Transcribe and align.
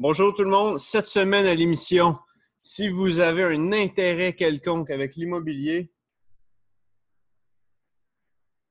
Bonjour 0.00 0.32
tout 0.32 0.44
le 0.44 0.50
monde. 0.50 0.78
Cette 0.78 1.08
semaine 1.08 1.44
à 1.44 1.56
l'émission, 1.56 2.16
si 2.62 2.88
vous 2.88 3.18
avez 3.18 3.42
un 3.42 3.72
intérêt 3.72 4.32
quelconque 4.32 4.90
avec 4.90 5.16
l'immobilier, 5.16 5.92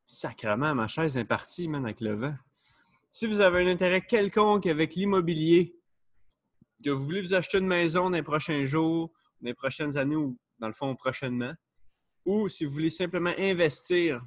sacrement, 0.05 0.73
ma 0.73 0.87
chaise 0.87 1.17
est 1.17 1.25
partie, 1.25 1.67
man, 1.67 1.83
avec 1.83 1.99
le 1.99 2.15
vent. 2.15 2.33
Si 3.11 3.27
vous 3.27 3.41
avez 3.41 3.65
un 3.65 3.67
intérêt 3.67 4.05
quelconque 4.05 4.67
avec 4.67 4.95
l'immobilier, 4.95 5.75
que 6.81 6.91
vous 6.91 7.03
voulez 7.03 7.19
vous 7.19 7.33
acheter 7.33 7.57
une 7.57 7.67
maison 7.67 8.03
dans 8.03 8.15
les 8.15 8.23
prochains 8.23 8.65
jours, 8.65 9.11
dans 9.41 9.47
les 9.47 9.53
prochaines 9.53 9.97
années 9.97 10.15
ou 10.15 10.39
dans 10.59 10.67
le 10.67 10.73
fond 10.73 10.95
prochainement, 10.95 11.51
ou 12.23 12.47
si 12.47 12.63
vous 12.63 12.71
voulez 12.71 12.89
simplement 12.89 13.33
investir, 13.37 14.25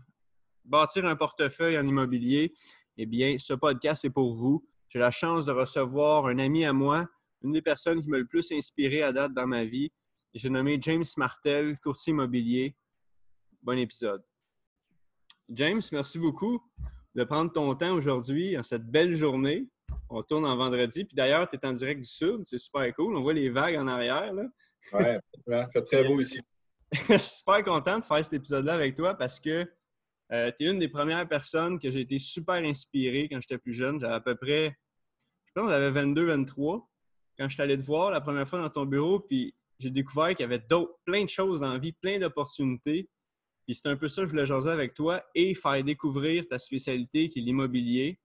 bâtir 0.66 1.06
un 1.06 1.16
portefeuille 1.16 1.78
en 1.78 1.86
immobilier, 1.86 2.52
eh 2.98 3.06
bien, 3.06 3.38
ce 3.38 3.54
podcast 3.54 4.04
est 4.04 4.10
pour 4.10 4.34
vous. 4.34 4.68
J'ai 4.90 4.98
la 4.98 5.12
chance 5.12 5.46
de 5.46 5.52
recevoir 5.52 6.26
un 6.26 6.40
ami 6.40 6.64
à 6.64 6.72
moi, 6.72 7.06
une 7.42 7.52
des 7.52 7.62
personnes 7.62 8.02
qui 8.02 8.08
m'a 8.08 8.18
le 8.18 8.26
plus 8.26 8.50
inspiré 8.50 9.04
à 9.04 9.12
date 9.12 9.32
dans 9.32 9.46
ma 9.46 9.64
vie. 9.64 9.92
J'ai 10.34 10.50
nommé 10.50 10.78
James 10.80 11.04
Martel, 11.16 11.78
courtier 11.78 12.10
immobilier. 12.10 12.74
Bon 13.62 13.78
épisode. 13.78 14.20
James, 15.48 15.80
merci 15.92 16.18
beaucoup 16.18 16.60
de 17.14 17.22
prendre 17.22 17.52
ton 17.52 17.72
temps 17.76 17.94
aujourd'hui, 17.94 18.58
en 18.58 18.64
cette 18.64 18.84
belle 18.84 19.14
journée. 19.14 19.68
On 20.08 20.24
tourne 20.24 20.44
en 20.44 20.56
vendredi. 20.56 21.04
Puis 21.04 21.14
d'ailleurs, 21.14 21.46
tu 21.48 21.54
es 21.54 21.64
en 21.64 21.72
direct 21.72 22.00
du 22.00 22.10
sud. 22.10 22.42
C'est 22.42 22.58
super 22.58 22.92
cool. 22.96 23.16
On 23.16 23.22
voit 23.22 23.32
les 23.32 23.48
vagues 23.48 23.76
en 23.76 23.86
arrière. 23.86 24.32
Là. 24.32 24.42
Ouais, 24.92 25.20
fait 25.72 25.82
très 25.82 26.02
beau 26.02 26.18
ici. 26.18 26.40
Je 26.92 27.18
suis 27.18 27.36
super 27.36 27.62
content 27.62 28.00
de 28.00 28.04
faire 28.04 28.24
cet 28.24 28.32
épisode-là 28.32 28.74
avec 28.74 28.96
toi 28.96 29.14
parce 29.14 29.38
que 29.38 29.70
euh, 30.32 30.50
tu 30.56 30.64
es 30.64 30.70
une 30.70 30.78
des 30.78 30.88
premières 30.88 31.26
personnes 31.28 31.78
que 31.78 31.90
j'ai 31.90 32.00
été 32.00 32.18
super 32.18 32.56
inspiré 32.56 33.28
quand 33.28 33.40
j'étais 33.40 33.58
plus 33.58 33.72
jeune. 33.72 33.98
J'avais 33.98 34.14
à 34.14 34.20
peu 34.20 34.36
près, 34.36 34.76
je 35.46 35.52
pense 35.54 35.70
j'avais 35.70 35.90
22, 35.90 36.26
23 36.26 36.88
quand 37.38 37.48
je 37.48 37.54
suis 37.54 37.62
allé 37.62 37.78
te 37.78 37.84
voir 37.84 38.10
la 38.10 38.20
première 38.20 38.46
fois 38.46 38.60
dans 38.60 38.70
ton 38.70 38.84
bureau. 38.84 39.20
Puis 39.20 39.54
j'ai 39.78 39.90
découvert 39.90 40.28
qu'il 40.28 40.40
y 40.40 40.44
avait 40.44 40.58
d'autres, 40.58 40.98
plein 41.04 41.24
de 41.24 41.28
choses 41.28 41.60
dans 41.60 41.72
la 41.72 41.78
vie, 41.78 41.92
plein 41.92 42.18
d'opportunités. 42.18 43.08
Puis 43.64 43.74
c'est 43.74 43.88
un 43.88 43.96
peu 43.96 44.08
ça 44.08 44.22
que 44.22 44.26
je 44.26 44.30
voulais 44.30 44.46
jaser 44.46 44.70
avec 44.70 44.94
toi 44.94 45.24
et 45.34 45.54
faire 45.54 45.82
découvrir 45.82 46.46
ta 46.48 46.58
spécialité 46.58 47.28
qui 47.28 47.38
est 47.38 47.42
l'immobilier. 47.42 48.20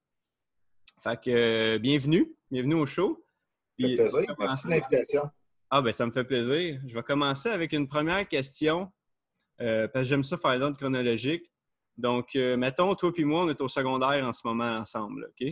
Fait 1.01 1.19
que 1.21 1.29
euh, 1.29 1.79
bienvenue, 1.79 2.35
bienvenue 2.51 2.75
au 2.75 2.85
show. 2.85 3.25
Ça 3.79 3.87
fait 3.87 3.95
plaisir. 3.95 4.35
Merci 4.37 4.67
de 4.67 4.71
l'invitation. 4.71 5.29
Ah 5.69 5.81
ben 5.81 5.93
ça 5.93 6.05
me 6.05 6.11
fait 6.11 6.23
plaisir. 6.23 6.79
Je 6.87 6.93
vais 6.93 7.03
commencer 7.03 7.49
avec 7.49 7.73
une 7.73 7.87
première 7.87 8.27
question 8.27 8.91
euh, 9.61 9.87
parce 9.87 10.05
que 10.05 10.09
j'aime 10.09 10.23
ça 10.23 10.37
faire 10.37 10.57
l'ordre 10.57 10.77
chronologique. 10.77 11.49
Donc, 11.97 12.35
euh, 12.35 12.57
mettons, 12.57 12.93
toi 12.95 13.11
et 13.15 13.23
moi, 13.23 13.43
on 13.43 13.49
est 13.49 13.61
au 13.61 13.67
secondaire 13.67 14.25
en 14.25 14.33
ce 14.33 14.45
moment 14.45 14.77
ensemble, 14.77 15.29
OK? 15.29 15.47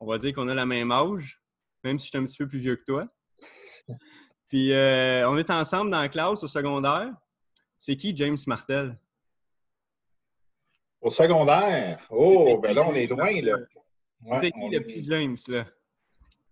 On 0.00 0.06
va 0.06 0.18
dire 0.18 0.34
qu'on 0.34 0.48
a 0.48 0.54
la 0.54 0.66
même 0.66 0.92
âge, 0.92 1.40
même 1.82 1.98
si 1.98 2.06
je 2.06 2.10
suis 2.10 2.18
un 2.18 2.24
petit 2.24 2.38
peu 2.38 2.48
plus 2.48 2.58
vieux 2.58 2.76
que 2.76 2.84
toi. 2.84 3.08
Puis, 4.48 4.72
euh, 4.72 5.28
on 5.28 5.38
est 5.38 5.50
ensemble 5.50 5.90
dans 5.90 6.00
la 6.00 6.08
classe 6.08 6.42
au 6.42 6.46
secondaire. 6.46 7.10
C'est 7.78 7.96
qui 7.96 8.14
James 8.16 8.38
Martel? 8.46 8.98
Au 11.00 11.10
secondaire? 11.10 12.06
Oh, 12.10 12.58
ben 12.58 12.74
là, 12.74 12.84
on 12.86 12.94
est 12.94 13.06
loin, 13.06 13.40
là. 13.40 13.56
C'était 14.24 14.52
qui 14.52 14.68
le 14.70 14.80
petit 14.80 15.04
James, 15.04 15.36
là? 15.48 15.66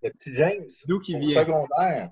Le 0.02 0.10
petit 0.10 0.34
James? 0.34 0.66
D'où 0.86 0.98
qui 0.98 1.18
vient? 1.18 1.42
Au 1.42 1.44
secondaire. 1.44 2.10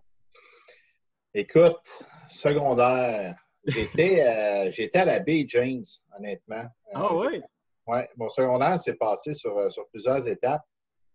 Écoute, 1.35 2.05
secondaire. 2.29 3.37
J'étais, 3.69 4.27
euh, 4.27 4.71
j'étais 4.71 4.99
à 4.99 5.05
la 5.05 5.21
baie 5.21 5.45
James, 5.47 5.85
honnêtement. 6.17 6.65
Ah 6.93 7.15
oui? 7.15 7.41
Oui, 7.87 8.01
mon 8.17 8.29
secondaire 8.29 8.79
s'est 8.79 8.95
passé 8.95 9.35
sur, 9.35 9.57
euh, 9.57 9.69
sur 9.69 9.89
plusieurs 9.89 10.27
étapes. 10.27 10.65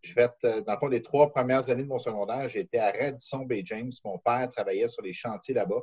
Je 0.01 0.13
euh, 0.19 0.61
dans 0.61 0.73
le 0.73 0.79
fond, 0.79 0.87
les 0.87 1.01
trois 1.01 1.31
premières 1.31 1.69
années 1.69 1.83
de 1.83 1.87
mon 1.87 1.99
secondaire, 1.99 2.47
j'étais 2.47 2.79
à 2.79 2.91
Radisson 2.91 3.39
Bay 3.39 3.61
James. 3.65 3.91
Mon 4.03 4.17
père 4.17 4.49
travaillait 4.51 4.87
sur 4.87 5.01
les 5.01 5.13
chantiers 5.13 5.53
là-bas. 5.53 5.81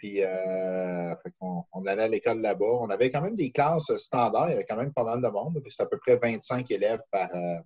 Puis, 0.00 0.22
euh, 0.22 1.14
on, 1.40 1.62
on, 1.72 1.84
allait 1.84 2.04
à 2.04 2.08
l'école 2.08 2.40
là-bas. 2.40 2.64
On 2.64 2.88
avait 2.88 3.10
quand 3.10 3.20
même 3.20 3.36
des 3.36 3.52
classes 3.52 3.94
standards. 3.96 4.48
Il 4.48 4.52
y 4.52 4.54
avait 4.54 4.64
quand 4.64 4.76
même 4.76 4.94
pas 4.94 5.04
mal 5.04 5.20
de 5.20 5.28
monde. 5.28 5.60
C'était 5.68 5.82
à 5.82 5.86
peu 5.86 5.98
près 5.98 6.16
25 6.16 6.70
élèves 6.70 7.02
par, 7.10 7.28
euh, 7.34 7.58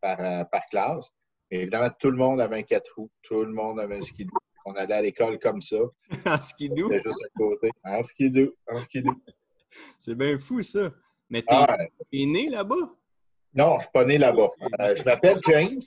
par, 0.00 0.18
euh, 0.18 0.44
par, 0.44 0.64
classe. 0.70 1.12
Mais 1.50 1.58
évidemment, 1.58 1.90
tout 1.98 2.10
le 2.10 2.16
monde 2.16 2.40
avait 2.40 2.56
un 2.56 2.62
4 2.62 2.94
roues. 2.96 3.10
Tout 3.22 3.44
le 3.44 3.52
monde 3.52 3.78
avait 3.80 3.98
un 3.98 4.00
skidoo. 4.00 4.34
On 4.68 4.74
allait 4.74 4.94
à 4.94 5.00
l'école 5.00 5.38
comme 5.38 5.62
ça. 5.62 5.78
en 6.26 6.40
skidoo? 6.42 6.90
C'était 6.90 7.02
juste 7.04 7.24
à 7.24 7.38
côté. 7.38 7.70
En 7.82 8.02
skidoo. 8.02 8.54
En 8.70 8.78
skidoo. 8.78 9.14
C'est 9.98 10.14
bien 10.14 10.36
fou, 10.38 10.62
ça. 10.62 10.92
Mais 11.30 11.40
t'es 11.40 11.48
ah, 11.50 11.78
né 12.12 12.48
là-bas? 12.50 12.94
Non, 13.54 13.70
je 13.70 13.74
ne 13.74 13.80
suis 13.80 13.90
pas 13.92 14.04
né 14.04 14.18
là-bas. 14.18 14.50
Euh, 14.80 14.94
je 14.94 15.04
m'appelle 15.04 15.38
James. 15.46 15.80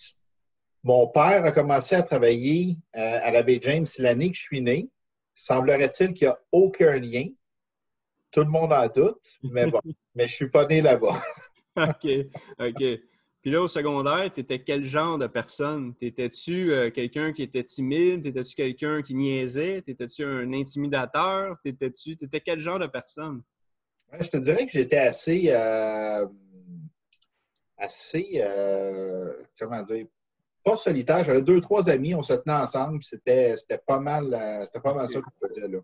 Mon 0.83 1.07
père 1.07 1.45
a 1.45 1.51
commencé 1.51 1.93
à 1.93 2.01
travailler 2.01 2.77
euh, 2.95 3.19
à 3.21 3.29
la 3.29 3.43
baie 3.43 3.59
James 3.61 3.85
l'année 3.99 4.31
que 4.31 4.37
je 4.37 4.41
suis 4.41 4.61
né. 4.61 4.89
Semblerait-il 5.35 6.13
qu'il 6.13 6.27
n'y 6.27 6.33
a 6.33 6.39
aucun 6.51 6.97
lien. 6.97 7.25
Tout 8.31 8.41
le 8.41 8.49
monde 8.49 8.73
en 8.73 8.87
doute, 8.87 9.21
mais 9.43 9.69
bon. 9.69 9.79
mais 10.15 10.25
je 10.27 10.33
ne 10.33 10.35
suis 10.35 10.49
pas 10.49 10.65
né 10.65 10.81
là-bas. 10.81 11.21
OK. 11.77 12.07
OK. 12.59 12.83
Puis 13.41 13.49
là, 13.49 13.63
au 13.63 13.67
secondaire, 13.67 14.31
tu 14.31 14.39
étais 14.39 14.59
quel 14.59 14.85
genre 14.85 15.17
de 15.17 15.25
personne? 15.25 15.95
T'étais-tu 15.95 16.71
euh, 16.71 16.91
quelqu'un 16.91 17.33
qui 17.33 17.41
était 17.41 17.63
timide? 17.63 18.21
T'étais-tu 18.21 18.55
quelqu'un 18.55 19.01
qui 19.01 19.15
niaisait? 19.15 19.81
T'étais-tu 19.81 20.23
un 20.23 20.53
intimidateur? 20.53 21.57
T'étais-tu 21.63 22.11
étais 22.11 22.39
quel 22.39 22.59
genre 22.59 22.77
de 22.77 22.87
personne? 22.87 23.41
je 24.19 24.29
te 24.29 24.37
dirais 24.37 24.65
que 24.65 24.71
j'étais 24.71 24.97
assez, 24.97 25.45
euh, 25.47 26.27
assez, 27.77 28.27
euh, 28.35 29.33
comment 29.57 29.81
dire, 29.81 30.05
pas 30.63 30.75
solitaire. 30.75 31.23
J'avais 31.23 31.41
deux, 31.41 31.61
trois 31.61 31.89
amis, 31.89 32.13
on 32.13 32.21
se 32.21 32.33
tenait 32.33 32.57
ensemble. 32.57 33.01
C'était, 33.01 33.55
pas 33.87 33.99
mal, 33.99 34.63
c'était 34.65 34.81
pas 34.81 34.93
mal 34.93 35.07
ça 35.07 35.19
qu'on 35.19 35.47
faisait 35.47 35.67
là. 35.67 35.79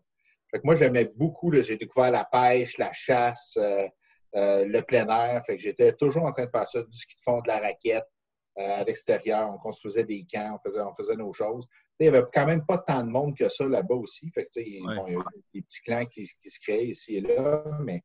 Fait 0.52 0.60
que 0.60 0.66
moi, 0.66 0.76
j'aimais 0.76 1.12
beaucoup. 1.16 1.52
J'ai 1.54 1.78
découvert 1.78 2.12
la 2.12 2.26
pêche, 2.26 2.78
la 2.78 2.92
chasse, 2.94 3.58
euh, 4.38 4.66
le 4.66 4.82
plein 4.82 5.08
air. 5.10 5.44
Fait 5.46 5.58
que 5.58 5.62
j'étais 5.62 5.94
toujours 5.94 6.24
en 6.24 6.32
train 6.32 6.46
de 6.46 6.50
faire 6.50 6.68
ça, 6.68 6.82
du 6.82 6.98
ski 6.98 7.16
de 7.16 7.22
fond, 7.22 7.42
de 7.42 7.48
la 7.48 7.60
raquette 7.60 8.06
à 8.56 8.84
l'extérieur. 8.84 9.52
On 9.54 9.58
construisait 9.58 10.04
des 10.04 10.26
camps, 10.26 10.56
on 10.56 10.60
faisait, 10.60 10.82
on 10.82 10.94
faisait 10.96 11.16
nos 11.16 11.32
choses. 11.32 11.68
il 12.00 12.10
n'y 12.10 12.16
avait 12.16 12.26
quand 12.34 12.46
même 12.46 12.66
pas 12.66 12.80
tant 12.80 13.04
de 13.04 13.10
monde 13.10 13.38
que 13.38 13.48
ça 13.50 13.68
là-bas 13.68 13.96
aussi. 13.96 14.32
Fait 14.32 14.46
que, 14.46 14.96
bon, 14.96 15.08
il 15.08 15.14
y 15.14 15.16
a 15.16 15.24
des 15.54 15.62
petits 15.62 15.82
clans 15.82 16.06
qui, 16.06 16.28
qui 16.42 16.50
se 16.50 16.60
créaient 16.60 16.88
ici 16.88 17.18
et 17.18 17.22
là, 17.22 17.64
mais 17.84 18.04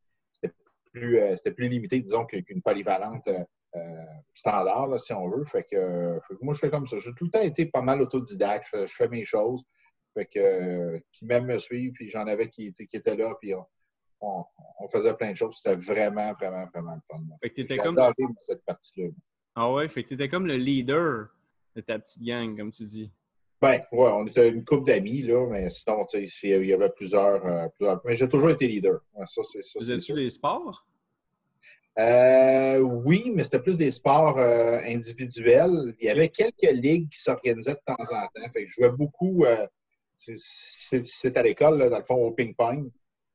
plus, 0.93 1.19
euh, 1.19 1.35
c'était 1.37 1.53
plus 1.53 1.69
limité, 1.69 1.99
disons, 2.01 2.27
qu'une 2.27 2.63
polyvalente 2.63 3.27
euh, 3.29 3.45
euh, 3.77 4.05
standard, 4.35 4.99
si 5.01 5.13
on 5.13 5.29
veut. 5.29 5.45
Fait 5.45 5.65
que, 5.65 6.21
moi, 6.41 6.55
je 6.55 6.61
fais 6.61 6.71
comme 6.71 6.87
ça. 6.87 6.99
J'ai 6.99 7.15
tout 7.15 7.25
le 7.25 7.31
temps 7.31 7.41
été 7.41 7.67
pas 7.67 7.83
mal 7.83 8.01
autodidacte. 8.03 8.69
Je, 8.73 8.85
fais 8.85 9.09
mes 9.09 9.25
choses. 9.25 9.65
Fait 10.15 10.27
que, 10.27 11.03
qui 11.13 11.25
même 11.25 11.47
me 11.47 11.57
suivent, 11.57 11.93
puis 11.93 12.09
j'en 12.09 12.27
avais 12.27 12.49
qui, 12.49 12.71
qui 12.73 12.97
étaient 12.97 13.17
là, 13.17 13.35
puis 13.41 13.55
on, 13.55 13.65
faisait 14.91 15.15
plein 15.15 15.31
de 15.31 15.37
choses. 15.37 15.57
C'était 15.57 15.77
vraiment, 15.77 16.33
vraiment, 16.33 16.67
vraiment 16.73 16.95
le 16.95 17.01
fun. 17.11 17.23
Fait 17.43 17.51
que 17.51 17.55
t'étais 17.57 17.79
comme. 17.79 17.97
cette 18.39 18.65
partie-là. 18.65 19.09
Ah 19.55 19.73
ouais, 19.73 19.89
fait 19.89 20.03
que 20.03 20.11
t'étais 20.11 20.29
comme 20.29 20.47
le 20.47 20.57
leader 20.57 21.29
de 21.77 21.81
ta 21.81 21.99
petite 21.99 22.23
gang, 22.23 22.57
comme 22.57 22.71
tu 22.71 22.85
dis. 22.85 23.11
Ben, 23.61 23.81
ouais, 23.93 24.11
on 24.13 24.27
était 24.27 24.49
une 24.49 24.65
couple 24.65 24.87
d'amis, 24.87 25.23
là, 25.23 25.47
mais 25.49 25.69
sinon, 25.69 26.05
tu 26.05 26.27
sais, 26.27 26.49
il 26.49 26.67
y 26.67 26.73
avait 26.73 26.91
plusieurs. 26.91 27.47
Euh, 27.47 27.69
plusieurs... 27.77 28.01
Mais 28.05 28.15
j'ai 28.17 28.29
toujours 28.29 28.51
été 28.51 28.67
leader. 28.67 29.01
Ouais, 29.15 29.27
ça, 29.27 29.43
c'est 29.43 29.63
ça. 29.63 29.79
Faisais-tu 29.79 30.15
des 30.15 30.31
sports? 30.31 30.85
Euh, 31.99 32.79
oui, 32.79 33.31
mais 33.35 33.43
c'était 33.43 33.61
plus 33.61 33.77
des 33.77 33.91
sports 33.91 34.39
euh, 34.39 34.79
individuels. 34.85 35.95
Il 36.01 36.07
y 36.07 36.11
avait 36.11 36.31
quelques 36.31 36.73
ligues 36.73 37.11
qui 37.11 37.21
s'organisaient 37.21 37.75
de 37.75 37.81
temps 37.85 37.95
en 37.99 38.23
temps. 38.27 38.51
Fait 38.53 38.65
que 38.65 38.67
je 38.67 38.75
jouais 38.75 38.91
beaucoup. 38.91 39.45
Euh, 39.45 39.67
c'est 40.19 41.37
à 41.37 41.43
l'école, 41.43 41.91
dans 41.91 41.99
le 41.99 42.05
fond, 42.05 42.17
au 42.17 42.31
ping-pong. 42.33 42.91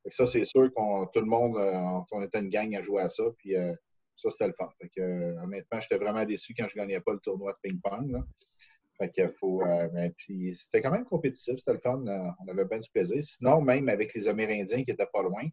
Ça, 0.09 0.25
c'est 0.25 0.45
sûr 0.45 0.72
qu'on 0.73 1.06
tout 1.07 1.19
le 1.19 1.25
monde, 1.25 1.57
euh, 1.57 2.01
on 2.12 2.22
était 2.23 2.40
une 2.40 2.50
gang 2.50 2.73
à 2.75 2.81
jouer 2.81 3.01
à 3.01 3.09
ça. 3.09 3.23
Puis 3.38 3.53
ça, 4.16 4.29
c'était 4.29 4.47
le 4.47 4.53
fun. 4.53 4.69
Fait 4.81 4.90
que, 4.90 5.44
honnêtement, 5.44 5.79
j'étais 5.79 5.97
vraiment 5.97 6.25
déçu 6.25 6.53
quand 6.57 6.68
je 6.68 6.75
gagnais 6.75 7.00
pas 7.01 7.13
le 7.13 7.19
tournoi 7.19 7.53
de 7.53 7.69
ping-pong. 7.69 8.23
Fait 8.97 9.12
que 9.12 9.29
faut. 9.34 9.62
Euh, 9.62 10.09
puis 10.18 10.56
c'était 10.56 10.81
quand 10.81 10.92
même 10.92 11.06
compétitif, 11.06 11.56
c'était 11.59 11.74
le 11.74 11.80
fun. 11.80 12.06
Euh, 12.07 12.30
on 12.44 12.48
avait 12.48 12.65
bien 12.65 12.80
du 12.80 12.89
plaisir. 12.89 13.21
Sinon, 13.21 13.62
même 13.62 13.89
avec 13.89 14.13
les 14.13 14.27
Amérindiens 14.27 14.83
qui 14.83 14.92
n'étaient 14.92 15.07
pas 15.12 15.21
loin, 15.21 15.44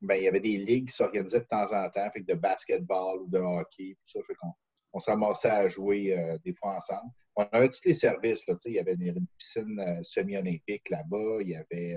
ben, 0.00 0.14
il 0.14 0.22
y 0.22 0.28
avait 0.28 0.40
des 0.40 0.56
ligues 0.56 0.86
qui 0.86 0.94
s'organisaient 0.94 1.40
de 1.40 1.46
temps 1.46 1.72
en 1.72 1.90
temps, 1.90 2.08
fait 2.12 2.20
que 2.20 2.32
de 2.32 2.38
basketball 2.38 3.22
ou 3.22 3.28
de 3.28 3.38
hockey, 3.38 3.96
tout 3.96 4.04
ça. 4.04 4.20
Fait 4.22 4.34
qu'on 4.34 4.52
on 4.92 4.98
se 5.00 5.10
ramassait 5.10 5.50
à 5.50 5.66
jouer 5.66 6.16
euh, 6.16 6.38
des 6.44 6.52
fois 6.52 6.76
ensemble. 6.76 7.10
On 7.34 7.42
avait 7.52 7.68
tous 7.68 7.84
les 7.84 7.94
services, 7.94 8.46
là, 8.46 8.54
il 8.64 8.72
y 8.72 8.78
avait 8.78 8.94
une, 8.94 9.26
piscine 9.36 10.00
semi-olympique 10.02 10.88
là-bas, 10.90 11.38
il 11.40 11.48
y 11.50 11.56
avait, 11.56 11.96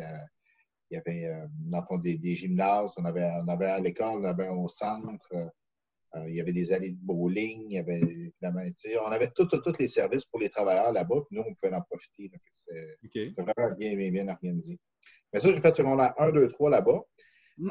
il 0.91 0.95
y 0.95 0.97
avait 0.97 1.33
dans 1.67 1.79
le 1.79 1.85
fond, 1.85 1.97
des, 1.97 2.17
des, 2.17 2.33
gymnases, 2.33 2.95
on 2.97 3.05
avait, 3.05 3.29
on 3.43 3.47
avait 3.47 3.67
à 3.67 3.79
l'école, 3.79 4.19
on 4.19 4.23
avait 4.23 4.49
au 4.49 4.67
centre. 4.67 5.27
Euh, 5.33 6.27
il 6.27 6.35
y 6.35 6.41
avait 6.41 6.51
des 6.51 6.73
allées 6.73 6.89
de 6.89 6.99
bowling, 6.99 7.67
il 7.69 7.75
y 7.75 7.77
avait 7.77 7.99
évidemment, 7.99 8.61
on 9.05 9.11
avait 9.11 9.31
tous 9.33 9.47
les 9.79 9.87
services 9.87 10.25
pour 10.25 10.41
les 10.41 10.49
travailleurs 10.49 10.91
là-bas, 10.91 11.21
puis 11.29 11.37
nous, 11.37 11.43
on 11.47 11.53
pouvait 11.53 11.73
en 11.73 11.81
profiter. 11.81 12.29
C'était 12.51 13.33
vraiment 13.37 13.73
bien, 13.75 13.95
bien, 13.95 14.11
bien 14.11 14.27
organisé. 14.27 14.77
Mais 15.31 15.39
ça, 15.39 15.51
j'ai 15.51 15.61
fait 15.61 15.71
secondaire 15.71 16.13
1, 16.17 16.31
2, 16.33 16.49
3 16.49 16.69
là-bas. 16.69 17.01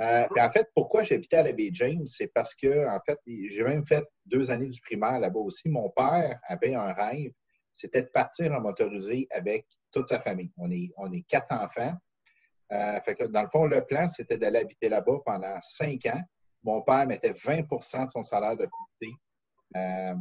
Euh, 0.00 0.26
en 0.38 0.50
fait, 0.50 0.68
pourquoi 0.74 1.02
j'habitais 1.02 1.36
à 1.36 1.42
la 1.42 1.52
baie 1.52 1.70
James, 1.72 2.06
c'est 2.06 2.28
parce 2.28 2.54
que, 2.54 2.88
en 2.88 3.00
fait, 3.04 3.18
j'ai 3.26 3.64
même 3.64 3.84
fait 3.84 4.04
deux 4.24 4.50
années 4.50 4.68
du 4.68 4.80
primaire 4.80 5.20
là-bas 5.20 5.40
aussi. 5.40 5.68
Mon 5.68 5.90
père 5.90 6.40
avait 6.48 6.74
un 6.74 6.92
rêve 6.94 7.32
c'était 7.72 8.02
de 8.02 8.08
partir 8.08 8.52
en 8.52 8.60
motorisé 8.60 9.26
avec 9.30 9.66
toute 9.92 10.06
sa 10.06 10.18
famille. 10.18 10.50
On 10.56 10.70
est, 10.70 10.90
on 10.96 11.12
est 11.12 11.22
quatre 11.22 11.52
enfants. 11.52 11.94
Euh, 12.72 13.28
dans 13.28 13.42
le 13.42 13.48
fond, 13.48 13.66
le 13.66 13.84
plan, 13.84 14.06
c'était 14.08 14.38
d'aller 14.38 14.60
habiter 14.60 14.88
là-bas 14.88 15.18
pendant 15.24 15.58
cinq 15.60 16.06
ans. 16.06 16.22
Mon 16.62 16.82
père 16.82 17.06
mettait 17.06 17.32
20% 17.32 18.04
de 18.04 18.10
son 18.10 18.22
salaire 18.22 18.56
de 18.56 18.66
côté 18.66 19.12
euh, 19.76 20.14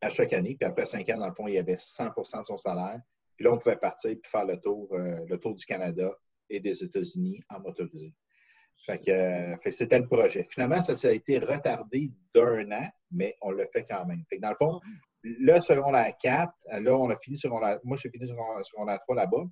à 0.00 0.08
chaque 0.10 0.32
année. 0.32 0.56
Puis 0.58 0.68
après 0.68 0.84
cinq 0.84 1.08
ans, 1.10 1.18
dans 1.18 1.28
le 1.28 1.34
fond, 1.34 1.48
il 1.48 1.54
y 1.54 1.58
avait 1.58 1.76
100% 1.76 2.40
de 2.40 2.44
son 2.44 2.58
salaire. 2.58 3.00
Puis 3.36 3.44
là, 3.44 3.52
on 3.52 3.58
pouvait 3.58 3.76
partir 3.76 4.10
et 4.10 4.20
faire 4.24 4.44
le 4.44 4.60
tour, 4.60 4.88
euh, 4.92 5.24
le 5.28 5.38
tour 5.38 5.54
du 5.54 5.64
Canada 5.64 6.10
et 6.48 6.60
des 6.60 6.84
États-Unis 6.84 7.40
en 7.50 7.60
motorisé. 7.60 8.14
C'était 8.76 9.98
le 9.98 10.06
projet. 10.06 10.46
Finalement, 10.50 10.80
ça, 10.80 11.08
a 11.08 11.10
été 11.10 11.38
retardé 11.38 12.12
d'un 12.34 12.70
an, 12.72 12.88
mais 13.10 13.34
on 13.40 13.50
l'a 13.50 13.66
fait 13.66 13.86
quand 13.88 14.04
même. 14.04 14.22
Dans 14.38 14.50
le 14.50 14.56
fond, 14.56 14.80
le 15.22 15.60
secondaire 15.60 16.12
4, 16.20 16.52
là, 16.80 16.94
on 16.94 17.08
a 17.10 17.16
fini 17.16 17.36
secondaire. 17.38 17.80
Moi, 17.84 17.96
j'ai 17.96 18.10
fini 18.10 18.28
secondaire 18.28 19.00
3 19.00 19.16
là-bas. 19.16 19.44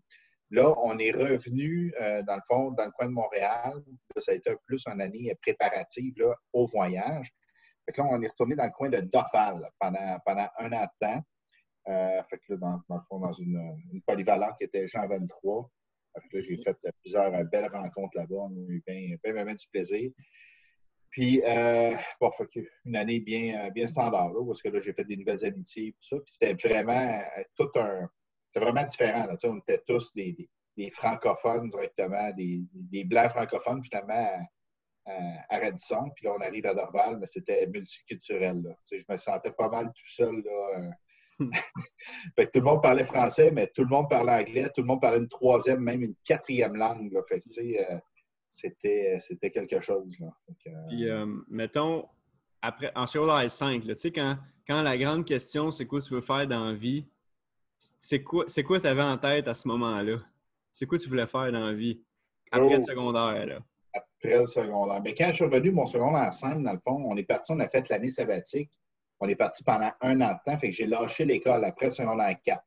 Là, 0.51 0.75
on 0.83 0.99
est 0.99 1.11
revenu, 1.11 1.93
euh, 2.01 2.23
dans 2.23 2.37
le 2.37 2.43
fond, 2.47 2.71
dans 2.73 2.85
le 2.85 2.91
coin 2.93 3.07
de 3.07 3.13
Montréal. 3.13 3.83
ça 4.17 4.33
a 4.33 4.35
été 4.35 4.55
plus 4.67 4.87
une 4.87 5.01
année 5.01 5.35
préparative 5.41 6.15
là, 6.17 6.35
au 6.53 6.67
voyage. 6.67 7.33
Fait 7.87 7.93
que 7.93 8.01
là, 8.01 8.09
on 8.11 8.21
est 8.23 8.29
retourné 8.29 8.55
dans 8.55 8.65
le 8.65 8.71
coin 8.71 8.89
de 8.89 9.01
Dorval 9.01 9.69
pendant, 9.79 10.19
pendant 10.25 10.49
un 10.59 10.73
an 10.73 10.85
de 10.85 11.07
temps. 11.07 11.23
Euh, 11.89 12.23
fait 12.31 12.41
là, 12.49 12.57
dans, 12.57 12.81
le 12.89 13.03
fond, 13.09 13.19
dans 13.19 13.33
une, 13.33 13.77
une 13.93 14.03
polyvalente 14.03 14.57
qui 14.57 14.65
était 14.65 14.87
Jean 14.87 15.07
23. 15.07 15.71
Fait 16.21 16.29
que 16.29 16.37
là, 16.37 16.43
j'ai 16.43 16.63
fait 16.63 16.77
plusieurs 17.01 17.45
belles 17.47 17.69
rencontres 17.71 18.17
là-bas. 18.17 18.37
On 18.37 18.51
a 18.51 18.61
eu 18.69 18.83
bien, 18.87 19.17
bien, 19.23 19.45
bien, 19.45 19.55
du 19.55 19.67
plaisir. 19.71 20.11
Puis, 21.11 21.43
euh, 21.47 21.95
bon, 22.21 22.31
une 22.85 22.97
année 22.97 23.21
bien, 23.21 23.71
bien 23.71 23.87
standard, 23.87 24.33
là, 24.33 24.45
parce 24.47 24.63
que 24.63 24.69
là, 24.69 24.81
j'ai 24.81 24.93
fait 24.93 25.05
des 25.05 25.17
nouvelles 25.17 25.45
amitiés 25.45 25.89
et 25.89 25.93
tout 25.93 25.99
ça. 26.01 26.17
Puis, 26.17 26.37
c'était 26.39 26.55
vraiment 26.55 27.23
tout 27.57 27.69
un, 27.77 28.09
c'est 28.55 28.61
vraiment 28.61 28.85
différent. 28.85 29.27
on 29.45 29.59
était 29.59 29.83
tous 29.87 30.13
des, 30.15 30.49
francophones 30.91 31.69
directement, 31.69 32.31
des, 32.37 33.05
blancs 33.05 33.31
francophones 33.31 33.83
finalement 33.83 34.47
à, 35.07 35.59
Radisson. 35.59 36.11
Puis 36.15 36.27
là, 36.27 36.35
on 36.39 36.41
arrive 36.41 36.67
à 36.67 36.75
Dorval, 36.75 37.19
mais 37.19 37.27
c'était 37.27 37.67
multiculturel. 37.67 38.63
Je 38.91 39.03
me 39.09 39.17
sentais 39.17 39.51
pas 39.51 39.69
mal 39.69 39.87
tout 39.87 40.07
seul. 40.07 40.43
Là, 40.45 40.79
euh. 40.79 40.91
tout 42.53 42.61
le 42.61 42.65
monde 42.65 42.81
parlait 42.81 43.05
français, 43.05 43.51
mais 43.51 43.67
tout 43.75 43.83
le 43.83 43.89
monde 43.89 44.09
parlait 44.09 44.45
anglais, 44.45 44.71
tout 44.73 44.83
le 44.83 44.87
monde 44.87 45.01
parlait 45.01 45.19
une 45.19 45.29
troisième, 45.29 45.81
même 45.81 46.03
une 46.03 46.15
quatrième 46.25 46.77
langue. 46.77 47.13
Fait 47.29 47.43
euh, 47.59 47.99
c'était, 48.49 49.17
c'était 49.19 49.51
quelque 49.51 49.81
chose. 49.81 50.17
Là. 50.21 50.29
Euh, 50.93 51.27
mettons, 51.49 52.09
après, 52.63 52.93
en 52.95 53.07
secondaire 53.07 53.51
5, 53.51 53.83
quand, 54.15 54.39
quand 54.65 54.83
la 54.83 54.97
grande 54.97 55.25
question, 55.25 55.73
c'est 55.73 55.87
quoi 55.87 56.01
tu 56.01 56.15
veux 56.15 56.21
faire 56.21 56.47
dans 56.47 56.67
la 56.67 56.75
vie, 56.75 57.05
c'est 57.99 58.23
quoi 58.23 58.47
tu 58.81 58.87
avais 58.87 59.03
en 59.03 59.19
tête 59.19 59.49
à 59.49 59.55
ce 59.55 59.69
moment-là? 59.69 60.19
C'est 60.73 60.87
quoi 60.87 60.99
tu 60.99 61.09
voulais 61.09 61.27
faire 61.27 61.53
dans 61.53 61.67
la 61.67 61.73
vie? 61.73 62.03
Après 62.51 62.77
le 62.77 62.79
oh, 62.79 62.83
secondaire? 62.83 63.61
Après 63.93 64.39
le 64.39 64.47
secondaire. 64.47 65.03
Mais 65.03 65.15
quand 65.15 65.27
je 65.29 65.33
suis 65.33 65.45
revenu, 65.45 65.71
mon 65.71 65.87
secondaire 65.87 66.33
5, 66.33 66.63
dans 66.63 66.73
le 66.73 66.79
fond, 66.79 67.05
on 67.07 67.17
est 67.17 67.25
parti, 67.25 67.53
on 67.53 67.61
a 67.61 67.69
fait 67.69 67.89
l'année 67.89 68.11
sabbatique. 68.11 68.71
On 69.21 69.29
est 69.29 69.37
parti 69.37 69.63
pendant 69.65 69.91
un 70.01 70.21
an 70.21 70.33
de 70.33 70.39
temps. 70.51 70.59
Fait 70.59 70.69
que 70.69 70.75
j'ai 70.75 70.87
lâché 70.87 71.25
l'école 71.25 71.65
après 71.65 71.87
le 71.87 71.93
secondaire 71.93 72.37
4. 72.45 72.63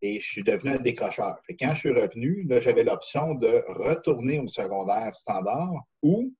Et 0.00 0.20
je 0.20 0.26
suis 0.26 0.44
devenu 0.44 0.72
un 0.72 0.78
décrocheur. 0.78 1.38
Fait 1.44 1.56
quand 1.56 1.72
je 1.72 1.80
suis 1.80 1.90
revenu, 1.90 2.44
là, 2.44 2.60
j'avais 2.60 2.84
l'option 2.84 3.34
de 3.34 3.64
retourner 3.68 4.38
au 4.38 4.48
secondaire 4.48 5.14
standard 5.14 5.82
ou, 6.02 6.32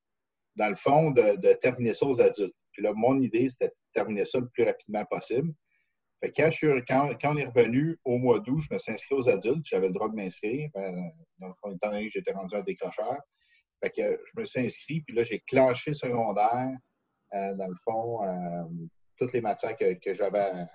dans 0.54 0.68
le 0.68 0.76
fond, 0.76 1.10
de, 1.10 1.36
de 1.36 1.52
terminer 1.54 1.92
ça 1.92 2.06
aux 2.06 2.20
adultes. 2.20 2.54
Puis 2.72 2.82
là, 2.82 2.92
mon 2.94 3.18
idée, 3.18 3.48
c'était 3.48 3.66
de 3.68 3.74
terminer 3.92 4.24
ça 4.24 4.38
le 4.38 4.48
plus 4.48 4.64
rapidement 4.64 5.04
possible 5.06 5.52
quand, 6.22 6.50
on 7.24 7.36
est 7.36 7.46
revenu 7.46 7.98
au 8.04 8.18
mois 8.18 8.40
d'août, 8.40 8.60
je 8.60 8.72
me 8.72 8.78
suis 8.78 8.92
inscrit 8.92 9.14
aux 9.14 9.28
adultes. 9.28 9.64
J'avais 9.64 9.88
le 9.88 9.92
droit 9.92 10.08
de 10.08 10.14
m'inscrire. 10.14 10.68
Ben, 10.74 11.12
étant 11.40 11.90
donné 11.90 12.06
que 12.06 12.12
j'étais 12.12 12.32
rendu 12.32 12.56
un 12.56 12.62
décrocheur. 12.62 13.18
Fait 13.80 13.90
que 13.90 14.20
je 14.24 14.40
me 14.40 14.44
suis 14.44 14.60
inscrit, 14.60 15.00
puis 15.02 15.14
là, 15.14 15.22
j'ai 15.22 15.38
clenché 15.40 15.94
secondaire, 15.94 16.76
euh, 17.34 17.54
dans 17.54 17.68
le 17.68 17.76
fond, 17.84 18.24
euh, 18.24 18.64
toutes 19.16 19.32
les 19.32 19.40
matières 19.40 19.76
que, 19.76 19.94
que 19.94 20.14
j'avais 20.14 20.66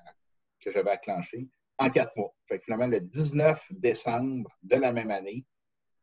à 0.92 0.98
clencher 0.98 1.48
en 1.80 1.90
quatre 1.90 2.16
mois. 2.16 2.34
Fait 2.48 2.60
que 2.60 2.66
finalement, 2.66 2.88
le 2.88 3.01
19 3.01 3.62
décembre 3.72 4.50
de 4.62 4.78
la 4.78 4.94
même 4.94 5.12
année, 5.12 5.44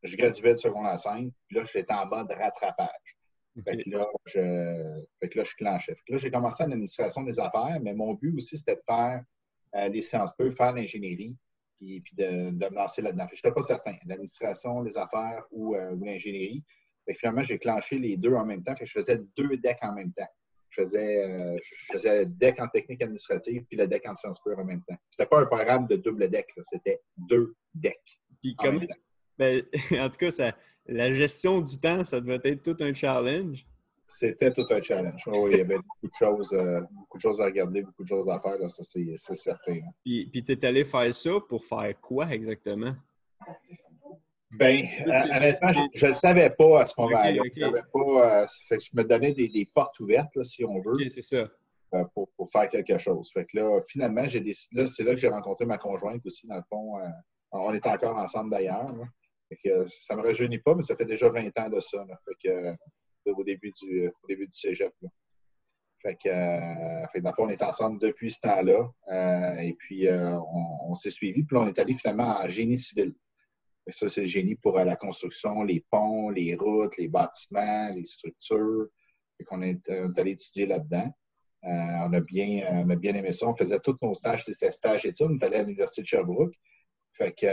je 0.03 0.17
graduais 0.17 0.55
de 0.55 0.59
secondaire 0.59 0.99
5, 0.99 1.31
puis 1.47 1.57
là, 1.57 1.65
j'étais 1.65 1.93
en 1.93 2.07
bas 2.07 2.25
de 2.25 2.35
Fait 3.64 3.76
que 3.79 3.91
là, 3.91 4.06
je, 4.26 5.02
fait 5.20 5.29
que 5.29 5.38
là, 5.38 5.44
je 5.44 5.55
clenchais. 5.55 5.94
Fait 5.94 6.02
que 6.06 6.12
là, 6.12 6.19
j'ai 6.19 6.31
commencé 6.31 6.62
en 6.62 6.70
administration 6.70 7.23
des 7.23 7.38
affaires, 7.41 7.79
mais 7.82 7.94
mon 7.94 8.14
but 8.14 8.35
aussi, 8.37 8.56
c'était 8.56 8.76
de 8.76 8.82
faire 8.87 9.25
euh, 9.75 9.88
les 9.88 10.02
sciences 10.02 10.35
peu, 10.37 10.50
faire 10.50 10.73
l'ingénierie, 10.73 11.37
puis, 11.79 12.00
puis 12.00 12.14
de, 12.17 12.50
de, 12.50 12.69
me 12.69 12.75
lancer 12.75 13.02
là-dedans. 13.02 13.26
Je 13.29 13.37
n'étais 13.37 13.52
pas 13.52 13.62
certain, 13.62 13.94
l'administration, 14.06 14.82
les 14.82 14.97
affaires 14.97 15.44
ou, 15.50 15.75
euh, 15.75 15.93
ou 15.93 16.05
l'ingénierie. 16.05 16.64
Finalement, 17.12 17.43
j'ai 17.43 17.58
clenché 17.58 17.99
les 17.99 18.17
deux 18.17 18.35
en 18.35 18.44
même 18.44 18.62
temps. 18.62 18.75
Fait 18.76 18.85
que 18.85 18.91
je 18.91 18.93
faisais 18.93 19.20
deux 19.37 19.56
decks 19.56 19.82
en 19.82 19.93
même 19.93 20.12
temps. 20.12 20.29
Je 20.69 20.82
faisais, 20.82 21.25
euh, 21.25 21.56
je 21.58 21.93
faisais 21.93 22.26
deck 22.26 22.61
en 22.61 22.69
technique 22.69 23.03
administrative 23.03 23.64
puis 23.64 23.76
le 23.76 23.88
deck 23.88 24.08
en 24.08 24.14
sciences 24.14 24.41
pures 24.41 24.58
en 24.58 24.64
même 24.64 24.82
temps. 24.82 24.94
C'était 25.11 25.26
pas 25.26 25.41
un 25.41 25.46
programme 25.46 25.88
de 25.88 25.96
double 25.96 26.31
deck, 26.31 26.46
c'était 26.62 27.00
deux 27.17 27.56
decks. 27.75 28.20
Puis 28.41 28.55
en, 28.58 28.73
même 28.73 28.87
temps. 28.87 28.94
Ben, 29.37 29.64
en 29.93 30.08
tout 30.08 30.19
cas, 30.19 30.31
ça, 30.31 30.56
la 30.91 31.11
gestion 31.13 31.61
du 31.61 31.79
temps, 31.79 32.05
ça 32.05 32.21
devait 32.21 32.41
être 32.45 32.63
tout 32.63 32.77
un 32.81 32.93
challenge. 32.93 33.65
C'était 34.05 34.53
tout 34.53 34.67
un 34.71 34.81
challenge. 34.81 35.23
il 35.27 35.57
y 35.57 35.61
avait 35.61 35.77
beaucoup 35.77 36.09
de 36.09 36.13
choses, 36.13 36.53
euh, 36.53 36.81
beaucoup 36.91 37.19
de 37.19 37.23
choses 37.23 37.41
à 37.41 37.45
regarder, 37.45 37.83
beaucoup 37.83 38.03
de 38.03 38.09
choses 38.09 38.29
à 38.29 38.41
faire, 38.41 38.59
ça 38.69 38.83
c'est 38.83 39.35
certain. 39.37 39.81
Puis, 40.05 40.27
puis 40.27 40.45
tu 40.45 40.53
es 40.53 40.65
allé 40.67 40.85
faire 40.85 41.15
ça 41.15 41.31
pour 41.49 41.65
faire 41.65 41.99
quoi 42.01 42.29
exactement? 42.33 42.95
Bien, 44.51 44.85
euh, 45.07 45.37
honnêtement, 45.37 45.71
je 45.71 45.81
ne 45.81 46.09
le 46.09 46.13
savais 46.13 46.51
pas 46.51 46.81
à 46.81 46.87
ce 46.87 47.01
moment-là. 47.01 47.33
Je, 47.55 47.63
euh, 47.63 48.47
je 48.73 48.97
me 48.97 49.05
donnais 49.05 49.33
des, 49.33 49.69
portes 49.73 50.01
ouvertes, 50.01 50.43
si 50.43 50.65
on 50.65 50.81
veut. 50.81 51.09
c'est 51.09 51.23
ça. 51.23 51.49
pour, 52.13 52.29
faire 52.51 52.69
quelque 52.69 52.99
chose. 52.99 53.31
Fait 53.33 53.45
que 53.45 53.59
là, 53.59 53.81
finalement, 53.87 54.27
j'ai 54.27 54.41
décidé, 54.41 54.87
c'est 54.87 55.05
là 55.05 55.13
que 55.13 55.21
j'ai 55.21 55.29
rencontré 55.29 55.67
ma 55.67 55.79
conjointe 55.79 56.27
aussi, 56.27 56.49
dans 56.49 56.57
le 56.57 56.65
fond. 56.69 56.99
on 57.53 57.73
est 57.73 57.87
encore 57.87 58.17
ensemble 58.17 58.51
d'ailleurs 58.51 58.93
ça 59.87 60.14
ne 60.14 60.20
me 60.20 60.26
rajeunit 60.26 60.58
pas, 60.58 60.75
mais 60.75 60.82
ça 60.82 60.97
fait 60.97 61.05
déjà 61.05 61.29
20 61.29 61.58
ans 61.58 61.69
de 61.69 61.81
ça. 61.81 62.06
Euh, 62.47 62.75
au, 63.26 63.44
début 63.44 63.73
du, 63.73 64.11
début 64.29 64.47
du 64.47 64.56
cégep. 64.56 64.93
Fait 66.02 66.17
que, 66.17 66.29
euh, 66.29 67.20
dans 67.20 67.35
on 67.38 67.49
est 67.50 67.62
ensemble 67.62 68.00
depuis 68.00 68.31
ce 68.31 68.41
temps-là. 68.41 68.91
Euh, 69.08 69.56
et 69.58 69.75
puis, 69.75 70.08
on, 70.11 70.94
s'est 70.94 71.11
suivi. 71.11 71.44
Puis 71.44 71.56
on 71.56 71.67
est 71.67 71.79
allé 71.79 71.94
finalement 71.94 72.41
en 72.41 72.48
génie 72.48 72.79
civil. 72.79 73.15
ça, 73.89 74.08
c'est 74.08 74.22
le 74.22 74.27
génie 74.27 74.55
pour 74.55 74.79
la 74.79 74.96
construction, 74.96 75.63
les 75.63 75.84
ponts, 75.91 76.31
les 76.31 76.55
routes, 76.55 76.96
les 76.96 77.08
bâtiments, 77.08 77.91
les 77.91 78.05
structures. 78.05 78.86
Fait 79.36 79.44
qu'on 79.44 79.63
est, 79.63 79.89
allé 80.17 80.32
étudier 80.32 80.67
là-dedans. 80.67 81.13
on, 81.63 82.13
a 82.15 82.20
bien, 82.20 82.67
on 82.70 82.96
bien 82.96 83.15
aimé 83.15 83.32
ça. 83.32 83.46
On 83.46 83.55
faisait 83.55 83.81
tous 83.81 83.96
nos 84.01 84.15
stages, 84.15 84.44
des 84.46 84.53
stages 84.53 85.05
et 85.05 85.13
tout. 85.13 85.25
On 85.25 85.36
est 85.36 85.44
allé 85.44 85.56
à 85.56 85.63
l'Université 85.63 86.03
de 86.03 86.06
Sherbrooke. 86.06 86.55
Fait 87.13 87.32
que 87.32 87.46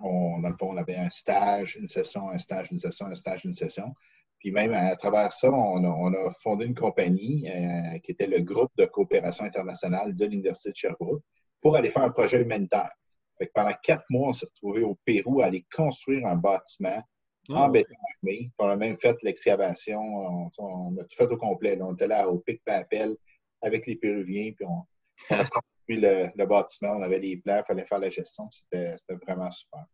on, 0.00 0.40
dans 0.40 0.48
le 0.48 0.56
fond, 0.56 0.70
on 0.72 0.76
avait 0.76 0.96
un 0.96 1.10
stage, 1.10 1.76
une 1.76 1.88
session, 1.88 2.30
un 2.30 2.38
stage, 2.38 2.70
une 2.70 2.78
session, 2.78 3.06
un 3.06 3.14
stage, 3.14 3.44
une 3.44 3.52
session. 3.52 3.94
Puis 4.38 4.52
même 4.52 4.72
à 4.72 4.96
travers 4.96 5.32
ça, 5.32 5.52
on 5.52 5.84
a, 5.84 6.30
fondé 6.30 6.64
une 6.64 6.74
compagnie 6.74 7.46
euh, 7.50 7.98
qui 7.98 8.12
était 8.12 8.26
le 8.26 8.40
groupe 8.40 8.72
de 8.78 8.86
coopération 8.86 9.44
internationale 9.44 10.16
de 10.16 10.24
l'Université 10.24 10.70
de 10.70 10.76
Sherbrooke 10.76 11.22
pour 11.60 11.76
aller 11.76 11.90
faire 11.90 12.04
un 12.04 12.10
projet 12.10 12.40
humanitaire. 12.40 12.90
pendant 13.54 13.74
quatre 13.82 14.04
mois, 14.08 14.28
on 14.28 14.32
s'est 14.32 14.46
retrouvé 14.46 14.82
au 14.82 14.98
Pérou 15.04 15.42
à 15.42 15.46
aller 15.46 15.66
construire 15.74 16.26
un 16.26 16.36
bâtiment 16.36 17.02
en 17.50 17.68
oh. 17.68 17.70
béton 17.70 17.94
armé. 18.16 18.50
On 18.58 18.68
a 18.68 18.76
même 18.76 18.96
fait 18.96 19.16
l'excavation, 19.22 20.00
on, 20.00 20.96
a 20.98 21.04
tout 21.04 21.16
fait 21.16 21.30
au 21.30 21.36
complet. 21.36 21.78
on 21.82 21.94
était 21.94 22.06
là 22.06 22.28
au 22.28 22.38
pic 22.38 22.62
papel 22.64 23.16
avec 23.60 23.86
les 23.86 23.96
Péruviens, 23.96 24.52
puis 24.52 24.64
on, 24.64 24.86
a 25.34 25.44
le, 25.96 26.46
bâtiment, 26.46 26.92
on 26.96 27.02
avait 27.02 27.18
les 27.18 27.36
plans, 27.38 27.58
il 27.58 27.64
fallait 27.64 27.84
faire 27.84 27.98
la 27.98 28.08
gestion. 28.08 28.48
C'était 28.50 28.96
vraiment 29.26 29.50
super. 29.50 29.84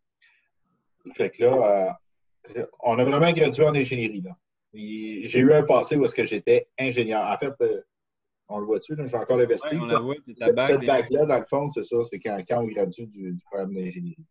Fait 1.15 1.29
que 1.29 1.43
là, 1.43 1.97
euh, 2.55 2.65
on 2.81 2.97
a 2.99 3.03
vraiment 3.03 3.31
gradué 3.31 3.65
en 3.65 3.75
ingénierie. 3.75 4.23
J'ai 4.73 5.39
eu 5.39 5.53
un 5.53 5.63
passé 5.63 5.95
où 5.95 6.03
est-ce 6.03 6.15
que 6.15 6.25
j'étais 6.25 6.67
ingénieur. 6.77 7.25
En 7.25 7.37
fait, 7.37 7.53
euh, 7.61 7.81
on 8.49 8.59
le 8.59 8.65
voit-tu, 8.65 8.95
j'ai 8.95 9.17
encore 9.17 9.37
le 9.37 9.45
vestige. 9.45 9.79
cette, 10.35 10.85
bague-là, 10.85 11.25
dans 11.25 11.39
le 11.39 11.45
fond, 11.45 11.67
c'est 11.67 11.83
ça, 11.83 12.03
c'est 12.03 12.19
quand, 12.19 12.41
on 12.51 12.63
gradue 12.65 13.07
du, 13.07 13.33
du 13.33 13.39
programme 13.45 13.73
d'ingénierie. 13.73 14.25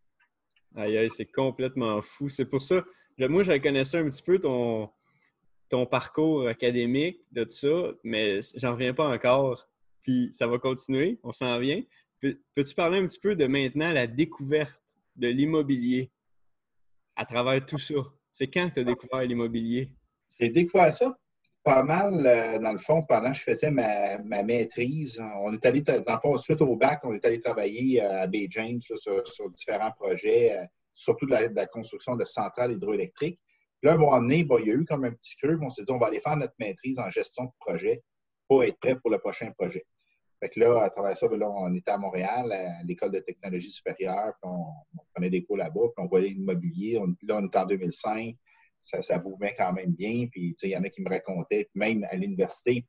Aïe, 0.74 0.98
aïe, 0.98 1.10
c'est 1.10 1.30
complètement 1.30 2.00
fou. 2.02 2.28
C'est 2.28 2.44
pour 2.44 2.62
ça, 2.62 2.82
moi, 3.18 3.42
je 3.42 3.52
connaissais 3.58 3.98
un 3.98 4.08
petit 4.08 4.22
peu 4.22 4.38
ton, 4.38 4.90
ton 5.68 5.86
parcours 5.86 6.46
académique 6.48 7.20
de 7.32 7.44
tout 7.44 7.50
ça, 7.50 7.92
mais 8.04 8.40
j'en 8.54 8.72
reviens 8.72 8.94
pas 8.94 9.08
encore 9.08 9.68
puis 10.06 10.30
ça 10.32 10.46
va 10.46 10.58
continuer, 10.58 11.18
on 11.24 11.32
s'en 11.32 11.58
vient. 11.58 11.82
Peux-tu 12.20 12.74
parler 12.76 12.98
un 12.98 13.06
petit 13.06 13.18
peu 13.18 13.34
de 13.34 13.46
maintenant 13.46 13.92
la 13.92 14.06
découverte 14.06 14.80
de 15.16 15.26
l'immobilier? 15.26 16.12
À 17.16 17.26
travers 17.26 17.64
tout 17.66 17.78
ça? 17.78 17.94
C'est 18.30 18.46
quand 18.46 18.70
tu 18.70 18.80
as 18.80 18.84
découvert 18.84 19.22
l'immobilier? 19.22 19.90
J'ai 20.38 20.50
découvert 20.50 20.92
ça 20.92 21.18
pas 21.64 21.82
mal, 21.82 22.24
euh, 22.24 22.60
dans 22.60 22.70
le 22.70 22.78
fond, 22.78 23.02
pendant 23.02 23.32
que 23.32 23.38
je 23.38 23.42
faisais 23.42 23.72
ma, 23.72 24.18
maîtrise. 24.44 25.20
On 25.40 25.52
est 25.52 25.66
allé, 25.66 25.80
dans 25.80 26.14
le 26.14 26.20
fond, 26.20 26.36
suite 26.36 26.60
au 26.60 26.76
bac, 26.76 27.00
on 27.02 27.12
est 27.12 27.24
allé 27.24 27.40
travailler 27.40 28.00
euh, 28.00 28.22
à 28.22 28.26
Bay 28.28 28.46
James 28.50 28.78
sur, 28.80 29.50
différents 29.50 29.90
projets, 29.90 30.56
surtout 30.94 31.26
de 31.26 31.32
la, 31.32 31.66
construction 31.66 32.14
de 32.14 32.22
centrales 32.22 32.74
hydroélectriques. 32.74 33.40
Puis 33.80 33.88
là, 33.88 33.94
un 33.94 33.96
moment 33.96 34.20
donné, 34.20 34.46
il 34.48 34.66
y 34.66 34.70
a 34.70 34.74
eu 34.74 34.84
comme 34.84 35.02
un 35.02 35.10
petit 35.10 35.34
creux. 35.38 35.58
On 35.60 35.68
s'est 35.68 35.82
dit, 35.82 35.90
on 35.90 35.98
va 35.98 36.06
aller 36.06 36.20
faire 36.20 36.36
notre 36.36 36.54
maîtrise 36.60 37.00
en 37.00 37.10
gestion 37.10 37.46
de 37.46 37.50
projet 37.58 38.00
pour 38.46 38.62
être 38.62 38.78
prêt 38.78 38.94
pour 38.94 39.10
le 39.10 39.18
prochain 39.18 39.50
projet. 39.58 39.84
Fait 40.40 40.50
que 40.50 40.60
là, 40.60 40.82
à 40.82 40.90
travers 40.90 41.16
ça, 41.16 41.26
là, 41.28 41.50
on 41.50 41.74
était 41.74 41.90
à 41.90 41.98
Montréal, 41.98 42.52
à 42.52 42.82
l'École 42.82 43.12
de 43.12 43.20
technologie 43.20 43.70
supérieure, 43.70 44.34
puis 44.40 44.50
on, 44.50 45.02
prenait 45.14 45.30
des 45.30 45.44
cours 45.44 45.56
là-bas, 45.56 45.88
puis 45.94 46.04
on 46.04 46.06
voyait 46.06 46.28
l'immobilier. 46.28 47.00
là, 47.22 47.38
on 47.38 47.44
est 47.46 47.56
en 47.56 47.66
2005, 47.66 48.36
ça, 48.78 49.02
ça 49.02 49.22
quand 49.56 49.72
même 49.72 49.92
bien, 49.92 50.26
puis 50.30 50.54
il 50.62 50.68
y 50.68 50.76
en 50.76 50.84
a 50.84 50.88
qui 50.90 51.02
me 51.02 51.08
racontaient, 51.08 51.68
même 51.74 52.06
à 52.10 52.16
l'université. 52.16 52.84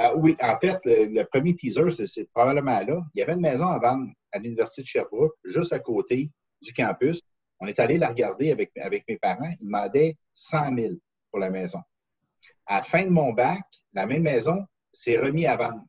Euh, 0.00 0.14
oui, 0.16 0.36
en 0.40 0.58
fait, 0.58 0.80
le, 0.84 1.22
premier 1.24 1.54
teaser, 1.54 1.90
c'est 1.90 2.28
probablement 2.32 2.80
là. 2.80 3.02
Il 3.14 3.20
y 3.20 3.22
avait 3.22 3.34
une 3.34 3.40
maison 3.40 3.68
à 3.68 3.78
vendre 3.78 4.10
à 4.32 4.38
l'Université 4.38 4.82
de 4.82 4.86
Sherbrooke, 4.86 5.34
juste 5.44 5.72
à 5.72 5.78
côté 5.78 6.30
du 6.62 6.72
campus. 6.72 7.20
On 7.60 7.66
est 7.66 7.78
allé 7.78 7.98
la 7.98 8.08
regarder 8.08 8.50
avec, 8.50 8.72
avec 8.76 9.04
mes 9.08 9.16
parents. 9.16 9.50
Ils 9.60 9.66
demandaient 9.66 10.16
100 10.32 10.76
000 10.76 10.94
pour 11.30 11.38
la 11.38 11.50
maison. 11.50 11.80
À 12.66 12.76
la 12.76 12.82
fin 12.82 13.04
de 13.04 13.10
mon 13.10 13.32
bac, 13.32 13.62
la 13.92 14.06
même 14.06 14.22
maison 14.22 14.66
s'est 14.92 15.18
remise 15.18 15.46
à 15.46 15.56
vendre. 15.56 15.84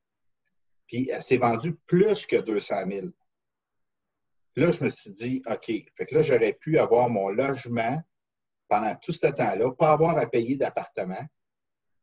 Puis 0.87 1.09
elle 1.11 1.21
s'est 1.21 1.37
vendue 1.37 1.75
plus 1.87 2.25
que 2.25 2.37
200 2.37 2.75
000. 2.89 3.07
Là, 4.57 4.71
je 4.71 4.83
me 4.83 4.89
suis 4.89 5.11
dit, 5.11 5.41
OK, 5.47 5.65
fait 5.65 6.05
que 6.05 6.15
là, 6.15 6.21
j'aurais 6.21 6.53
pu 6.53 6.79
avoir 6.79 7.09
mon 7.09 7.29
logement 7.29 8.01
pendant 8.67 8.95
tout 8.95 9.11
ce 9.11 9.27
temps-là, 9.27 9.71
pas 9.73 9.91
avoir 9.91 10.17
à 10.17 10.25
payer 10.25 10.55
d'appartement, 10.55 11.23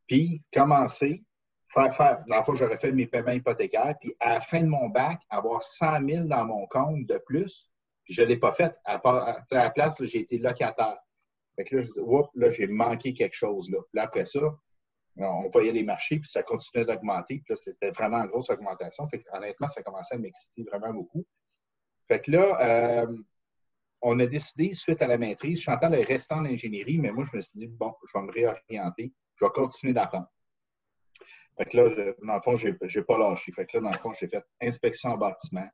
puis 0.07 0.43
commencer, 0.53 1.25
faire, 1.69 1.95
faire, 1.95 2.23
le 2.27 2.43
fond, 2.43 2.55
j'aurais 2.55 2.77
fait 2.77 2.93
mes 2.93 3.07
paiements 3.07 3.33
hypothécaires, 3.33 3.95
puis 4.01 4.15
à 4.21 4.35
la 4.35 4.41
fin 4.41 4.61
de 4.61 4.69
mon 4.69 4.89
bac, 4.89 5.21
avoir 5.31 5.63
100 5.63 6.07
000 6.07 6.25
dans 6.27 6.45
mon 6.45 6.67
compte 6.67 7.07
de 7.07 7.19
plus, 7.27 7.71
puis 8.05 8.15
je 8.15 8.23
ne 8.23 8.29
l'ai 8.29 8.37
pas 8.37 8.53
fait. 8.53 8.75
À, 8.85 9.01
la 9.51 9.71
place, 9.71 10.03
j'ai 10.05 10.21
été 10.21 10.39
locataire. 10.39 10.99
Fait 11.57 11.65
que 11.65 11.77
là, 11.77 11.83
je 11.83 11.87
dis, 11.87 12.01
oups, 12.01 12.29
là, 12.35 12.51
j'ai 12.51 12.67
manqué 12.67 13.15
quelque 13.15 13.35
chose. 13.35 13.71
Là. 13.71 13.79
Puis 13.93 14.01
après 14.01 14.25
ça, 14.25 14.41
on 15.17 15.49
voyait 15.51 15.73
les 15.73 15.83
marchés, 15.83 16.19
puis 16.19 16.29
ça 16.29 16.43
continuait 16.43 16.85
d'augmenter. 16.85 17.43
Puis 17.45 17.51
là, 17.51 17.57
c'était 17.57 17.91
vraiment 17.91 18.19
une 18.19 18.29
grosse 18.29 18.51
augmentation. 18.51 19.09
Fait 19.09 19.23
honnêtement, 19.33 19.69
ça 19.69 19.83
commençait 19.83 20.15
à 20.15 20.19
m'exciter 20.19 20.65
vraiment 20.65 20.93
beaucoup. 20.93 21.25
Fait 22.09 22.21
que 22.21 22.31
là, 22.31 23.03
euh, 23.03 23.17
on 24.01 24.19
a 24.21 24.27
décidé, 24.27 24.73
suite 24.75 25.01
à 25.03 25.07
la 25.07 25.19
maîtrise, 25.19 25.61
Chantal 25.61 25.95
est 25.95 26.05
restée 26.05 26.35
en 26.35 26.45
ingénierie, 26.45 26.99
mais 26.99 27.13
moi, 27.13 27.25
je 27.31 27.37
me 27.37 27.41
suis 27.41 27.61
dit, 27.61 27.69
bon, 27.69 27.95
je 28.07 28.19
vais 28.19 28.25
me 28.25 28.33
réorienter, 28.33 29.13
je 29.37 29.45
vais 29.45 29.51
continuer 29.53 29.93
d'apprendre. 29.93 30.27
Fait 31.59 31.67
que 31.67 31.77
là, 31.77 32.13
dans 32.23 32.35
le 32.35 32.41
fond, 32.41 32.57
je 32.57 32.69
n'ai 32.69 33.05
pas 33.05 33.19
lâché. 33.19 33.53
Fait 33.53 33.67
que 33.67 33.77
là, 33.77 33.85
dans 33.85 33.91
le 33.91 33.99
fond, 33.99 34.13
j'ai 34.15 34.29
fait 34.29 34.45
inspection 34.61 35.11
en 35.11 35.19
bâtiment, 35.19 35.69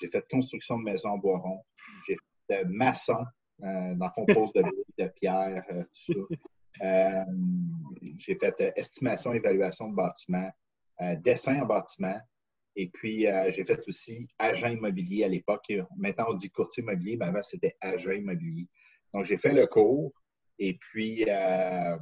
j'ai 0.00 0.08
fait 0.08 0.24
construction 0.30 0.78
de 0.78 0.84
maison 0.84 1.10
en 1.10 1.18
bois 1.18 1.38
rond, 1.38 1.62
j'ai 2.06 2.16
fait 2.50 2.64
maçon, 2.64 3.24
euh, 3.62 3.94
dans 3.94 4.06
le 4.06 4.12
fond, 4.12 4.26
pose 4.26 4.52
de 4.52 4.62
de 4.98 5.08
pierre, 5.20 5.64
euh, 5.70 5.84
tout 6.06 6.12
ça. 6.12 6.36
Euh, 6.82 7.24
j'ai 8.18 8.36
fait 8.36 8.54
euh, 8.60 8.70
estimation, 8.76 9.32
évaluation 9.32 9.88
de 9.88 9.94
bâtiment, 9.94 10.50
euh, 11.00 11.16
dessin 11.16 11.62
en 11.62 11.66
bâtiment. 11.66 12.18
Et 12.76 12.88
puis, 12.88 13.26
j'ai 13.48 13.64
fait 13.64 13.80
aussi 13.88 14.28
agent 14.38 14.68
immobilier 14.68 15.24
à 15.24 15.28
l'époque. 15.28 15.72
Maintenant, 15.96 16.26
on 16.28 16.34
dit 16.34 16.48
courtier 16.48 16.80
immobilier, 16.84 17.16
mais 17.16 17.26
avant, 17.26 17.42
c'était 17.42 17.76
agent 17.80 18.12
immobilier. 18.12 18.68
Donc, 19.12 19.24
j'ai 19.24 19.36
fait 19.36 19.52
le 19.52 19.66
cours. 19.66 20.12
Et 20.60 20.74
puis, 20.74 21.24
dans 21.24 21.98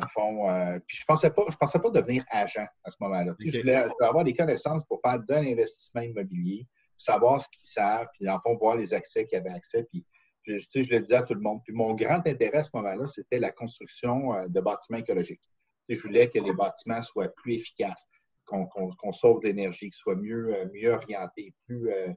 le 0.00 0.06
fond, 0.06 0.80
puis 0.86 0.96
je 0.96 1.02
ne 1.02 1.06
pensais, 1.06 1.28
pas, 1.28 1.42
je 1.50 1.56
pensais 1.56 1.78
pas 1.78 1.90
devenir 1.90 2.24
agent 2.30 2.64
à 2.82 2.90
ce 2.90 2.96
moment-là. 3.00 3.34
Je 3.38 3.60
voulais 3.60 3.74
avoir 4.00 4.24
des 4.24 4.32
connaissances 4.32 4.86
pour 4.86 5.02
faire 5.02 5.18
de 5.20 5.34
l'investissement 5.34 6.00
immobilier, 6.00 6.66
savoir 6.96 7.38
ce 7.38 7.50
qu'ils 7.50 7.68
savent, 7.68 8.08
puis 8.14 8.24
dans 8.24 8.36
le 8.36 8.40
fond, 8.40 8.56
voir 8.56 8.76
les 8.76 8.94
accès 8.94 9.26
qu'ils 9.26 9.36
avaient 9.36 9.50
accès, 9.50 9.84
puis 9.84 10.02
je, 10.46 10.58
je, 10.58 10.94
le 10.94 11.00
disais 11.00 11.16
à 11.16 11.22
tout 11.22 11.34
le 11.34 11.40
monde. 11.40 11.60
Puis 11.64 11.72
mon 11.74 11.94
grand 11.94 12.26
intérêt 12.26 12.58
à 12.58 12.62
ce 12.62 12.70
moment-là, 12.74 13.06
c'était 13.06 13.38
la 13.38 13.52
construction 13.52 14.34
euh, 14.34 14.46
de 14.48 14.60
bâtiments 14.60 14.98
écologiques. 14.98 15.42
je 15.88 16.00
voulais 16.00 16.28
que 16.28 16.38
les 16.38 16.52
bâtiments 16.52 17.02
soient 17.02 17.28
plus 17.28 17.54
efficaces, 17.54 18.08
qu'on 18.44 19.12
sauve 19.12 19.40
de 19.40 19.48
l'énergie, 19.48 19.90
qu'ils 19.90 19.94
soient 19.94 20.16
mieux, 20.16 20.54
euh, 20.54 20.66
mieux 20.72 20.90
orientés, 20.90 21.54
plus, 21.66 21.90
euh, 21.90 22.12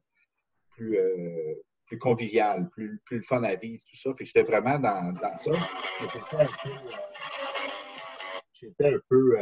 plus, 0.72 0.98
plus 1.88 1.98
convivial, 1.98 2.70
plus, 2.70 3.02
plus 3.06 3.18
le 3.18 3.24
fun 3.24 3.44
à 3.44 3.56
vivre, 3.56 3.82
tout 3.90 3.98
ça. 3.98 4.14
Puis 4.14 4.26
j'étais 4.26 4.44
vraiment 4.44 4.78
dans, 4.80 5.12
dans 5.14 5.38
ça. 5.38 5.52
J'étais 8.54 8.88
un 8.88 9.00
peu. 9.10 9.38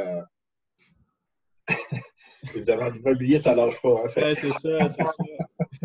Évidemment, 2.55 2.87
l'immobilier, 2.89 3.39
ça 3.39 3.51
ne 3.51 3.57
lâche 3.57 3.81
pas. 3.81 4.03
Hein, 4.05 4.33
c'est 4.35 4.51
ça, 4.51 4.89
c'est 4.89 5.03
ça. 5.03 5.11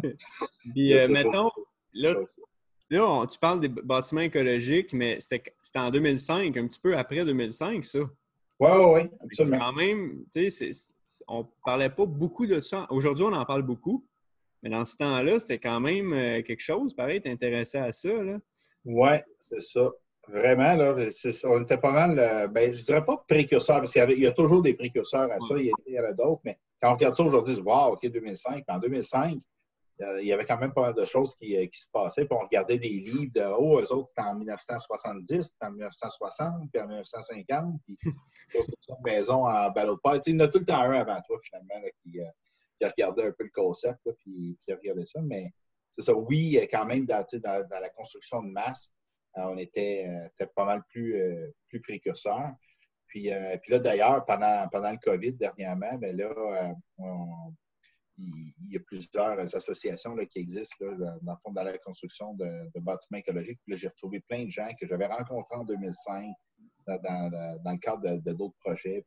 Puis, 0.72 0.94
mettons, 1.08 1.50
là, 1.94 2.14
Là, 2.92 3.26
tu 3.26 3.38
parles 3.38 3.60
des 3.60 3.68
bâtiments 3.68 4.20
écologiques, 4.20 4.92
mais 4.92 5.18
c'était 5.18 5.54
en 5.76 5.90
2005, 5.90 6.54
un 6.58 6.66
petit 6.66 6.78
peu 6.78 6.94
après 6.94 7.24
2005, 7.24 7.82
ça. 7.86 8.00
Oui, 8.00 8.08
oui, 8.60 8.84
oui, 8.84 9.10
absolument. 9.18 9.58
Quand 9.60 9.72
même, 9.72 10.24
tu 10.30 10.50
sais, 10.50 10.70
on 11.26 11.46
parlait 11.64 11.88
pas 11.88 12.04
beaucoup 12.04 12.46
de 12.46 12.60
ça. 12.60 12.86
Aujourd'hui, 12.90 13.24
on 13.24 13.32
en 13.32 13.46
parle 13.46 13.62
beaucoup, 13.62 14.06
mais 14.62 14.68
dans 14.68 14.84
ce 14.84 14.98
temps-là, 14.98 15.38
c'était 15.40 15.58
quand 15.58 15.80
même 15.80 16.12
euh, 16.12 16.42
quelque 16.42 16.60
chose. 16.60 16.94
Pareil, 16.94 17.22
intéressé 17.24 17.78
à 17.78 17.92
ça, 17.92 18.12
là. 18.12 18.38
Oui, 18.84 19.16
c'est 19.40 19.62
ça. 19.62 19.90
Vraiment, 20.28 20.76
là, 20.76 20.94
on 21.44 21.62
était 21.62 21.78
pas 21.78 21.92
mal, 21.92 22.18
euh, 22.18 22.46
ben, 22.46 22.74
je 22.74 22.84
dirais 22.84 23.04
pas 23.06 23.24
précurseur, 23.26 23.78
parce 23.78 23.92
qu'il 23.94 24.20
y, 24.20 24.26
a 24.26 24.32
toujours 24.32 24.60
des 24.60 24.74
précurseurs 24.74 25.32
à 25.32 25.40
ça, 25.40 25.54
il 25.56 25.72
y, 25.86 25.98
en 25.98 26.04
a 26.04 26.12
d'autres, 26.12 26.42
mais 26.44 26.58
quand 26.80 26.90
on 26.90 26.94
regarde 26.94 27.14
ça 27.14 27.24
aujourd'hui, 27.24 27.54
on 27.54 27.56
se 27.56 27.62
dit, 27.62 27.66
wow, 27.66 27.94
OK, 27.94 28.06
2005. 28.06 28.64
En 28.68 28.78
2005, 28.78 29.32
euh, 29.32 29.38
il 29.98 30.26
y 30.26 30.32
avait 30.32 30.44
quand 30.44 30.58
même 30.58 30.72
pas 30.72 30.82
mal 30.82 30.94
de 30.94 31.04
choses 31.04 31.34
qui, 31.36 31.56
euh, 31.56 31.66
se 31.72 31.88
passaient. 31.92 32.24
Puis 32.24 32.36
on 32.38 32.44
regardait 32.44 32.78
des 32.78 32.88
livres 32.88 33.32
de 33.34 33.42
Oh, 33.58 33.80
eux 33.80 33.92
autres, 33.92 34.08
c'était 34.08 34.22
en 34.22 34.34
1970, 34.34 35.42
c'était 35.42 35.66
en 35.66 35.70
1960, 35.70 36.70
puis 36.72 36.82
en 36.82 36.88
1950, 36.88 37.80
puis 37.84 37.98
une 38.54 38.64
maison 39.04 39.46
en 39.46 39.70
ballot 39.70 39.96
de 39.96 40.20
Il 40.26 40.32
y 40.32 40.36
en 40.36 40.40
a 40.40 40.48
tout 40.48 40.58
le 40.58 40.64
temps 40.64 40.80
un 40.80 40.92
avant 40.92 41.20
toi, 41.22 41.38
finalement, 41.42 41.74
euh, 41.84 41.90
qui, 42.02 42.20
regardait 42.84 43.26
un 43.26 43.32
peu 43.32 43.44
le 43.44 43.50
concept, 43.54 44.00
puis 44.18 44.58
qui 44.64 44.72
regardait 44.72 45.06
ça. 45.06 45.20
Mais 45.22 45.52
c'est 45.90 46.02
ça, 46.02 46.14
oui, 46.14 46.58
quand 46.70 46.84
même, 46.84 47.06
dans, 47.06 47.24
la 47.70 47.88
construction 47.90 48.42
de 48.42 48.48
masse, 48.48 48.90
on 49.34 49.56
était, 49.56 50.08
pas 50.56 50.64
mal 50.64 50.82
plus, 50.88 51.16
plus 51.68 51.80
précurseurs. 51.80 52.50
Puis, 53.06 53.30
puis 53.62 53.72
là, 53.72 53.78
d'ailleurs, 53.78 54.24
pendant, 54.24 54.66
pendant 54.68 54.90
le 54.90 54.98
COVID 54.98 55.34
dernièrement, 55.34 55.94
bien 55.94 56.12
là, 56.12 56.74
on, 56.98 57.52
il, 58.18 58.52
y 58.70 58.76
a 58.76 58.80
plusieurs 58.80 59.38
associations 59.40 60.16
qui 60.26 60.38
existent 60.38 60.84
dans, 61.22 61.36
fond, 61.38 61.52
dans 61.52 61.62
la 61.62 61.76
construction 61.78 62.34
de, 62.34 62.80
bâtiments 62.80 63.18
écologiques. 63.18 63.60
j'ai 63.66 63.88
retrouvé 63.88 64.20
plein 64.28 64.44
de 64.44 64.50
gens 64.50 64.68
que 64.80 64.86
j'avais 64.86 65.06
rencontrés 65.06 65.56
en 65.56 65.64
2005 65.64 66.32
dans, 66.86 67.62
le 67.64 67.78
cadre 67.78 68.16
de, 68.18 68.32
d'autres 68.32 68.56
projets. 68.60 69.04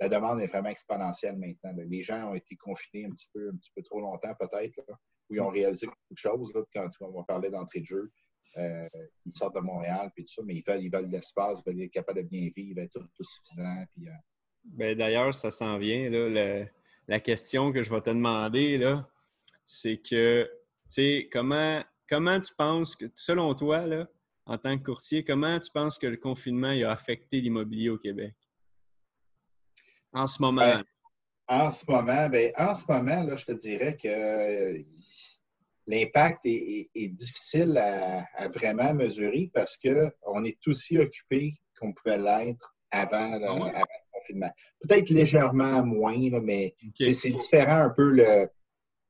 la 0.00 0.08
demande 0.08 0.40
est 0.40 0.46
vraiment 0.46 0.68
exponentielle 0.68 1.38
maintenant. 1.38 1.72
Les 1.76 2.02
gens 2.02 2.30
ont 2.30 2.34
été 2.34 2.56
confinés 2.56 3.06
un 3.06 3.10
petit 3.10 3.28
peu, 3.32 3.50
un 3.52 3.56
petit 3.56 3.70
peu 3.74 3.82
trop 3.82 4.00
longtemps, 4.00 4.34
peut-être, 4.38 4.78
où 5.28 5.34
ils 5.34 5.40
ont 5.40 5.48
réalisé 5.48 5.86
beaucoup 5.86 5.98
de 6.10 6.18
choses. 6.18 6.52
quand 6.74 6.88
on 7.00 7.24
parler 7.24 7.50
d'entrée 7.50 7.80
de 7.80 7.86
jeu, 7.86 8.12
euh, 8.58 8.88
ils 9.24 9.32
sortent 9.32 9.56
de 9.56 9.60
Montréal, 9.60 10.10
puis 10.14 10.24
tout 10.24 10.32
ça, 10.32 10.42
mais 10.44 10.54
ils 10.54 10.64
veulent, 10.66 10.82
ils 10.82 10.90
veulent 10.90 11.06
de 11.06 11.12
l'espace, 11.12 11.60
ils 11.66 11.70
veulent 11.70 11.82
être 11.82 11.92
capables 11.92 12.22
de 12.22 12.28
bien 12.28 12.48
vivre, 12.56 12.80
être 12.80 12.98
tout, 13.14 13.24
suffisant. 13.24 13.84
Puis, 13.94 14.08
euh, 14.08 14.12
ben, 14.64 14.96
D'ailleurs, 14.96 15.34
ça 15.34 15.50
s'en 15.50 15.78
vient. 15.78 16.08
Là, 16.08 16.28
le 16.28 16.66
la 17.08 17.20
question 17.20 17.72
que 17.72 17.82
je 17.82 17.90
vais 17.90 18.00
te 18.00 18.10
demander, 18.10 18.78
là, 18.78 19.08
c'est 19.64 19.98
que, 19.98 20.44
tu 20.44 20.88
sais, 20.88 21.28
comment, 21.32 21.82
comment 22.08 22.40
tu 22.40 22.54
penses 22.54 22.96
que, 22.96 23.06
selon 23.14 23.54
toi, 23.54 23.86
là, 23.86 24.08
en 24.46 24.58
tant 24.58 24.78
que 24.78 24.84
courtier, 24.84 25.24
comment 25.24 25.58
tu 25.58 25.70
penses 25.70 25.98
que 25.98 26.06
le 26.06 26.16
confinement 26.16 26.68
a 26.68 26.90
affecté 26.90 27.40
l'immobilier 27.40 27.90
au 27.90 27.98
Québec? 27.98 28.34
En 30.12 30.26
ce 30.26 30.40
moment. 30.40 30.62
Ben, 30.62 30.84
en 31.48 31.70
ce 31.70 31.84
moment, 31.88 32.28
ben, 32.28 32.52
en 32.56 32.74
ce 32.74 32.84
moment, 32.90 33.22
là, 33.22 33.34
je 33.34 33.44
te 33.44 33.52
dirais 33.52 33.96
que 33.96 34.08
euh, 34.08 34.82
l'impact 35.86 36.40
est, 36.44 37.08
difficile 37.08 37.76
à, 37.78 38.48
vraiment 38.48 38.94
mesurer 38.94 39.50
parce 39.52 39.76
qu'on 39.76 40.44
est 40.44 40.58
aussi 40.66 40.98
occupé 40.98 41.52
qu'on 41.78 41.92
pouvait 41.92 42.18
l'être 42.18 42.76
avant, 42.90 43.32
avant, 43.32 43.72
Peut-être 44.80 45.10
légèrement 45.10 45.84
moins, 45.84 46.16
mais 46.42 46.74
c'est 46.94 47.30
différent 47.30 47.82
un 47.82 47.90
peu, 47.90 48.10
le, 48.10 48.48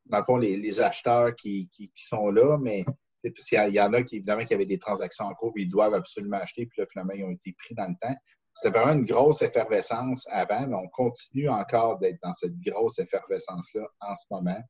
dans 0.07 0.19
le 0.19 0.25
fond, 0.25 0.37
les, 0.37 0.81
acheteurs 0.81 1.35
qui, 1.35 1.71
sont 1.97 2.31
là, 2.31 2.59
mais 2.59 2.85
il 3.25 3.75
y 3.75 3.81
en 3.81 3.93
a 3.93 4.03
qui, 4.03 4.17
évidemment, 4.17 4.45
qui 4.45 4.55
avaient 4.55 4.67
des 4.67 4.79
transactions 4.79 5.27
en 5.27 5.35
cours, 5.35 5.53
puis 5.53 5.65
ils 5.65 5.71
doivent 5.71 5.95
absolument 5.95 6.39
acheter, 6.39 6.67
puis 6.67 6.81
là, 6.81 6.87
finalement, 6.91 7.15
ils 7.15 7.25
ont 7.25 7.31
été 7.31 7.53
pris 7.53 7.75
dans 7.75 7.89
le 7.89 7.97
temps. 8.01 8.15
C'était 8.53 8.79
vraiment 8.79 8.95
une 8.95 9.05
grosse 9.05 9.43
effervescence 9.43 10.27
avant, 10.31 10.67
mais 10.67 10.77
on 10.77 10.89
continue 10.89 11.49
encore 11.49 11.99
d'être 11.99 12.19
dans 12.23 12.33
cette 12.33 12.59
grosse 12.61 12.99
effervescence-là 12.99 13.87
en 14.01 14.17
ce 14.17 14.25
moment. 14.31 14.63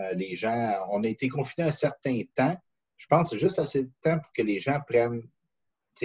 Euh, 0.00 0.12
les 0.14 0.34
gens, 0.34 0.86
on 0.90 1.02
a 1.02 1.08
été 1.08 1.28
confinés 1.28 1.68
un 1.68 1.72
certain 1.72 2.20
temps. 2.34 2.56
Je 2.96 3.06
pense 3.06 3.30
que 3.30 3.36
c'est 3.36 3.42
juste 3.42 3.58
assez 3.58 3.84
de 3.84 3.90
temps 4.02 4.18
pour 4.18 4.32
que 4.32 4.42
les 4.42 4.58
gens 4.58 4.80
prennent 4.86 5.22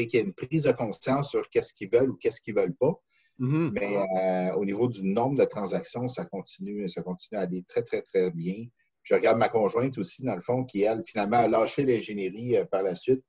qu'il 0.05 0.13
y 0.13 0.17
ait 0.17 0.25
une 0.25 0.33
prise 0.33 0.63
de 0.63 0.71
conscience 0.71 1.31
sur 1.31 1.49
qu'est-ce 1.49 1.73
qu'ils 1.73 1.89
veulent 1.89 2.11
ou 2.11 2.17
qu'est-ce 2.17 2.41
qu'ils 2.41 2.55
ne 2.55 2.61
veulent 2.61 2.75
pas. 2.75 2.93
Mhm. 3.39 3.71
Mais 3.73 3.97
euh, 3.97 4.53
au 4.55 4.65
niveau 4.65 4.87
du 4.87 5.03
nombre 5.03 5.37
de 5.37 5.45
transactions, 5.45 6.07
ça 6.07 6.25
continue, 6.25 6.87
ça 6.87 7.01
continue 7.01 7.39
à 7.39 7.43
aller 7.43 7.63
très, 7.67 7.83
très, 7.83 8.01
très 8.01 8.31
bien. 8.31 8.65
Je 9.03 9.15
regarde 9.15 9.37
ma 9.37 9.49
conjointe 9.49 9.97
aussi, 9.97 10.23
dans 10.23 10.35
le 10.35 10.41
fond, 10.41 10.65
qui, 10.65 10.81
elle, 10.81 11.03
finalement, 11.05 11.37
a 11.37 11.47
lâché 11.47 11.83
l'ingénierie 11.85 12.57
euh, 12.57 12.65
par 12.65 12.83
la 12.83 12.95
suite, 12.95 13.23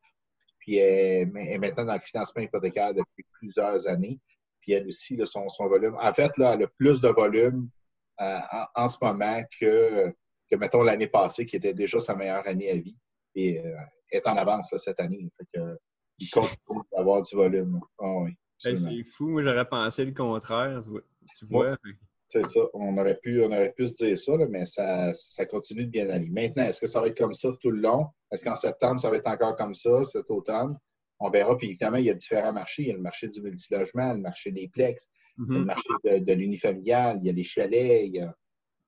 puis 0.58 0.76
elle 0.76 1.30
est 1.36 1.58
maintenant 1.58 1.84
dans 1.84 1.92
le 1.92 1.98
financement 2.00 2.42
hypothécaire 2.42 2.94
depuis 2.94 3.24
plusieurs 3.38 3.86
années. 3.86 4.18
Puis 4.60 4.72
elle 4.72 4.86
aussi, 4.88 5.18
son, 5.24 5.48
son, 5.48 5.68
volume. 5.68 5.96
En 6.00 6.12
fait, 6.12 6.36
là, 6.36 6.54
elle 6.54 6.64
a 6.64 6.68
plus 6.78 7.00
de 7.00 7.08
volume 7.08 7.68
euh, 8.20 8.40
en, 8.74 8.88
ce 8.88 8.96
moment 9.00 9.42
que, 9.60 10.12
que 10.50 10.56
mettons, 10.56 10.82
l'année 10.82 11.06
passée, 11.06 11.46
qui 11.46 11.56
était 11.56 11.74
déjà 11.74 12.00
sa 12.00 12.16
meilleure 12.16 12.46
année 12.46 12.70
à 12.70 12.76
vie. 12.76 12.98
Et 13.34 13.62
est 14.10 14.26
en 14.26 14.36
avance 14.36 14.74
cette 14.76 14.98
année. 15.00 15.30
Il 16.18 16.30
continue 16.30 16.82
d'avoir 16.92 17.22
du 17.22 17.36
volume. 17.36 17.80
Ah 17.98 18.14
oui, 18.22 18.36
c'est 18.58 19.04
fou. 19.04 19.28
Moi, 19.28 19.42
j'aurais 19.42 19.68
pensé 19.68 20.04
le 20.04 20.12
contraire. 20.12 20.82
Tu 21.38 21.46
vois. 21.46 21.76
C'est 22.28 22.44
ça. 22.44 22.60
On 22.74 22.98
aurait, 22.98 23.18
pu, 23.22 23.42
on 23.42 23.46
aurait 23.46 23.72
pu 23.72 23.86
se 23.86 24.04
dire 24.04 24.18
ça, 24.18 24.32
mais 24.50 24.66
ça, 24.66 25.12
ça 25.14 25.46
continue 25.46 25.86
de 25.86 25.90
bien 25.90 26.10
aller. 26.10 26.28
Maintenant, 26.28 26.64
est-ce 26.64 26.80
que 26.80 26.86
ça 26.86 27.00
va 27.00 27.06
être 27.06 27.16
comme 27.16 27.32
ça 27.32 27.48
tout 27.60 27.70
le 27.70 27.80
long? 27.80 28.06
Est-ce 28.30 28.44
qu'en 28.44 28.54
septembre, 28.54 29.00
ça 29.00 29.08
va 29.08 29.16
être 29.16 29.26
encore 29.26 29.56
comme 29.56 29.72
ça, 29.72 30.04
cet 30.04 30.30
automne? 30.30 30.76
On 31.20 31.30
verra. 31.30 31.56
Puis 31.56 31.68
évidemment, 31.68 31.96
il 31.96 32.04
y 32.04 32.10
a 32.10 32.14
différents 32.14 32.52
marchés. 32.52 32.82
Il 32.82 32.88
y 32.88 32.90
a 32.90 32.94
le 32.94 33.00
marché 33.00 33.28
du 33.28 33.40
multilogement, 33.40 34.12
le 34.12 34.20
marché 34.20 34.52
des 34.52 34.68
plex, 34.68 35.08
le 35.38 35.44
mm-hmm. 35.46 35.64
marché 35.64 36.20
de, 36.20 36.32
l'unifamilial, 36.34 37.18
il 37.22 37.26
y 37.26 37.30
a 37.30 37.32
les 37.32 37.42
chalets, 37.42 38.06
il 38.06 38.16
y 38.16 38.20
a, 38.20 38.34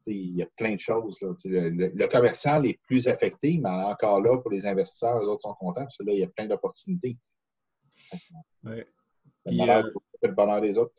il 0.06 0.36
y 0.36 0.42
a 0.42 0.46
plein 0.56 0.74
de 0.74 0.78
choses. 0.78 1.18
Le, 1.22 2.06
commercial 2.08 2.66
est 2.66 2.78
plus 2.82 3.08
affecté, 3.08 3.58
mais 3.62 3.70
encore 3.70 4.20
là, 4.20 4.36
pour 4.38 4.50
les 4.50 4.66
investisseurs, 4.66 5.18
les 5.20 5.28
autres 5.28 5.42
sont 5.42 5.54
contents 5.54 5.82
parce 5.82 5.96
que 5.96 6.04
là, 6.04 6.12
il 6.12 6.20
y 6.20 6.24
a 6.24 6.28
plein 6.28 6.46
d'opportunités. 6.46 7.16
Oui. 9.46 9.56
Le, 9.56 9.92
le 10.22 10.32
bonheur 10.32 10.60
des 10.60 10.78
autres. 10.78 10.94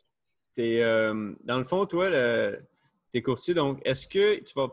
Euh, 0.58 1.34
dans 1.44 1.58
le 1.58 1.64
fond, 1.64 1.86
toi, 1.86 2.10
tu 2.10 3.18
es 3.18 3.22
courtier, 3.22 3.54
donc 3.54 3.80
est-ce 3.84 4.06
que 4.06 4.40
tu 4.40 4.52
vas. 4.54 4.68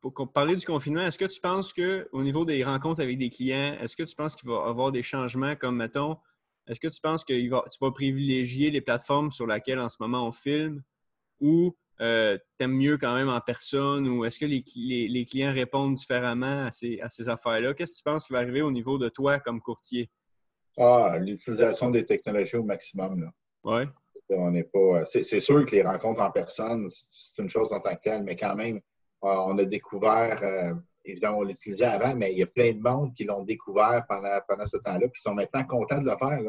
Pour 0.00 0.32
parler 0.32 0.56
du 0.56 0.64
confinement, 0.64 1.02
est-ce 1.02 1.18
que 1.18 1.26
tu 1.26 1.42
penses 1.42 1.74
qu'au 1.74 2.22
niveau 2.22 2.46
des 2.46 2.64
rencontres 2.64 3.02
avec 3.02 3.18
des 3.18 3.28
clients, 3.28 3.76
est-ce 3.82 3.94
que 3.94 4.02
tu 4.02 4.16
penses 4.16 4.34
qu'il 4.34 4.48
va 4.48 4.64
y 4.66 4.68
avoir 4.70 4.92
des 4.92 5.02
changements 5.02 5.54
comme, 5.56 5.76
mettons, 5.76 6.16
est-ce 6.66 6.80
que 6.80 6.88
tu 6.88 7.02
penses 7.02 7.22
que 7.22 7.34
tu 7.34 7.78
vas 7.80 7.90
privilégier 7.90 8.70
les 8.70 8.80
plateformes 8.80 9.30
sur 9.30 9.46
lesquelles 9.46 9.78
en 9.78 9.90
ce 9.90 9.98
moment 10.00 10.26
on 10.26 10.32
filme 10.32 10.82
ou 11.38 11.76
euh, 12.00 12.38
tu 12.58 12.64
aimes 12.64 12.76
mieux 12.76 12.96
quand 12.96 13.14
même 13.14 13.28
en 13.28 13.42
personne 13.42 14.08
ou 14.08 14.24
est-ce 14.24 14.38
que 14.38 14.46
les, 14.46 15.24
clients 15.24 15.52
répondent 15.52 15.92
différemment 15.92 16.64
à 16.64 16.70
ces, 16.70 16.98
à 17.00 17.10
ces 17.10 17.28
affaires-là? 17.28 17.74
Qu'est-ce 17.74 17.92
que 17.92 17.98
tu 17.98 18.02
penses 18.02 18.26
qui 18.26 18.32
va 18.32 18.38
arriver 18.38 18.62
au 18.62 18.72
niveau 18.72 18.96
de 18.96 19.10
toi 19.10 19.38
comme 19.38 19.60
courtier? 19.60 20.10
Ah, 20.78 21.16
l'utilisation 21.18 21.90
des 21.90 22.06
technologies 22.06 22.56
au 22.56 22.64
maximum. 22.64 23.20
Là. 23.20 23.30
Ouais. 23.64 23.86
On 24.30 24.50
n'est 24.50 24.64
pas. 24.64 25.04
C'est 25.04 25.40
sûr 25.40 25.64
que 25.66 25.74
les 25.74 25.82
rencontres 25.82 26.20
en 26.20 26.30
personne, 26.30 26.86
c'est 26.88 27.40
une 27.42 27.48
chose 27.48 27.72
en 27.72 27.80
tant 27.80 27.94
que 27.94 28.00
telle, 28.02 28.22
mais 28.22 28.36
quand 28.36 28.54
même, 28.54 28.76
euh, 28.76 28.80
on 29.46 29.58
a 29.58 29.64
découvert, 29.64 30.42
euh, 30.42 30.74
évidemment, 31.04 31.38
on 31.38 31.42
l'utilisait 31.42 31.84
avant, 31.84 32.14
mais 32.14 32.32
il 32.32 32.38
y 32.38 32.42
a 32.42 32.46
plein 32.46 32.72
de 32.72 32.80
monde 32.80 33.12
qui 33.14 33.24
l'ont 33.24 33.44
découvert 33.44 34.04
pendant, 34.08 34.38
pendant 34.48 34.66
ce 34.66 34.78
temps-là, 34.78 35.08
puis 35.08 35.20
sont 35.20 35.34
maintenant 35.34 35.64
contents 35.64 36.00
de 36.00 36.10
le 36.10 36.16
faire, 36.16 36.40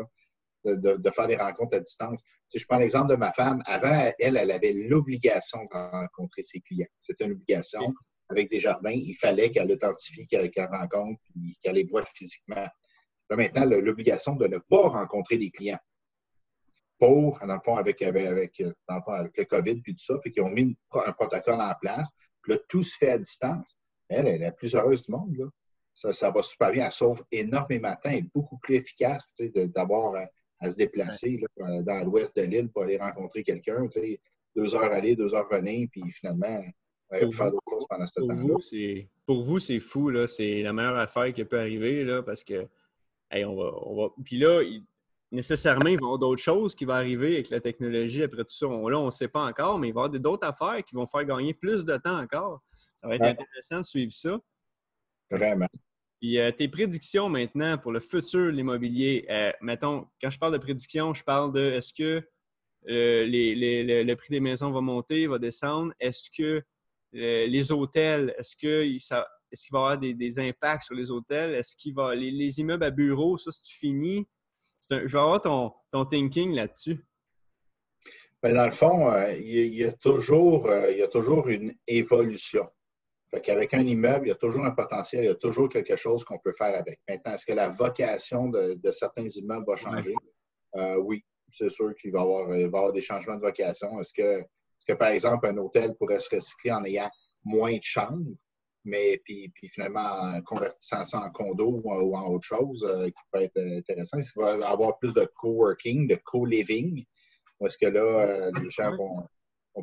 de, 0.63 1.10
faire 1.10 1.28
des 1.28 1.36
rencontres 1.36 1.75
à 1.75 1.80
distance. 1.80 2.22
Si 2.50 2.60
je 2.60 2.66
prends 2.68 2.78
l'exemple 2.78 3.10
de 3.10 3.16
ma 3.16 3.32
femme, 3.32 3.62
avant, 3.66 4.12
elle, 4.20 4.38
elle 4.38 4.51
avait 4.51 4.74
l'obligation 4.74 5.60
de 5.63 5.78
rencontrer 5.78 6.44
ses 6.44 6.62
clients. 6.62 6.88
C'était 7.00 7.25
une 7.25 7.34
obligation. 7.34 7.94
Avec 8.30 8.50
des 8.50 8.62
jardins, 8.62 8.92
il 8.92 9.13
fallait 9.16 9.51
qu'elle 9.51 9.70
authentifie 9.70 10.25
qu'elle 10.25 10.50
rencontre, 10.72 11.20
puis 11.34 11.58
qu'elle 11.62 11.75
les 11.75 11.84
voit 11.84 12.04
physiquement. 12.06 12.66
Là, 13.31 13.38
maintenant, 13.38 13.63
l'obligation 13.65 14.35
de 14.35 14.45
ne 14.45 14.57
pas 14.57 14.89
rencontrer 14.89 15.38
des 15.38 15.51
clients 15.51 15.79
pour, 17.00 17.39
dans 17.39 17.55
le 17.55 17.61
fond, 17.63 17.77
avec, 17.77 18.01
avec, 18.01 18.59
le 18.59 19.43
COVID 19.45 19.81
puis 19.81 19.95
tout 19.95 20.03
ça, 20.03 20.19
fait 20.21 20.31
qu'ils 20.31 20.43
ont 20.43 20.50
mis 20.50 20.77
un 20.93 21.13
protocole 21.13 21.61
en 21.61 21.73
place. 21.79 22.11
Puis 22.41 22.53
là, 22.53 22.59
tout 22.67 22.83
se 22.83 22.97
fait 22.97 23.11
à 23.11 23.17
distance. 23.17 23.77
Elle, 24.09 24.27
elle 24.27 24.35
est 24.35 24.39
la 24.39 24.51
plus 24.51 24.75
heureuse 24.75 25.05
du 25.05 25.13
monde. 25.13 25.33
Là. 25.38 25.45
Ça, 25.93 26.11
ça 26.11 26.29
va 26.29 26.43
super 26.43 26.71
bien. 26.71 26.85
Elle 26.85 26.91
sauve 26.91 27.24
énormément 27.31 27.91
de 27.91 27.96
temps. 27.96 28.09
Elle 28.09 28.17
est 28.17 28.29
beaucoup 28.35 28.57
plus 28.57 28.75
efficace 28.75 29.33
d'avoir 29.55 30.15
euh, 30.15 30.25
à, 30.59 30.70
se 30.70 30.75
déplacer 30.75 31.39
là, 31.55 31.81
dans 31.83 32.03
l'ouest 32.03 32.35
de 32.35 32.41
l'île 32.41 32.70
pour 32.70 32.83
aller 32.83 32.98
rencontrer 32.98 33.44
quelqu'un. 33.44 33.87
Deux 34.57 34.75
heures 34.75 34.91
aller, 34.91 35.15
deux 35.15 35.33
heures 35.33 35.48
venir, 35.50 35.87
puis 35.89 36.03
finalement, 36.11 36.61
elle 37.11 37.31
faire 37.31 37.50
d'autres 37.50 37.63
choses 37.70 37.85
pendant 37.89 38.05
ce 38.05 38.20
temps-là. 38.20 39.05
Pour 39.25 39.41
vous, 39.41 39.59
c'est 39.59 39.79
fou. 39.79 40.11
C'est 40.27 40.61
la 40.63 40.74
meilleure 40.74 40.98
affaire 40.98 41.31
qui 41.33 41.46
peut 41.46 41.59
arriver 41.59 42.03
là, 42.03 42.22
parce 42.22 42.44
que 42.44 42.67
on 43.33 43.55
va, 43.55 43.72
on 43.83 43.96
va... 43.96 44.09
Puis 44.24 44.37
là, 44.37 44.61
nécessairement, 45.31 45.87
il 45.87 45.96
va 45.96 46.01
y 46.01 46.03
avoir 46.03 46.20
d'autres 46.20 46.41
choses 46.41 46.75
qui 46.75 46.85
vont 46.85 46.94
arriver 46.94 47.35
avec 47.35 47.50
la 47.50 47.59
technologie 47.59 48.24
après 48.24 48.44
tout 48.44 48.53
ça. 48.53 48.67
là, 48.67 49.00
on 49.00 49.05
ne 49.05 49.11
sait 49.11 49.27
pas 49.27 49.44
encore, 49.44 49.79
mais 49.79 49.89
il 49.89 49.94
va 49.94 50.01
y 50.01 50.05
avoir 50.05 50.20
d'autres 50.20 50.48
affaires 50.48 50.83
qui 50.83 50.96
vont 50.96 51.05
faire 51.05 51.25
gagner 51.25 51.53
plus 51.53 51.85
de 51.85 51.98
temps 51.98 52.20
encore. 52.20 52.61
Ça 53.01 53.07
va 53.07 53.15
être 53.15 53.24
intéressant 53.24 53.79
de 53.79 53.85
suivre 53.85 54.11
ça. 54.11 54.39
Vraiment. 55.29 55.67
Puis 56.20 56.37
euh, 56.37 56.51
tes 56.51 56.67
prédictions 56.67 57.29
maintenant 57.29 57.77
pour 57.79 57.91
le 57.91 58.00
futur 58.00 58.46
de 58.46 58.51
l'immobilier, 58.51 59.25
euh, 59.29 59.51
mettons, 59.61 60.07
quand 60.22 60.29
je 60.29 60.37
parle 60.37 60.53
de 60.53 60.59
prédictions, 60.59 61.13
je 61.15 61.24
parle 61.24 61.51
de 61.51 61.72
est-ce 61.72 61.94
que 61.94 62.24
euh, 62.89 63.25
le 63.25 64.13
prix 64.13 64.29
des 64.29 64.39
maisons 64.39 64.72
va 64.72 64.81
monter, 64.81 65.25
va 65.25 65.39
descendre? 65.39 65.94
Est-ce 66.00 66.29
que 66.29 66.61
les 67.13 67.72
hôtels, 67.72 68.33
est-ce 68.37 68.55
que 68.55 69.00
ça, 69.00 69.27
est-ce 69.51 69.64
qu'il 69.64 69.74
va 69.74 69.79
y 69.79 69.81
avoir 69.81 69.98
des, 70.00 70.40
impacts 70.40 70.83
sur 70.83 70.96
les 70.96 71.11
hôtels? 71.11 71.55
Est-ce 71.55 71.75
qu'il 71.75 71.94
va 71.94 72.16
les, 72.16 72.31
les, 72.31 72.59
immeubles 72.59 72.83
à 72.83 72.92
bureaux, 72.92 73.37
ça, 73.37 73.51
c'est 73.51 73.72
fini? 73.72 74.27
je 74.90 74.96
vais 74.96 75.20
avoir 75.20 75.42
ton, 75.42 75.72
ton 75.92 76.05
thinking 76.05 76.55
là-dessus. 76.55 77.05
Ben, 78.42 78.55
dans 78.55 78.66
le 78.66 78.72
fond, 78.72 79.11
euh, 79.11 79.33
il, 79.37 79.75
y 79.75 79.83
a 79.83 79.92
toujours, 79.92 80.66
euh, 80.66 80.92
il 80.92 80.98
y 80.98 81.03
a 81.03 81.07
toujours 81.07 81.48
une 81.48 81.74
évolution. 81.87 82.68
Avec 83.33 83.74
un 83.74 83.79
immeuble, 83.79 84.25
il 84.25 84.29
y 84.29 84.33
a 84.33 84.35
toujours 84.35 84.66
un 84.66 84.72
potentiel, 84.72 85.24
il 85.24 85.27
y 85.27 85.29
a 85.29 85.35
toujours 85.35 85.70
quelque 85.70 85.96
chose 85.96 86.25
qu'on 86.25 86.40
peut 86.40 86.51
faire 86.51 86.77
avec. 86.77 87.00
Maintenant, 87.07 87.33
est-ce 87.33 87.46
que 87.46 87.53
la 87.53 87.70
vocation 87.70 88.50
de, 88.50 88.77
certains 88.92 89.27
immeubles 89.27 89.66
va 89.66 89.77
changer? 89.77 90.16
Euh, 90.75 90.98
oui, 90.98 91.24
c'est 91.50 91.70
sûr 91.70 91.94
qu'il 91.96 92.11
va, 92.11 92.20
y 92.20 92.24
avoir, 92.24 92.50
avoir 92.50 92.92
des 92.92 93.00
changements 93.00 93.35
de 93.35 93.42
vocation. 93.42 94.00
Est-ce 94.00 94.11
que, 94.11 94.42
est 94.42 94.48
que, 94.85 94.94
par 94.94 95.09
exemple, 95.09 95.46
un 95.46 95.57
hôtel 95.57 95.96
pourrait 95.96 96.20
se 96.20 96.35
recycler 96.35 96.72
en 96.72 96.83
ayant 96.83 97.09
moins 97.46 97.75
de 97.75 97.83
chambres? 97.83 98.31
Mais 98.83 99.22
puis, 99.24 99.50
puis 99.50 99.67
finalement, 99.67 100.41
convertissant 100.41 101.03
ça 101.03 101.20
en 101.20 101.29
condo 101.31 101.81
ou 101.83 102.15
en, 102.15 102.27
autre 102.27 102.46
chose 102.46 102.83
euh, 102.83 103.07
qui 103.07 103.22
peut 103.31 103.41
être 103.41 103.57
intéressant. 103.57 104.17
Il 104.20 104.41
va 104.41 104.57
y 104.57 104.63
avoir 104.63 104.98
plus 104.98 105.13
de 105.13 105.29
coworking, 105.35 106.07
de 106.07 106.15
co-living, 106.24 107.05
parce 107.59 107.77
que 107.77 107.85
là, 107.85 108.01
euh, 108.01 108.51
les 108.61 108.70
gens 108.70 108.96
vont, 108.96 109.27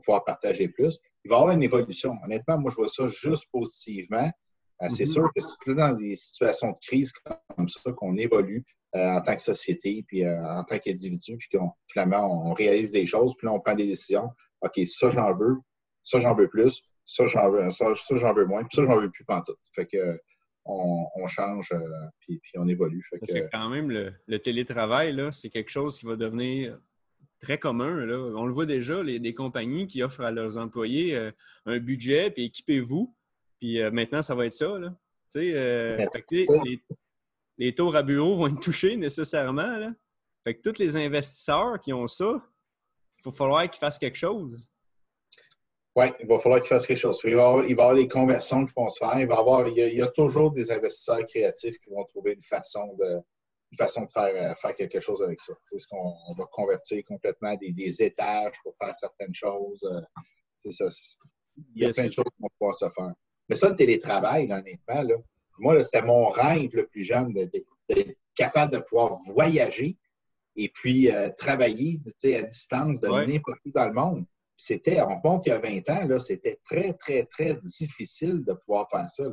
pouvoir 0.04 0.24
partager 0.24 0.68
plus. 0.68 0.98
Il 1.24 1.30
va 1.30 1.36
y 1.36 1.38
avoir 1.38 1.54
une 1.54 1.62
évolution. 1.62 2.14
Honnêtement, 2.24 2.58
moi, 2.58 2.70
je 2.70 2.76
vois 2.76 2.88
ça 2.88 3.08
juste 3.08 3.46
positivement. 3.50 4.30
Euh, 4.82 4.88
c'est 4.90 5.04
mm-hmm. 5.04 5.12
sûr 5.12 5.30
que 5.34 5.40
c'est 5.40 5.74
dans 5.74 5.92
des 5.92 6.14
situations 6.14 6.72
de 6.72 6.78
crise 6.82 7.12
comme 7.56 7.68
ça 7.68 7.92
qu'on 7.92 8.16
évolue 8.16 8.64
en 8.94 9.20
tant 9.20 9.34
que 9.34 9.40
société, 9.40 10.02
puis 10.08 10.26
en 10.26 10.64
tant 10.64 10.78
qu'individu, 10.78 11.36
puis 11.36 11.48
qu'on 11.52 11.70
finalement, 11.88 12.48
on 12.48 12.54
réalise 12.54 12.90
des 12.92 13.04
choses, 13.04 13.34
puis 13.36 13.46
là, 13.46 13.52
on 13.52 13.60
prend 13.60 13.74
des 13.74 13.86
décisions. 13.86 14.30
OK, 14.62 14.80
ça, 14.86 15.10
j'en 15.10 15.36
veux, 15.36 15.56
ça, 16.02 16.20
j'en 16.20 16.34
veux 16.34 16.48
plus 16.48 16.82
ça, 17.08 17.24
j'en 17.24 17.50
veux, 17.50 17.70
ça, 17.70 17.86
j'en 17.94 18.32
veux 18.34 18.44
moins, 18.44 18.62
puis 18.64 18.76
ça, 18.76 18.84
j'en 18.84 19.00
veux 19.00 19.10
plus 19.10 19.24
tout. 19.46 19.56
Fait 19.74 19.86
que 19.86 20.20
on, 20.66 21.26
change, 21.26 21.72
euh, 21.72 21.80
puis, 22.20 22.38
puis, 22.42 22.52
on 22.56 22.68
évolue. 22.68 23.02
Fait 23.08 23.18
que, 23.18 23.48
quand 23.50 23.70
même, 23.70 23.90
le, 23.90 24.38
télétravail, 24.38 25.14
là, 25.14 25.32
c'est 25.32 25.48
quelque 25.48 25.70
chose 25.70 25.98
qui 25.98 26.04
va 26.04 26.16
devenir 26.16 26.78
très 27.40 27.58
commun. 27.58 28.04
Là. 28.04 28.18
On 28.36 28.44
le 28.44 28.52
voit 28.52 28.66
déjà, 28.66 29.02
les, 29.02 29.18
des 29.18 29.32
compagnies 29.32 29.86
qui 29.86 30.02
offrent 30.02 30.20
à 30.20 30.30
leurs 30.30 30.58
employés 30.58 31.16
euh, 31.16 31.30
un 31.64 31.78
budget, 31.78 32.30
puis 32.30 32.44
équipez-vous. 32.44 33.16
Puis 33.58 33.80
euh, 33.80 33.90
maintenant, 33.90 34.20
ça 34.20 34.34
va 34.34 34.44
être 34.44 34.52
ça. 34.52 34.78
Là. 34.78 34.94
les, 35.34 36.82
les 37.56 37.74
tours 37.74 37.96
à 37.96 38.02
bureau 38.02 38.36
vont 38.36 38.48
être 38.48 38.60
touchés 38.60 38.98
nécessairement. 38.98 39.78
Là. 39.78 39.94
Fait 40.44 40.54
que 40.54 40.60
tous 40.60 40.78
les 40.78 40.94
investisseurs 40.96 41.80
qui 41.80 41.94
ont 41.94 42.06
ça, 42.06 42.30
il 42.34 43.22
va 43.24 43.32
falloir 43.32 43.70
qu'ils 43.70 43.80
fassent 43.80 43.98
quelque 43.98 44.18
chose. 44.18 44.68
Oui, 45.98 46.06
il 46.20 46.28
va 46.28 46.38
falloir 46.38 46.60
qu'il 46.60 46.68
fasse 46.68 46.86
quelque 46.86 46.96
chose. 46.96 47.20
Il 47.24 47.34
va, 47.34 47.40
y 47.40 47.44
avoir, 47.44 47.64
il 47.64 47.74
va 47.74 47.82
avoir 47.82 47.96
les 47.96 48.06
conversions 48.06 48.64
qui 48.64 48.72
vont 48.76 48.88
se 48.88 48.98
faire. 48.98 49.18
Il, 49.18 49.26
va 49.26 49.38
avoir, 49.38 49.66
il, 49.66 49.76
y 49.76 50.00
a, 50.00 50.06
toujours 50.06 50.52
des 50.52 50.70
investisseurs 50.70 51.24
créatifs 51.26 51.76
qui 51.80 51.90
vont 51.90 52.04
trouver 52.04 52.34
une 52.34 52.42
façon 52.42 52.94
de, 53.00 53.16
une 53.72 53.76
façon 53.76 54.04
de 54.04 54.10
faire, 54.12 54.32
euh, 54.32 54.54
faire 54.54 54.74
quelque 54.74 55.00
chose 55.00 55.24
avec 55.24 55.40
ça. 55.40 55.54
C'est 55.64 55.76
ce 55.76 55.88
qu'on 55.88 56.14
on 56.28 56.34
va 56.34 56.44
convertir 56.52 57.02
complètement 57.04 57.52
des, 57.56 57.72
des, 57.72 58.00
étages 58.00 58.54
pour 58.62 58.76
faire 58.80 58.94
certaines 58.94 59.34
choses. 59.34 59.82
Euh, 59.90 60.70
ça, 60.70 60.86
il 61.74 61.82
y 61.82 61.84
a 61.84 61.90
plein 61.90 62.06
de 62.06 62.12
choses 62.12 62.26
qui 62.26 62.42
vont 62.42 62.50
pouvoir 62.56 62.76
se 62.76 62.88
faire. 62.90 63.12
Mais 63.48 63.56
ça, 63.56 63.68
le 63.68 63.74
télétravail, 63.74 64.44
honnêtement, 64.44 65.02
là, 65.02 65.16
moi, 65.58 65.82
c'était 65.82 66.02
mon 66.02 66.28
rêve 66.28 66.76
le 66.76 66.86
plus 66.86 67.02
jeune 67.02 67.32
d'être 67.32 68.16
capable 68.36 68.72
de 68.72 68.78
pouvoir 68.78 69.14
voyager 69.26 69.96
et 70.54 70.68
puis 70.68 71.10
euh, 71.10 71.28
travailler 71.36 72.00
à 72.36 72.42
distance 72.42 73.00
de 73.00 73.08
n'importe 73.08 73.58
où 73.64 73.72
dans 73.72 73.88
le 73.88 73.94
monde 73.94 74.24
c'était, 74.60 75.00
on 75.00 75.20
compte 75.20 75.44
qu'il 75.44 75.52
y 75.52 75.56
a 75.56 75.60
20 75.60 75.88
ans, 75.90 76.18
c'était 76.18 76.58
très, 76.64 76.92
très, 76.94 77.24
très 77.26 77.54
difficile 77.54 78.44
de 78.44 78.52
pouvoir 78.52 78.88
faire 78.90 79.08
ça. 79.08 79.24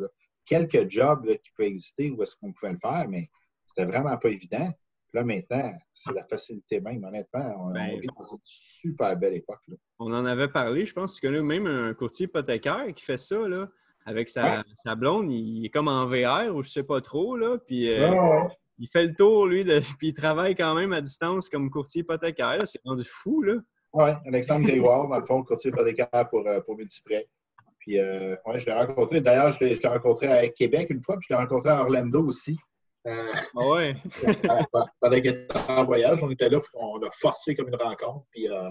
Quelques 0.46 0.90
jobs 0.90 1.26
qui 1.44 1.52
peuvent 1.58 1.66
exister 1.66 2.12
où 2.12 2.22
est-ce 2.22 2.36
qu'on 2.36 2.54
pouvait 2.54 2.74
le 2.74 2.80
faire, 2.80 3.08
mais 3.10 3.28
c'était 3.66 3.86
vraiment 3.86 4.16
pas 4.18 4.30
évident. 4.30 4.72
Là, 5.14 5.24
maintenant, 5.24 5.74
c'est 5.92 6.14
la 6.14 6.24
facilité 6.26 6.80
même, 6.80 7.04
honnêtement. 7.04 7.56
On, 7.60 7.72
Ben, 7.72 7.98
vit 8.00 8.08
dans 8.08 8.24
une 8.24 8.38
super 8.44 9.18
belle 9.18 9.34
époque. 9.34 9.62
là. 9.68 9.76
On 9.98 10.14
en 10.14 10.26
avait 10.26 10.50
parlé, 10.50 10.86
je 10.86 10.94
pense 10.94 11.16
que 11.16 11.22
tu 11.22 11.28
connais 11.34 11.42
même 11.42 11.66
un 11.66 11.94
courtier 11.96 12.26
hypothécaire 12.26 12.86
qui 12.96 13.04
fait 13.04 13.18
ça, 13.18 13.48
là, 13.48 13.68
avec 14.06 14.30
sa, 14.30 14.58
Ouais. 14.58 14.64
sa 14.76 14.94
blonde. 14.94 15.32
Il 15.32 15.66
est 15.66 15.70
comme 15.70 15.88
en 15.88 16.06
VR 16.06 16.54
ou 16.54 16.62
je 16.62 16.70
sais 16.70 16.84
pas 16.84 17.02
trop, 17.02 17.36
là, 17.36 17.58
puis 17.66 17.90
euh, 17.90 18.12
Ouais, 18.12 18.48
il 18.78 18.88
fait 18.90 19.08
le 19.08 19.16
tour, 19.16 19.48
lui, 19.48 19.64
de, 19.64 19.80
puis 20.00 20.10
il 20.10 20.14
travaille 20.14 20.54
quand 20.54 20.76
même 20.76 20.94
à 20.94 21.02
distance 21.02 21.50
comme 21.50 21.72
courtier 21.72 22.02
hypothécaire. 22.02 22.58
là. 22.60 22.66
C'est 22.68 22.82
rendu 22.86 23.04
fou, 23.04 23.42
là. 23.42 23.56
Oui, 23.96 24.10
Alexandre 24.28 24.66
Grégoire, 24.68 25.08
dans 25.08 25.18
le 25.20 25.24
fond, 25.26 25.42
courtier 25.44 25.72
hypothécaire 25.72 26.28
pour, 26.30 26.46
euh, 26.46 26.60
pour 26.60 26.76
Multiprêt. 26.76 27.28
Puis, 27.80 27.98
euh, 28.00 28.36
ouais, 28.46 28.60
je 28.60 28.66
l'ai 28.66 28.74
rencontré. 28.74 29.22
D'ailleurs, 29.22 29.52
je 29.52 29.64
l'ai 29.64 29.80
rencontré 29.88 30.28
à 30.28 30.48
Québec 30.50 30.88
une 30.90 31.02
fois, 31.02 31.16
puis 31.18 31.28
je 31.30 31.34
l'ai 31.34 31.40
rencontré 31.40 31.70
à 31.70 31.80
Orlando 31.82 32.26
aussi. 32.28 32.58
Euh, 33.08 33.32
Ah 33.56 33.68
ouais? 33.70 33.96
pendant 35.00 35.16
qu'il 35.16 35.28
était 35.28 35.48
en 35.70 35.86
voyage, 35.86 36.24
on 36.24 36.30
était 36.32 36.50
là, 36.50 36.60
puis 36.60 36.72
on 36.74 36.98
a 37.04 37.10
forcé 37.12 37.56
comme 37.56 37.68
une 37.70 37.76
rencontre, 37.76 38.26
puis 38.32 38.50
euh, 38.50 38.70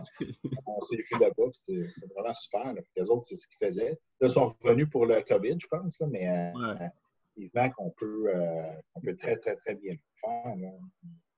on 0.66 0.80
s'est 0.80 0.96
vu 0.96 1.18
là-bas, 1.20 1.44
puis 1.52 1.88
c'était 1.88 2.12
vraiment 2.14 2.34
super. 2.34 2.74
Là. 2.74 2.80
Les 2.96 3.08
autres, 3.08 3.24
c'est 3.24 3.37
ce 3.37 3.46
qu'ils 3.46 3.64
faisaient. 3.66 3.90
Là, 4.20 4.26
ils 4.26 4.30
sont 4.30 4.48
revenus 4.62 4.90
pour 4.90 5.06
le 5.06 5.22
COVID, 5.22 5.56
je 5.58 5.66
pense, 5.68 5.98
là, 6.00 6.06
mais 6.10 6.28
euh, 6.28 6.50
Ouais. 6.74 6.88
évidemment 7.37 7.70
qu'on 7.70 7.90
peut, 7.90 8.24
euh, 8.34 8.62
on 8.96 9.00
peut 9.00 9.14
très, 9.16 9.37
très, 9.37 9.54
très 9.56 9.74
bien 9.76 9.92
le 9.92 9.98
faire. 10.20 10.56
là. 10.56 10.68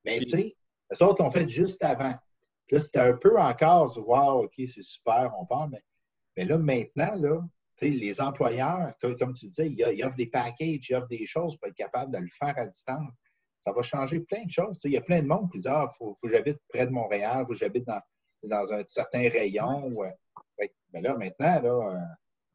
Mais 0.07 0.19
tu 0.21 0.27
sais, 0.27 0.57
les 0.91 1.03
autres 1.03 1.23
l'ont 1.23 1.31
fait 1.31 1.47
juste 1.47 1.85
avant. 1.85 2.15
Là, 2.71 2.79
c'était 2.79 3.01
un 3.01 3.17
peu 3.17 3.39
encore, 3.39 3.97
wow, 3.97 4.45
OK, 4.45 4.55
c'est 4.67 4.83
super, 4.83 5.33
on 5.39 5.47
parle, 5.47 5.71
mais, 5.71 5.83
mais 6.37 6.45
là, 6.45 6.59
maintenant, 6.59 7.15
là, 7.15 7.41
les 7.83 8.21
employeurs, 8.21 8.95
comme, 9.01 9.35
tu 9.35 9.49
disais, 9.49 9.71
ils, 9.71 10.05
offrent 10.05 10.17
des 10.17 10.27
packages, 10.27 10.89
ils 10.89 10.95
offrent 10.95 11.09
des 11.09 11.27
choses 11.27 11.57
pour 11.57 11.69
être 11.69 11.75
capable 11.75 12.13
de 12.13 12.19
le 12.19 12.29
faire 12.29 12.57
à 12.59 12.67
distance. 12.67 13.13
Ça 13.59 13.73
va 13.73 13.83
changer 13.83 14.21
plein 14.21 14.45
de 14.45 14.51
choses. 14.51 14.81
Il 14.85 14.93
y 14.93 14.97
a 14.97 15.01
plein 15.03 15.23
de 15.23 15.27
monde 15.27 15.51
qui 15.51 15.59
dit 15.59 15.69
Ah, 15.69 15.87
il 15.89 15.97
faut, 15.97 16.15
faut 16.15 16.27
que 16.27 16.33
j'habite 16.35 16.59
près 16.69 16.87
de 16.87 16.91
Montréal, 16.93 17.39
il 17.41 17.47
faut 17.47 17.53
que 17.53 17.59
j'habite 17.59 17.87
dans, 17.87 18.01
dans 18.45 18.73
un 18.73 18.83
certain 18.87 19.29
rayon. 19.29 19.89
Ouais. 19.89 20.15
Mais 20.93 21.01
là, 21.01 21.17
maintenant, 21.17 21.61
là, 21.61 21.91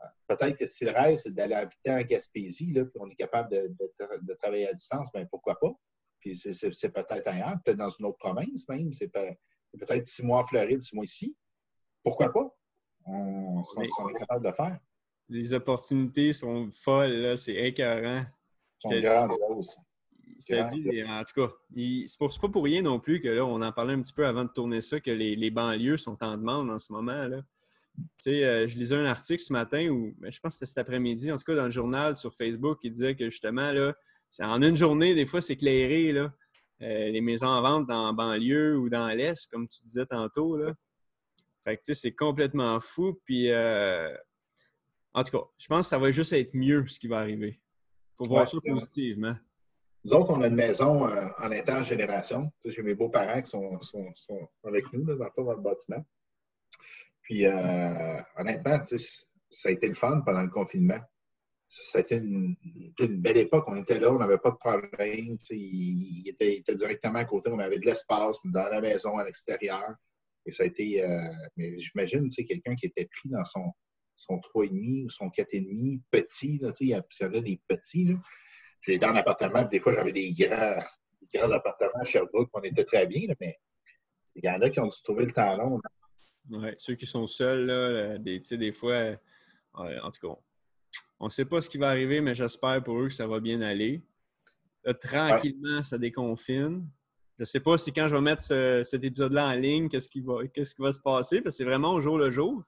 euh, 0.02 0.06
peut-être 0.28 0.58
que 0.58 0.66
si 0.66 0.86
le 0.86 0.92
rêve, 0.92 1.18
c'est 1.18 1.34
d'aller 1.34 1.56
habiter 1.56 1.92
en 1.92 2.02
Gaspésie, 2.02 2.72
là, 2.74 2.86
puis 2.86 2.94
on 3.00 3.10
est 3.10 3.16
capable 3.16 3.52
de, 3.52 3.68
de 3.80 3.92
tra- 4.00 4.26
de 4.26 4.34
travailler 4.36 4.68
à 4.68 4.74
distance, 4.74 5.12
bien 5.12 5.26
pourquoi 5.26 5.60
pas? 5.60 5.72
Puis 6.20 6.36
c'est- 6.36 6.90
peut-être 6.90 7.28
ailleurs, 7.28 7.58
peut-être 7.64 7.78
dans 7.78 7.90
une 7.90 8.06
autre 8.06 8.18
province 8.18 8.68
même. 8.70 8.92
C'est 8.94 9.12
peut-être 9.80 10.06
six 10.06 10.24
mois 10.24 10.40
en 10.40 10.44
Floride, 10.44 10.82
six 10.82 10.96
mois 10.96 11.04
ici. 11.06 11.36
Pourquoi 12.04 12.32
pas? 12.32 12.56
On, 13.06 13.14
on- 13.60 13.64
Mais- 13.80 13.88
on 14.00 14.10
est 14.10 14.20
capable 14.20 14.44
de 14.44 14.50
le 14.50 14.54
faire. 14.56 14.80
Les 15.30 15.54
opportunités 15.54 16.34
sont 16.34 16.70
folles. 16.72 17.38
C'est 17.38 17.56
écœurant. 17.56 18.26
Je 18.84 18.90
te 20.56 20.74
dis, 20.74 21.04
en 21.04 21.24
tout 21.24 21.48
cas, 21.48 21.54
c'est 22.08 22.42
pas 22.42 22.50
pour 22.50 22.64
rien 22.64 22.82
non 22.82 23.00
plus 23.00 23.20
que 23.22 23.28
là, 23.28 23.46
on 23.46 23.62
en 23.62 23.72
parlait 23.72 23.94
un 23.94 24.02
petit 24.02 24.14
peu 24.14 24.26
avant 24.26 24.44
de 24.44 24.50
tourner 24.50 24.82
ça, 24.82 25.00
que 25.00 25.12
les, 25.12 25.36
les 25.36 25.52
banlieues 25.52 25.98
sont 25.98 26.18
en 26.24 26.36
demande 26.38 26.70
en 26.72 26.80
ce 26.80 26.92
moment. 26.92 27.28
Là. 27.28 27.42
Tu 27.96 28.04
sais, 28.20 28.44
euh, 28.44 28.68
je 28.68 28.76
lisais 28.78 28.96
un 28.96 29.06
article 29.06 29.42
ce 29.44 29.54
matin, 29.54 29.88
ou 29.90 30.16
ben, 30.18 30.32
je 30.32 30.40
pense 30.40 30.54
que 30.54 30.60
c'était 30.60 30.66
cet 30.66 30.78
après-midi, 30.80 31.32
en 31.32 31.38
tout 31.38 31.44
cas 31.44 31.56
dans 31.56 31.66
le 31.66 31.72
journal 31.72 32.18
sur 32.18 32.34
Facebook, 32.34 32.80
qui 32.82 32.90
disait 32.90 33.16
que 33.16 33.30
justement, 33.30 33.72
là, 33.72 33.94
en 34.40 34.62
une 34.64 34.76
journée, 34.76 35.14
des 35.14 35.26
fois, 35.28 35.42
c'est 35.42 35.58
clairé, 35.58 36.12
là, 36.12 36.34
euh, 36.82 37.10
les 37.10 37.22
maisons 37.22 37.48
en 37.48 37.62
vente 37.62 37.88
dans 37.88 38.14
banlieue 38.14 38.78
ou 38.78 38.90
dans 38.90 39.08
l'Est, 39.10 39.50
comme 39.52 39.68
tu 39.68 39.84
disais 39.84 40.06
tantôt. 40.06 40.58
Là. 40.58 40.74
Fait 41.64 41.78
que, 41.78 41.82
tu 41.84 41.94
sais, 41.94 42.02
c'est 42.02 42.14
complètement 42.14 42.80
fou. 42.80 43.20
Puis, 43.26 43.52
euh, 43.52 44.16
en 45.14 45.24
tout 45.24 45.38
cas, 45.38 45.46
je 45.58 45.68
pense 45.68 45.86
que 45.86 45.90
ça 45.90 46.00
va 46.00 46.12
juste 46.12 46.34
être 46.34 46.54
mieux 46.54 46.86
ce 46.88 47.00
qui 47.00 47.08
va 47.08 47.20
arriver. 47.20 47.62
faut 48.18 48.26
voir 48.30 48.44
Ouais, 48.44 48.48
ça 48.50 48.72
positivement. 48.72 49.36
Nous 50.04 50.14
autres, 50.14 50.32
on 50.32 50.42
a 50.42 50.48
une 50.48 50.56
maison 50.56 51.08
euh, 51.08 51.28
en 51.38 51.52
intergénération. 51.52 52.52
Tu 52.60 52.70
sais, 52.70 52.76
J'ai 52.76 52.82
mes 52.82 52.96
beaux-parents 52.96 53.42
qui 53.42 53.50
sont, 53.50 53.80
sont- 53.82 54.12
sont 54.16 54.50
avec 54.64 54.92
nous, 54.92 55.06
là, 55.06 55.16
dans, 55.16 55.26
le 55.26 55.32
fond, 55.36 55.44
dans 55.44 55.54
le 55.54 55.62
bâtiment. 55.62 56.04
Puis, 57.22 57.46
honnêtement, 57.46 58.80
tu 58.80 58.98
sais, 58.98 59.26
ça 59.50 59.70
a 59.70 59.72
été 59.72 59.88
le 59.88 59.94
fun 59.94 60.22
pendant 60.26 60.42
le 60.42 60.50
confinement. 60.50 61.00
Été 61.96 62.16
une, 62.18 62.56
une 63.00 63.22
belle 63.22 63.38
époque. 63.38 63.66
On 63.68 63.78
était 63.78 64.00
là, 64.00 64.12
on 64.12 64.20
n'avait 64.20 64.38
pas 64.38 64.52
de 64.52 64.58
problème. 64.58 65.38
Il, 65.50 66.28
était, 66.28 66.56
il 66.56 66.60
était 66.60 66.76
directement 66.76 67.20
à 67.20 67.26
côté. 67.26 67.50
On 67.50 67.60
avait 67.60 67.80
de 67.80 67.86
l'espace 67.86 68.42
dans 68.46 68.68
la 68.70 68.82
maison, 68.82 69.18
à 69.18 69.24
l'extérieur. 69.24 69.96
Et 70.46 70.52
ça 70.52 70.64
a 70.64 70.66
été. 70.66 71.04
euh, 71.04 71.22
mais 71.56 71.78
j'imagine, 71.80 72.28
quelqu'un 72.30 72.76
qui 72.76 72.88
était 72.88 73.06
pris 73.06 73.30
dans 73.30 73.46
son, 73.46 73.72
son 74.18 74.36
3,5 74.38 75.06
ou 75.06 75.10
son 75.10 75.28
4,5, 75.28 76.02
petit, 76.12 76.60
là, 76.60 76.72
il 76.80 76.94
avait 77.22 77.42
des 77.42 77.62
petits. 77.68 78.08
J'ai 78.82 78.96
été 78.96 79.06
en 79.06 79.16
appartement, 79.16 79.64
des 79.64 79.80
fois, 79.80 79.94
j'avais 79.94 80.12
des 80.12 80.34
grands, 80.34 80.82
grands 81.34 81.52
appartements 81.52 82.02
à 82.02 82.04
Sherbrooke, 82.04 82.50
on 82.54 82.62
était 82.62 82.84
très 82.84 83.06
bien, 83.06 83.28
là, 83.28 83.36
mais 83.40 83.60
il 84.36 84.44
y 84.44 84.50
en 84.50 84.60
a 84.62 84.70
qui 84.70 84.80
ont 84.80 84.88
dû 84.88 84.98
trouver 85.04 85.26
le 85.26 85.32
temps 85.32 85.56
long. 85.56 85.80
ceux 86.80 86.96
qui 86.96 87.06
sont 87.06 87.28
seuls, 87.28 87.66
là, 87.66 87.74
euh, 87.74 88.18
des, 88.18 88.40
des 88.40 88.72
fois, 88.72 88.94
euh, 88.94 89.18
en 89.76 90.12
tout 90.12 90.28
cas, 90.28 90.42
on 91.22 91.26
ne 91.26 91.30
sait 91.30 91.46
pas 91.46 91.62
ce 91.62 91.70
qui 91.70 91.78
va 91.78 91.90
arriver, 91.90 92.20
mais 92.20 92.34
j'espère 92.34 92.82
pour 92.84 93.00
eux 93.00 93.08
que 93.08 93.14
ça 93.14 93.28
va 93.28 93.40
bien 93.40 93.62
aller. 93.62 94.02
Là, 94.84 94.96
tranquillement, 94.96 95.84
ça 95.84 96.00
déconfine. 96.00 96.88
Je 97.38 97.44
ne 97.44 97.46
sais 97.46 97.60
pas 97.60 97.78
si 97.78 97.94
quand 97.94 98.08
je 98.08 98.16
vais 98.16 98.22
mettre 98.22 98.42
ce- 98.42 98.82
cet 98.84 99.04
épisode-là 99.04 99.50
en 99.50 99.54
ligne, 99.54 99.88
qu'est-ce 99.88 100.10
qui, 100.10 100.20
va, 100.22 100.48
qu'est-ce 100.48 100.74
qui 100.74 100.82
va 100.82 100.92
se 100.92 101.00
passer, 101.00 101.42
parce 101.42 101.54
que 101.54 101.58
c'est 101.58 101.64
vraiment 101.64 101.94
au 101.94 102.02
jour 102.02 102.18
le 102.18 102.32
jour. 102.32 102.64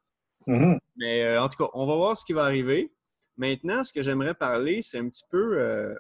Mhm. 0.45 0.77
Mais 0.97 1.23
euh, 1.23 1.41
en 1.41 1.49
tout 1.49 1.57
cas, 1.63 1.69
on 1.73 1.87
va 1.87 1.95
voir 1.95 2.15
ce 2.15 2.23
qui 2.25 2.33
va 2.33 2.43
arriver. 2.43 2.93
Maintenant, 3.37 3.83
ce 3.83 3.91
que 3.91 4.03
j'aimerais 4.03 4.35
parler, 4.35 4.83
c'est 4.83 4.99
un 4.99 5.09
petit 5.09 5.23
peu 5.31 5.59
euh, 5.59 5.95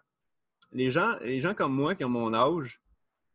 les, 0.71 0.91
gens, 0.91 1.17
les 1.23 1.39
gens 1.39 1.55
comme 1.55 1.73
moi 1.73 1.95
qui 1.95 2.03
ont 2.05 2.09
mon 2.09 2.35
âge, 2.35 2.79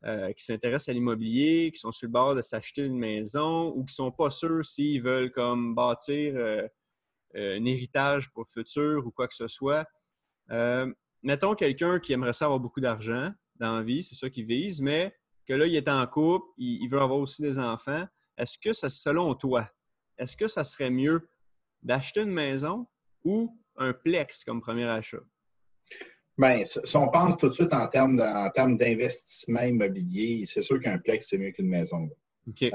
euh, 0.04 0.32
qui 0.32 0.44
s'intéressent 0.44 0.90
à 0.90 0.92
l'immobilier, 0.92 1.72
qui 1.72 1.80
sont 1.80 1.90
sur 1.90 2.06
le 2.06 2.12
bord 2.12 2.36
de 2.36 2.40
s'acheter 2.40 2.82
une 2.84 2.98
maison 2.98 3.72
ou 3.74 3.84
qui 3.84 3.94
sont 3.96 4.12
pas 4.12 4.30
sûrs 4.30 4.64
s'ils 4.64 5.02
veulent 5.02 5.32
comme 5.32 5.74
bâtir 5.74 6.34
un 7.34 7.64
héritage 7.64 8.30
pour 8.30 8.44
le 8.44 8.62
futur 8.62 9.06
ou 9.06 9.10
quoi 9.10 9.28
que 9.28 9.34
ce 9.34 9.48
soit. 9.48 9.86
Euh, 10.50 10.92
mettons 11.22 11.54
quelqu'un 11.54 11.98
qui 11.98 12.12
aimerait 12.12 12.32
ça 12.32 12.46
avoir 12.46 12.60
beaucoup 12.60 12.80
d'argent 12.80 13.30
dans 13.56 13.76
la 13.76 13.82
vie, 13.82 14.02
c'est 14.02 14.14
ça 14.14 14.30
qu'il 14.30 14.46
vise, 14.46 14.80
mais 14.80 15.14
que 15.46 15.54
là, 15.54 15.66
il 15.66 15.74
est 15.74 15.88
en 15.88 16.06
couple, 16.06 16.46
il, 16.58 16.86
veut 16.88 17.00
avoir 17.00 17.18
aussi 17.18 17.42
des 17.42 17.58
enfants. 17.58 18.06
Est-ce 18.36 18.58
que, 18.58 18.72
ça, 18.72 18.88
selon 18.88 19.34
toi, 19.34 19.68
est-ce 20.18 20.36
que 20.36 20.46
ça 20.46 20.62
serait 20.62 20.90
mieux 20.90 21.28
d'acheter 21.82 22.20
une 22.20 22.30
maison 22.30 22.86
ou 23.24 23.56
un 23.76 23.92
plex 23.92 24.44
comme 24.44 24.60
premier 24.60 24.84
achat? 24.84 25.18
Bien, 26.36 26.62
si 26.62 26.96
on 26.96 27.08
pense 27.08 27.36
tout 27.36 27.48
de 27.48 27.52
suite 27.52 27.72
en 27.72 27.88
termes 27.88 28.16
d'investissement 28.16 29.62
immobilier, 29.62 30.44
c'est 30.44 30.60
sûr 30.60 30.80
qu'un 30.80 30.98
plex, 30.98 31.26
c'est 31.28 31.38
mieux 31.38 31.50
qu'une 31.50 31.68
maison. 31.68 32.08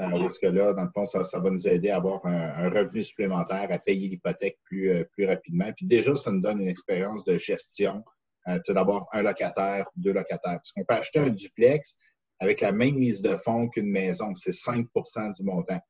Euh, 0.00 0.10
parce 0.22 0.38
que 0.38 0.46
là, 0.46 0.72
dans 0.72 0.84
le 0.84 0.90
fond, 0.94 1.04
ça, 1.04 1.24
ça 1.24 1.38
va 1.38 1.50
nous 1.50 1.66
aider 1.68 1.90
à 1.90 1.96
avoir 1.96 2.24
un, 2.26 2.64
un 2.64 2.70
revenu 2.70 3.02
supplémentaire, 3.02 3.68
à 3.70 3.78
payer 3.78 4.08
l'hypothèque 4.08 4.58
plus, 4.64 4.90
euh, 4.90 5.04
plus 5.12 5.26
rapidement. 5.26 5.72
Puis 5.76 5.86
déjà, 5.86 6.14
ça 6.14 6.30
nous 6.30 6.40
donne 6.40 6.60
une 6.60 6.68
expérience 6.68 7.24
de 7.24 7.38
gestion, 7.38 8.04
euh, 8.48 8.54
tu 8.56 8.60
sais, 8.64 8.74
d'avoir 8.74 9.06
un 9.12 9.22
locataire 9.22 9.86
ou 9.96 10.00
deux 10.00 10.12
locataires. 10.12 10.58
Parce 10.58 10.72
qu'on 10.72 10.84
peut 10.84 10.94
acheter 10.94 11.18
un 11.20 11.30
duplex 11.30 11.96
avec 12.40 12.60
la 12.60 12.72
même 12.72 12.96
mise 12.96 13.22
de 13.22 13.36
fonds 13.36 13.68
qu'une 13.68 13.90
maison, 13.90 14.34
c'est 14.34 14.52
5% 14.52 15.32
du 15.36 15.42
montant. 15.44 15.80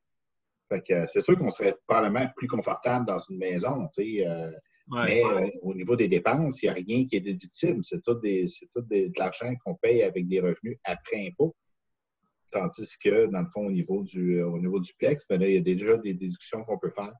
Fait 0.70 0.80
que 0.80 0.92
euh, 0.94 1.04
c'est 1.06 1.20
sûr 1.20 1.36
qu'on 1.38 1.50
serait 1.50 1.74
probablement 1.86 2.26
plus 2.36 2.48
confortable 2.48 3.06
dans 3.06 3.18
une 3.18 3.38
maison, 3.38 3.86
tu 3.94 4.18
sais. 4.20 4.26
Ouais. 4.26 5.04
mais 5.06 5.22
euh, 5.24 5.50
au 5.62 5.74
niveau 5.74 5.96
des 5.96 6.08
dépenses, 6.08 6.62
il 6.62 6.66
n'y 6.66 6.70
a 6.70 6.74
rien 6.74 7.06
qui 7.06 7.16
est 7.16 7.20
déductible. 7.20 7.80
C'est 7.82 8.02
tout, 8.02 8.14
des, 8.16 8.46
c'est 8.46 8.66
tout 8.74 8.82
des- 8.82 9.08
de 9.08 9.18
l'argent 9.18 9.50
qu'on 9.64 9.74
paye 9.76 10.02
avec 10.02 10.28
des 10.28 10.40
revenus 10.40 10.78
après 10.84 11.26
impôt. 11.26 11.54
Tandis 12.54 12.96
que, 13.02 13.26
dans 13.26 13.40
le 13.40 13.48
fond, 13.52 13.66
au 13.66 13.70
niveau 13.72 14.04
du, 14.04 14.38
euh, 14.38 14.46
au 14.46 14.60
niveau 14.60 14.78
du 14.78 14.94
plex, 14.94 15.26
ben 15.26 15.40
là, 15.40 15.48
il 15.48 15.54
y 15.54 15.58
a 15.58 15.60
déjà 15.60 15.96
des 15.96 16.14
déductions 16.14 16.62
qu'on 16.62 16.78
peut 16.78 16.90
faire. 16.90 17.12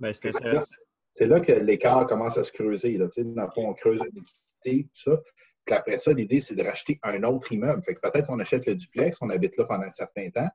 Ben, 0.00 0.12
c'est 0.12 1.26
là 1.26 1.38
que 1.38 1.52
l'écart 1.52 2.08
commence 2.08 2.36
à 2.36 2.42
se 2.42 2.50
creuser. 2.50 2.98
Là, 2.98 3.06
dans 3.16 3.44
le 3.44 3.50
fond, 3.52 3.68
on 3.68 3.74
creuse 3.74 4.00
l'équité, 4.12 4.84
tout 4.84 4.90
ça. 4.92 5.20
Puis 5.64 5.74
après 5.76 5.98
ça, 5.98 6.12
l'idée, 6.12 6.40
c'est 6.40 6.56
de 6.56 6.64
racheter 6.64 6.98
un 7.04 7.22
autre 7.22 7.52
immeuble. 7.52 7.80
Fait 7.82 7.94
que 7.94 8.00
peut-être 8.00 8.28
on 8.28 8.40
achète 8.40 8.66
le 8.66 8.74
duplex, 8.74 9.18
on 9.20 9.30
habite 9.30 9.56
là 9.56 9.66
pendant 9.66 9.84
un 9.84 9.90
certain 9.90 10.28
temps. 10.30 10.48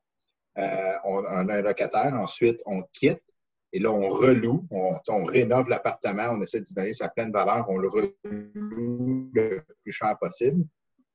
Euh, 0.58 0.94
on, 1.06 1.20
on 1.20 1.48
a 1.50 1.56
un 1.56 1.62
locataire, 1.62 2.14
ensuite 2.16 2.62
on 2.66 2.84
quitte. 2.92 3.22
Et 3.72 3.80
là, 3.80 3.92
on 3.92 4.10
reloue, 4.10 4.66
on, 4.72 4.98
on 5.08 5.24
rénove 5.24 5.70
l'appartement, 5.70 6.32
on 6.32 6.42
essaie 6.42 6.60
de 6.60 6.66
donner 6.76 6.94
sa 6.94 7.10
pleine 7.10 7.32
valeur, 7.32 7.66
on 7.70 7.78
le 7.78 7.88
reloue 7.88 9.30
le 9.34 9.62
plus 9.84 9.92
cher 9.92 10.18
possible. 10.20 10.66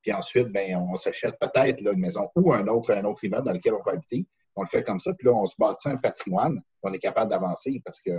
Puis 0.03 0.13
ensuite, 0.13 0.49
ben, 0.49 0.77
on 0.77 0.97
s'achète 0.97 1.37
peut-être 1.39 1.83
une 1.83 1.99
maison 2.01 2.29
ou 2.37 2.53
un 2.53 2.67
autre, 2.69 2.93
un 2.93 3.05
autre 3.05 3.23
immeuble 3.25 3.45
dans 3.47 3.53
lequel 3.53 3.75
on 3.75 3.83
va 3.83 3.93
habiter. 3.93 4.27
On 4.57 4.63
le 4.63 4.69
fait 4.69 4.83
comme 4.83 4.99
ça, 5.01 5.13
puis 5.15 5.27
là, 5.27 5.35
on 5.35 5.47
se 5.47 5.55
bâtit 5.59 5.89
un 5.89 5.97
patrimoine, 5.97 6.61
on 6.83 6.93
est 6.93 6.99
capable 6.99 7.31
d'avancer 7.31 7.81
parce 7.85 8.01
que 8.01 8.11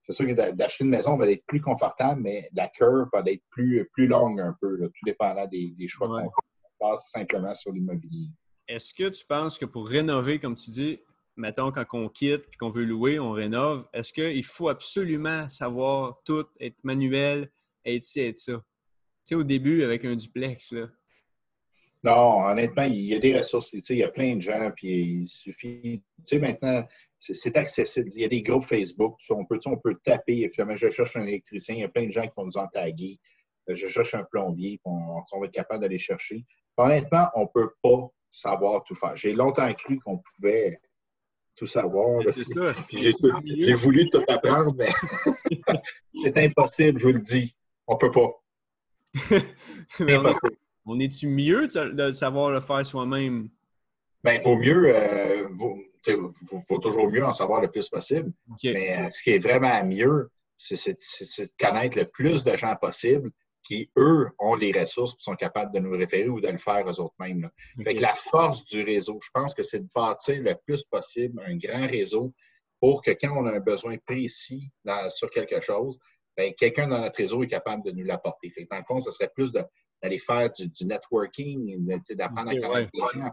c'est 0.00 0.12
sûr 0.12 0.26
que 0.26 0.32
d'a- 0.32 0.52
d'acheter 0.52 0.84
une 0.84 0.90
maison 0.90 1.16
va 1.16 1.30
être 1.30 1.44
plus 1.46 1.60
confortable, 1.60 2.20
mais 2.22 2.48
la 2.54 2.68
curve 2.68 3.08
va 3.12 3.22
être 3.26 3.42
plus, 3.50 3.88
plus 3.92 4.06
longue 4.06 4.40
un 4.40 4.54
peu, 4.60 4.76
là, 4.76 4.86
tout 4.86 5.04
dépendant 5.04 5.46
des, 5.46 5.74
des 5.78 5.86
choix 5.88 6.08
Ouais. 6.08 6.22
qu'on 6.22 6.28
fait. 6.30 6.68
On 6.80 6.90
passe 6.90 7.10
simplement 7.10 7.54
sur 7.54 7.72
l'immobilier. 7.72 8.28
Est-ce 8.68 8.92
que 8.94 9.08
tu 9.08 9.24
penses 9.26 9.58
que 9.58 9.64
pour 9.66 9.88
rénover, 9.88 10.40
comme 10.40 10.56
tu 10.56 10.70
dis, 10.70 11.00
mettons 11.36 11.70
quand 11.72 11.84
on 11.92 12.08
quitte 12.08 12.44
et 12.52 12.56
qu'on 12.58 12.70
veut 12.70 12.84
louer, 12.84 13.18
on 13.18 13.32
rénove, 13.32 13.86
est-ce 13.92 14.12
qu'il 14.12 14.44
faut 14.44 14.68
absolument 14.68 15.48
savoir 15.48 16.20
tout, 16.24 16.46
être 16.60 16.82
manuel, 16.84 17.50
être 17.84 18.02
ci, 18.04 18.20
être 18.20 18.36
ça? 18.36 18.52
Tu 18.54 18.60
sais, 19.24 19.34
au 19.34 19.42
début, 19.44 19.82
avec 19.84 20.04
un 20.04 20.16
duplex, 20.16 20.72
là. 20.72 20.88
Non, 22.04 22.44
honnêtement, 22.44 22.82
il 22.82 23.00
y 23.00 23.14
a 23.14 23.18
des 23.18 23.34
ressources. 23.34 23.72
Il 23.72 23.96
y 23.96 24.02
a 24.02 24.10
plein 24.10 24.36
de 24.36 24.42
gens, 24.42 24.70
puis 24.76 24.88
il 24.88 25.26
suffit. 25.26 26.02
Tu 26.18 26.22
sais, 26.24 26.38
maintenant, 26.38 26.86
c'est 27.18 27.56
accessible. 27.56 28.10
Il 28.14 28.20
y 28.20 28.24
a 28.24 28.28
des 28.28 28.42
groupes 28.42 28.64
Facebook. 28.64 29.16
On 29.30 29.46
peut, 29.46 29.58
on 29.64 29.78
peut 29.78 29.94
taper. 30.04 30.50
Finalement, 30.50 30.74
je 30.74 30.90
cherche 30.90 31.16
un 31.16 31.24
électricien. 31.24 31.74
Il 31.76 31.80
y 31.80 31.84
a 31.84 31.88
plein 31.88 32.04
de 32.04 32.10
gens 32.10 32.22
qui 32.22 32.32
vont 32.36 32.44
nous 32.44 32.58
en 32.58 32.66
taguer. 32.66 33.18
Euh, 33.70 33.74
je 33.74 33.88
cherche 33.88 34.14
un 34.14 34.24
plombier. 34.24 34.78
On, 34.84 35.22
on 35.32 35.40
va 35.40 35.46
être 35.46 35.52
capable 35.52 35.80
d'aller 35.80 35.96
chercher. 35.96 36.44
Honnêtement, 36.76 37.28
on 37.34 37.42
ne 37.42 37.48
peut 37.54 37.70
pas 37.82 38.10
savoir 38.28 38.84
tout 38.84 38.94
faire. 38.94 39.16
J'ai 39.16 39.32
longtemps 39.32 39.72
cru 39.72 39.98
qu'on 40.00 40.18
pouvait 40.18 40.78
tout 41.56 41.66
savoir. 41.66 42.20
J'ai 42.90 43.74
voulu 43.74 44.10
tout 44.10 44.22
apprendre, 44.28 44.74
mais 44.76 44.90
c'est 46.22 46.36
impossible, 46.36 46.98
je 46.98 47.06
vous 47.06 47.12
le 47.12 47.20
dis. 47.20 47.54
On 47.86 47.94
ne 47.94 47.98
peut 47.98 48.10
pas. 48.10 48.42
impossible. 50.00 50.56
On 50.56 50.63
est-tu 51.00 51.28
mieux 51.28 51.68
de, 51.68 52.12
savoir 52.12 52.50
le 52.50 52.60
faire 52.60 52.84
soi-même? 52.84 53.48
Bien, 54.22 54.34
il 54.34 54.42
vaut 54.42 54.56
mieux, 54.56 54.94
euh, 54.94 55.48
faut, 56.68 56.78
toujours 56.78 57.10
mieux 57.10 57.24
en 57.24 57.32
savoir 57.32 57.60
le 57.60 57.70
plus 57.70 57.88
possible. 57.88 58.32
Mais 58.62 58.98
euh, 58.98 59.10
ce 59.10 59.22
qui 59.22 59.30
est 59.30 59.38
vraiment 59.38 59.84
mieux, 59.84 60.30
c'est 60.56 60.90
de 60.90 61.50
connaître 61.58 61.98
le 61.98 62.04
plus 62.06 62.44
de 62.44 62.56
gens 62.56 62.76
possible 62.76 63.30
qui, 63.62 63.88
eux, 63.96 64.28
ont 64.38 64.54
les 64.54 64.78
ressources 64.78 65.14
et 65.14 65.20
sont 65.20 65.36
capables 65.36 65.74
de 65.74 65.80
nous 65.80 65.92
référer 65.92 66.28
ou 66.28 66.40
de 66.40 66.48
le 66.48 66.58
faire 66.58 66.88
eux 66.88 67.00
autres 67.00 67.14
mêmes. 67.18 67.50
Fait 67.82 67.94
la 67.94 68.14
force 68.14 68.64
du 68.66 68.82
réseau, 68.82 69.18
je 69.22 69.30
pense 69.32 69.54
que 69.54 69.62
c'est 69.62 69.80
de 69.80 69.88
bâtir 69.94 70.42
le 70.42 70.54
plus 70.66 70.84
possible 70.84 71.42
un 71.46 71.56
grand 71.56 71.86
réseau 71.86 72.32
pour 72.80 73.02
que 73.02 73.12
quand 73.12 73.34
on 73.36 73.46
a 73.46 73.52
un 73.52 73.60
besoin 73.60 73.96
précis 74.06 74.70
sur 75.08 75.30
quelque 75.30 75.60
chose, 75.60 75.98
ben, 76.36 76.52
quelqu'un 76.54 76.88
dans 76.88 77.00
notre 77.00 77.16
réseau 77.16 77.42
est 77.42 77.48
capable 77.48 77.84
de 77.84 77.92
nous 77.92 78.04
l'apporter. 78.04 78.52
Dans 78.70 78.78
le 78.78 78.84
fond, 78.86 79.00
ce 79.00 79.10
serait 79.10 79.30
plus 79.34 79.52
de 79.52 79.62
d'aller 80.04 80.18
faire 80.18 80.50
du, 80.52 80.84
networking, 80.84 81.88
d'apprendre 82.10 82.50
à 82.50 82.56
connaître 82.56 82.90
les 82.92 83.20
gens. 83.20 83.30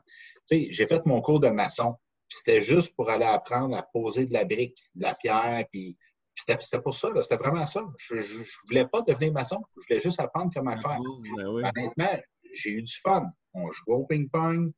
J'ai 0.49 0.87
fait 0.87 1.05
mon 1.05 1.19
cours 1.21 1.41
de 1.41 1.49
maçon, 1.49 1.95
puis 2.29 2.37
c'était 2.37 2.61
juste 2.61 2.95
pour 2.95 3.09
aller 3.09 3.25
apprendre 3.25 3.75
à 3.75 3.83
poser 3.83 4.25
de 4.25 4.31
la 4.31 4.45
brique, 4.45 4.79
de 4.95 5.03
la 5.03 5.13
pierre, 5.13 5.65
puis 5.69 5.97
c'était 6.33 6.79
pour 6.81 6.93
ça, 6.93 7.09
c'était 7.21 7.35
vraiment 7.35 7.65
ça. 7.65 7.85
Je 7.97 8.15
ne 8.15 8.67
voulais 8.69 8.87
pas 8.87 9.01
devenir 9.01 9.33
maçon, 9.33 9.61
je 9.75 9.87
voulais 9.87 10.01
juste 10.01 10.21
apprendre 10.21 10.49
comment 10.55 10.73
le 10.73 10.81
faire. 10.81 10.97
Ben 11.35 11.45
Honnêtement, 11.45 12.21
j'ai 12.53 12.71
eu 12.71 12.81
du 12.81 12.95
fun. 13.03 13.25
On 13.53 13.69
jouait 13.69 13.95
au 13.95 14.05
ping-pong, 14.05 14.71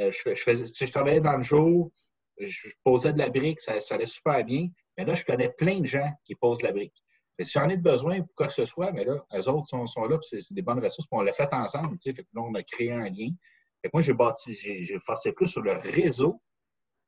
euh, 0.00 0.10
je, 0.12 0.34
je, 0.34 0.90
travaillais 0.92 1.20
dans 1.20 1.36
le 1.36 1.42
jour, 1.42 1.90
je 2.38 2.68
posais 2.84 3.12
de 3.12 3.18
la 3.18 3.28
brique, 3.28 3.58
ça, 3.58 3.80
ça 3.80 3.96
allait 3.96 4.06
super 4.06 4.44
bien. 4.44 4.68
Mais 4.96 5.04
là, 5.04 5.14
je 5.14 5.24
connais 5.24 5.48
plein 5.48 5.80
de 5.80 5.86
gens 5.86 6.12
qui 6.24 6.36
posent 6.36 6.58
de 6.58 6.66
la 6.66 6.72
brique. 6.72 6.94
Si 7.44 7.52
j'en 7.52 7.68
ai 7.68 7.76
besoin 7.76 8.20
pour 8.20 8.34
quoi 8.34 8.46
que 8.46 8.52
ce 8.52 8.64
soit, 8.64 8.92
mais 8.92 9.04
là, 9.04 9.24
eux 9.34 9.48
autres 9.48 9.68
sont, 9.68 10.04
là, 10.04 10.18
c'est 10.22 10.52
des 10.52 10.62
bonnes 10.62 10.82
ressources, 10.82 11.06
puis 11.06 11.18
on 11.18 11.22
l'a 11.22 11.32
fait 11.32 11.52
ensemble. 11.52 11.96
Fait 12.00 12.12
que 12.12 12.20
là, 12.20 12.42
on 12.42 12.54
a 12.54 12.62
créé 12.62 12.92
un 12.92 13.08
lien. 13.08 13.30
Fait 13.82 13.88
que 13.88 13.90
moi, 13.94 14.02
j'ai 14.02 14.12
bâti, 14.12 14.54
j'ai 14.54 14.98
forcé 14.98 15.32
plus 15.32 15.46
sur 15.46 15.62
le 15.62 15.72
réseau. 15.72 16.40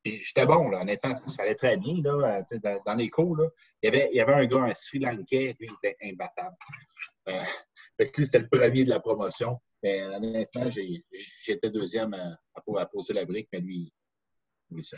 Puis 0.03 0.17
j'étais 0.17 0.47
bon, 0.47 0.69
là, 0.69 0.81
honnêtement, 0.81 1.15
ça 1.29 1.43
allait 1.43 1.55
très 1.55 1.77
bien. 1.77 2.03
Là, 2.03 2.43
dans, 2.85 2.95
les 2.95 3.09
cours, 3.09 3.37
là. 3.37 3.49
Il, 3.83 3.87
y 3.87 3.89
avait, 3.89 4.11
il 4.13 4.17
y 4.17 4.21
avait 4.21 4.35
un 4.35 4.47
gars, 4.47 4.63
un 4.63 4.73
Sri 4.73 4.99
Lankais, 4.99 5.55
lui, 5.61 5.69
il 5.69 5.89
était 5.89 5.97
imbattable. 6.03 6.57
Euh, 7.29 7.45
fait 7.97 8.11
que 8.11 8.17
lui, 8.17 8.25
c'était 8.27 8.41
le 8.41 8.49
premier 8.49 8.85
de 8.85 8.91
la 8.91 9.01
promotion. 9.01 9.61
Mais 9.83 10.03
honnêtement, 10.03 10.69
j'étais 10.71 11.71
deuxième 11.71 12.15
à, 12.15 12.37
à, 12.55 12.87
poser 12.87 13.15
la 13.15 13.25
brique, 13.25 13.49
mais 13.53 13.61
lui, 13.61 13.93
lui 14.71 14.83
ça. 14.83 14.97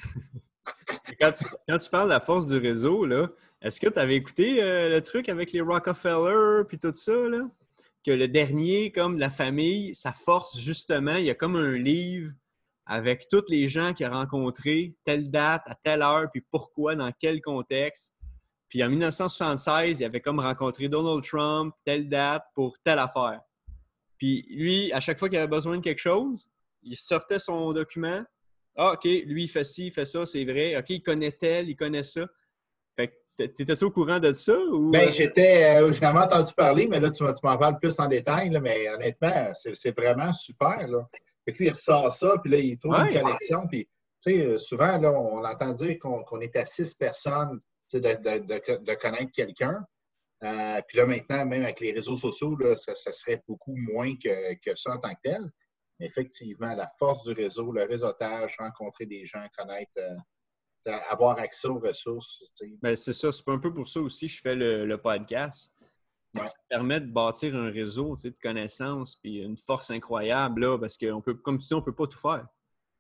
Quand, 1.21 1.33
tu, 1.33 1.91
parles 1.91 2.09
de 2.09 2.15
la 2.15 2.21
force 2.21 2.47
du 2.47 2.57
réseau, 2.57 3.07
est-ce 3.61 3.81
que 3.81 3.89
tu 3.89 3.99
avais 3.99 4.17
écouté 4.17 4.63
euh, 4.63 4.91
le 4.91 5.01
truc 5.03 5.29
avec 5.29 5.53
les 5.53 5.61
Rockefeller 5.61 6.65
puis 6.69 6.79
tout 6.79 6.93
ça? 6.95 7.13
Que 8.05 8.11
le 8.11 8.29
dernier, 8.29 8.93
comme 8.93 9.19
la 9.19 9.31
famille, 9.31 9.95
sa 9.95 10.13
force, 10.13 10.59
justement, 10.59 11.17
il 11.17 11.25
y 11.25 11.31
a 11.31 11.35
comme 11.35 11.57
un 11.57 11.73
livre 11.73 12.33
avec 12.87 13.29
tous 13.29 13.45
les 13.49 13.69
gens 13.69 13.95
qu'il 13.95 14.05
a 14.05 14.11
rencontrés, 14.11 14.95
telle 15.05 15.31
date, 15.31 15.63
à 15.67 15.75
telle 15.75 16.03
heure, 16.03 16.31
puis 16.31 16.45
pourquoi, 16.51 16.95
dans 16.95 17.11
quel 17.19 17.41
contexte. 17.41 18.13
Puis 18.69 18.85
en 18.85 18.91
1976, 18.91 20.01
il 20.01 20.05
avait 20.05 20.21
comme 20.21 20.41
rencontré 20.41 20.89
Donald 20.89 21.23
Trump, 21.23 21.75
telle 21.85 22.09
date, 22.09 22.45
pour 22.55 22.77
telle 22.85 22.99
affaire. 22.99 23.41
Puis 24.19 24.47
lui, 24.51 24.93
à 24.93 25.01
chaque 25.01 25.19
fois 25.19 25.29
qu'il 25.29 25.39
avait 25.39 25.47
besoin 25.47 25.79
de 25.79 25.83
quelque 25.83 26.01
chose, 26.01 26.47
il 26.83 26.97
sortait 26.97 27.39
son 27.39 27.73
document, 27.73 28.23
ah, 28.77 28.93
OK, 28.93 29.05
lui, 29.05 29.45
il 29.45 29.49
fait 29.49 29.65
ci, 29.65 29.87
il 29.87 29.93
fait 29.93 30.05
ça, 30.05 30.27
c'est 30.27 30.45
vrai. 30.45 30.77
OK, 30.77 30.91
il 30.91 31.03
connaît 31.03 31.33
tel, 31.33 31.69
il 31.69 31.77
connaît 31.77 32.03
ça. 32.03 32.27
Fait 32.97 33.09
que, 33.09 33.47
t'étais 33.47 33.83
au 33.83 33.91
courant 33.91 34.21
de 34.21 34.33
ça? 34.33 34.57
Ou... 34.57 34.91
Ben, 34.91 35.11
j'étais, 35.11 35.81
euh, 35.81 35.93
jamais 35.93 36.21
entendu 36.21 36.53
parler, 36.57 36.87
mais 36.87 37.01
là, 37.01 37.11
tu, 37.11 37.25
tu 37.25 37.41
m'en 37.43 37.59
parles 37.59 37.79
plus 37.79 37.99
en 37.99 38.07
détail, 38.07 38.51
là, 38.51 38.61
mais 38.61 38.89
honnêtement, 38.89 39.51
c'est 39.53 39.97
vraiment 39.97 40.33
super, 40.33 40.87
là. 40.87 41.09
Fait 41.45 41.53
que 41.53 41.59
lui, 41.59 41.67
il 41.67 41.71
ressort 41.71 42.11
ça, 42.13 42.37
puis 42.43 42.53
là, 42.53 42.59
il 42.59 42.79
trouve 42.79 42.95
une 42.95 43.21
connexion, 43.21 43.67
puis, 43.67 43.89
tu 44.25 44.33
sais, 44.33 44.41
euh, 44.41 44.59
souvent, 44.59 44.97
là, 44.99 45.13
on 45.13 45.45
entend 45.45 45.73
dire 45.73 45.99
qu'on 45.99 46.41
est 46.41 46.57
à 46.57 46.65
six 46.65 46.95
personnes, 46.95 47.61
de, 47.93 47.99
de, 47.99 48.39
de, 48.39 48.85
de, 48.85 48.95
connaître 48.95 49.31
quelqu'un. 49.33 49.85
Euh, 50.43 50.81
puis 50.89 50.99
là, 50.99 51.07
maintenant, 51.07 51.47
même 51.47 51.63
avec 51.63 51.81
les 51.81 51.93
réseaux 51.93 52.17
sociaux, 52.17 52.57
là, 52.57 52.75
ça, 52.77 52.95
ça, 52.95 53.13
serait 53.13 53.43
beaucoup 53.47 53.77
moins 53.77 54.15
que, 54.17 54.55
que 54.55 54.75
ça 54.75 54.93
en 54.93 54.99
tant 54.99 55.15
que 55.15 55.21
tel 55.23 55.51
effectivement, 56.01 56.75
la 56.75 56.91
force 56.99 57.25
du 57.25 57.33
réseau, 57.33 57.73
le 57.73 57.85
réseautage, 57.85 58.57
rencontrer 58.59 59.07
des 59.07 59.25
gens, 59.25 59.47
connaître, 59.57 59.93
euh, 59.99 60.99
avoir 61.09 61.39
accès 61.39 61.69
aux 61.69 61.79
ressources. 61.79 62.43
Ben, 62.83 62.95
c'est 62.97 63.13
ça, 63.13 63.33
c'est 63.33 63.49
un 63.49 63.59
peu 63.59 63.73
pour 63.73 63.89
ça 63.89 64.01
aussi 64.01 64.27
que 64.27 64.33
je 64.33 64.41
fais 64.41 64.55
le, 64.55 64.97
podcast. 64.97 65.73
Ça 66.35 66.45
permet 66.69 67.01
de 67.01 67.11
bâtir 67.11 67.55
un 67.55 67.71
réseau 67.71 68.17
de 68.17 68.35
connaissances 68.43 69.19
et 69.23 69.37
une 69.37 69.57
force 69.57 69.91
incroyable, 69.91 70.63
là, 70.63 70.79
parce 70.79 70.97
que, 70.97 71.21
peut, 71.21 71.35
comme 71.35 71.59
tu 71.59 71.69
dis, 71.69 71.75
on 71.75 71.79
ne 71.79 71.85
peut 71.85 71.95
pas 71.95 72.09
tout 72.09 72.19
faire. 72.19 72.47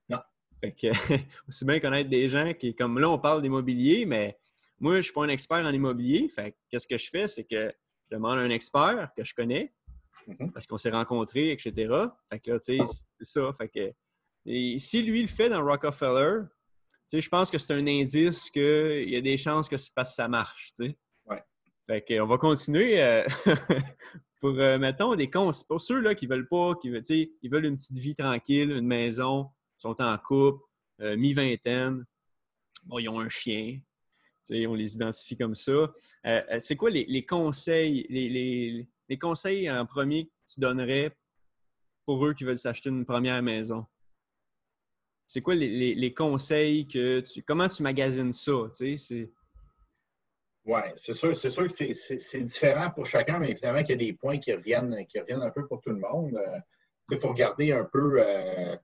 Non. 0.08 0.20
Fait 0.60 0.72
que, 0.72 0.86
aussi 1.48 1.64
bien 1.64 1.80
connaître 1.80 2.08
des 2.08 2.28
gens 2.28 2.54
qui, 2.54 2.74
comme 2.74 2.98
là, 3.00 3.10
on 3.10 3.18
parle 3.18 3.42
d'immobilier, 3.42 4.06
mais 4.06 4.38
moi, 4.78 4.92
je 4.92 4.98
ne 4.98 5.02
suis 5.02 5.12
pas 5.12 5.24
un 5.24 5.28
expert 5.28 5.64
en 5.64 5.72
immobilier. 5.72 6.28
Fait 6.28 6.56
qu'est-ce 6.70 6.86
que 6.86 6.96
je 6.96 7.10
fais? 7.10 7.26
C'est 7.26 7.44
que 7.44 7.74
je 8.04 8.16
demande 8.16 8.38
à 8.38 8.42
un 8.42 8.50
expert 8.50 9.10
que 9.16 9.24
je 9.24 9.34
connais, 9.34 9.72
Mhm. 10.26 10.52
parce 10.52 10.66
qu'on 10.66 10.78
s'est 10.78 10.90
rencontrés, 10.90 11.50
etc. 11.50 11.72
Fait 12.30 12.38
que 12.38 12.50
là, 12.52 12.58
tu 12.58 12.76
sais, 12.76 12.78
oh. 12.80 12.86
c'est 12.86 13.24
ça. 13.24 13.52
Fait 13.52 13.68
que, 13.68 13.92
et 14.46 14.78
si 14.78 15.02
lui 15.02 15.22
le 15.22 15.28
fait 15.28 15.48
dans 15.48 15.64
Rockefeller, 15.64 16.42
tu 16.90 16.98
sais, 17.06 17.20
je 17.20 17.28
pense 17.28 17.50
que 17.50 17.58
c'est 17.58 17.72
un 17.72 17.86
indice 17.86 18.50
qu'il 18.50 19.08
y 19.08 19.16
a 19.16 19.20
des 19.20 19.36
chances 19.36 19.68
que 19.68 19.76
ça 19.76 20.28
marche, 20.28 20.72
tu 20.76 20.86
sais. 20.86 20.98
Ouais. 21.26 21.42
Fait 21.86 22.02
que, 22.02 22.20
on 22.20 22.26
va 22.26 22.38
continuer 22.38 23.02
euh, 23.02 23.24
pour, 24.40 24.58
euh, 24.58 24.78
mettons, 24.78 25.14
des 25.14 25.30
conseils. 25.30 25.66
Pour 25.68 25.80
ceux 25.80 26.00
là, 26.00 26.14
qui 26.14 26.26
veulent 26.26 26.48
pas, 26.48 26.74
qui 26.76 26.90
veulent, 26.90 27.02
ils 27.08 27.50
veulent 27.50 27.66
une 27.66 27.76
petite 27.76 27.98
vie 27.98 28.14
tranquille, 28.14 28.70
une 28.70 28.86
maison, 28.86 29.50
sont 29.76 30.00
en 30.00 30.16
couple, 30.18 30.62
euh, 31.00 31.16
mi-vingtaine, 31.16 32.04
bon, 32.84 32.98
ils 32.98 33.08
ont 33.08 33.20
un 33.20 33.28
chien, 33.28 33.80
on 34.50 34.74
les 34.74 34.94
identifie 34.94 35.36
comme 35.36 35.54
ça. 35.54 35.92
c'est 36.58 36.76
quoi 36.76 36.90
les, 36.90 37.26
conseils, 37.26 38.06
les, 38.10 38.28
les 38.28 38.88
conseils 39.18 39.70
en 39.70 39.86
premier 39.86 40.26
que 40.26 40.30
tu 40.54 40.60
donnerais 40.60 41.16
pour 42.06 42.24
eux 42.26 42.34
qui 42.34 42.44
veulent 42.44 42.58
s'acheter 42.58 42.90
une 42.90 43.04
première 43.04 43.42
maison? 43.42 43.86
C'est 45.26 45.40
quoi 45.40 45.54
les, 45.54 46.14
conseils 46.14 46.86
que 46.86 47.20
tu. 47.20 47.42
Comment 47.42 47.68
tu 47.68 47.82
magasines 47.82 48.32
ça? 48.32 48.52
Oui, 50.66 50.80
c'est 50.96 51.12
sûr, 51.12 51.32
que 51.32 51.74
c'est 51.74 52.40
différent 52.40 52.90
pour 52.90 53.04
chacun, 53.04 53.38
mais 53.38 53.50
évidemment 53.50 53.80
qu'il 53.80 53.90
y 53.90 53.94
a 53.94 54.06
des 54.06 54.12
points 54.14 54.38
qui 54.38 54.52
reviennent, 54.52 55.04
qui 55.06 55.20
reviennent 55.20 55.42
un 55.42 55.50
peu 55.50 55.66
pour 55.66 55.80
tout 55.80 55.90
le 55.90 55.98
monde. 55.98 56.36
Euh, 56.36 56.58
il 57.10 57.18
faut 57.18 57.28
regarder 57.28 57.72
un 57.72 57.84
peu 57.84 58.18
euh, 58.18 58.76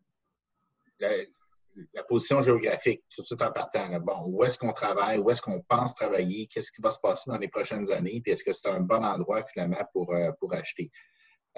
la, 1.95 2.05
position 2.05 2.41
géographique 2.41 3.03
tout 3.15 3.23
de 3.23 3.27
suite 3.27 3.43
en 3.43 3.53
partant. 3.53 3.89
Bon, 4.01 4.25
où 4.27 4.45
est-ce 4.45 4.59
qu'on 4.59 4.73
travaille, 4.73 5.19
où 5.19 5.31
est-ce 5.31 5.43
qu'on 5.43 5.61
pense 5.63 5.95
travailler, 5.95 6.47
qu'est-ce 6.47 6.73
qui 6.73 6.81
va 6.83 6.91
se 6.91 6.99
passer 7.01 7.31
dans 7.31 7.39
les 7.39 7.49
prochaines 7.49 7.91
années, 7.93 8.21
puis 8.23 8.33
est-ce 8.33 8.45
que 8.45 8.53
c'est 8.53 8.69
un 8.69 8.81
bon 8.81 9.05
endroit 9.05 9.45
finalement 9.45 9.85
pour, 9.93 10.13
euh, 10.13 10.33
pour 10.41 10.53
acheter? 10.55 10.91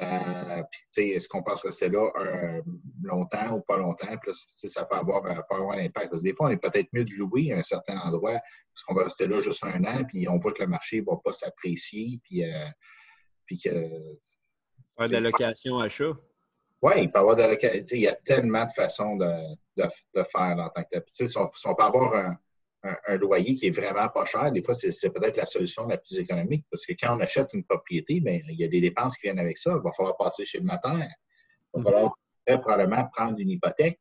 Euh, 0.01 0.62
puis, 0.94 1.11
est-ce 1.11 1.29
qu'on 1.29 1.42
pense 1.42 1.62
rester 1.62 1.90
là 1.90 2.11
longtemps 3.03 3.57
ou 3.57 3.61
pas 3.61 3.77
longtemps? 3.77 4.16
Puis 4.22 4.33
ça 4.68 4.87
peut 4.87 4.96
avoir, 4.96 5.25
euh, 5.27 5.40
avoir 5.51 5.72
un 5.72 5.85
impact. 5.85 6.09
Parce 6.11 6.22
que 6.22 6.29
des 6.29 6.35
fois, 6.35 6.46
on 6.46 6.51
est 6.51 6.57
peut-être 6.57 6.88
mieux 6.94 7.05
de 7.05 7.14
louer 7.14 7.53
à 7.53 7.59
un 7.59 7.62
certain 7.62 7.98
endroit 7.98 8.33
parce 8.33 8.85
qu'on 8.87 8.94
va 8.94 9.05
rester 9.05 9.27
là 9.27 9.40
juste 9.40 9.62
un 9.64 9.85
an, 9.85 10.03
puis 10.05 10.27
on 10.29 10.38
voit 10.38 10.53
que 10.53 10.62
le 10.62 10.68
marché 10.68 11.01
ne 11.01 11.07
va 11.07 11.18
pas 11.22 11.33
s'apprécier, 11.33 12.20
puis, 12.25 12.42
puis 13.44 13.59
que. 13.59 13.70
Faire 14.96 15.09
de 15.09 15.12
la 15.12 15.20
location 15.20 15.79
achat. 15.79 16.12
Oui, 16.83 16.92
il 16.97 17.11
peut 17.11 17.21
avoir 17.21 17.37
de 17.37 17.95
Il 17.95 18.01
y 18.01 18.09
a 18.09 18.14
tellement 18.14 18.66
de 18.66 18.73
façons 18.73 19.16
de, 19.16 19.31
de, 19.77 20.23
faire 20.25 20.59
en 20.59 20.68
tant 20.68 20.83
que 20.83 20.88
tel. 20.90 21.05
Si, 21.07 21.38
on, 21.38 21.75
peut 21.75 21.83
avoir 21.83 22.14
un, 22.14 22.38
un, 22.83 23.16
loyer 23.16 23.55
qui 23.55 23.68
est 23.68 23.71
vraiment 23.71 24.09
pas 24.09 24.25
cher, 24.25 24.51
des 24.51 24.62
fois, 24.62 24.75
c'est 24.75 25.11
peut-être 25.11 25.37
la 25.37 25.47
solution 25.47 25.87
la 25.87 25.99
plus 25.99 26.18
économique 26.18 26.66
parce 26.71 26.85
que 26.85 26.95
quand 26.95 27.16
on 27.16 27.21
achète 27.21 27.55
une 27.55 27.62
propriété, 27.62 28.18
bien, 28.21 28.40
il 28.49 28.59
y 28.59 28.64
a 28.64 28.68
des 28.68 28.81
dépenses 28.81 29.16
qui 29.16 29.29
viennent 29.29 29.38
avec 29.38 29.59
ça. 29.59 29.73
Il 29.77 29.83
va 29.83 29.92
falloir 29.92 30.16
passer 30.16 30.45
chez 30.45 30.59
le 30.59 30.64
notaire. 30.64 31.09
Il 31.75 31.83
va 31.83 31.90
falloir 31.90 32.18
très 32.45 32.61
probablement 32.61 33.07
prendre 33.14 33.38
une 33.38 33.51
hypothèque. 33.51 34.01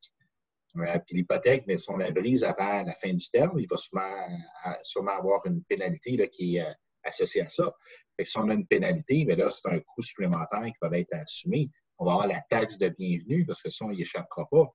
Euh, 0.76 0.98
puis 1.06 1.18
l'hypothèque, 1.18 1.64
mais 1.66 1.76
si 1.78 1.90
on 1.90 1.98
la 1.98 2.10
brise 2.10 2.42
avant 2.44 2.82
la 2.82 2.94
fin 2.94 3.12
du 3.12 3.30
terme, 3.30 3.58
il 3.60 3.68
va 3.68 3.76
sûrement, 3.76 5.12
avoir 5.12 5.46
une 5.46 5.62
pénalité 5.62 6.16
là, 6.16 6.26
qui 6.26 6.56
est 6.56 6.62
euh, 6.62 6.72
associée 7.04 7.42
à 7.42 7.48
ça. 7.48 7.72
Fait 8.16 8.24
que 8.24 8.28
si 8.28 8.38
on 8.38 8.48
a 8.48 8.54
une 8.54 8.66
pénalité, 8.66 9.24
mais 9.26 9.36
là, 9.36 9.50
c'est 9.50 9.68
un 9.68 9.78
coût 9.80 10.02
supplémentaire 10.02 10.64
qui 10.64 10.78
va 10.80 10.98
être 10.98 11.14
assumé. 11.14 11.70
On 11.98 12.04
va 12.04 12.12
avoir 12.12 12.26
la 12.26 12.40
taxe 12.50 12.78
de 12.78 12.88
bienvenue 12.88 13.44
parce 13.46 13.62
que 13.62 13.70
ça, 13.70 13.84
on 13.84 13.90
n'y 13.90 14.00
échappera 14.00 14.48
pas. 14.50 14.74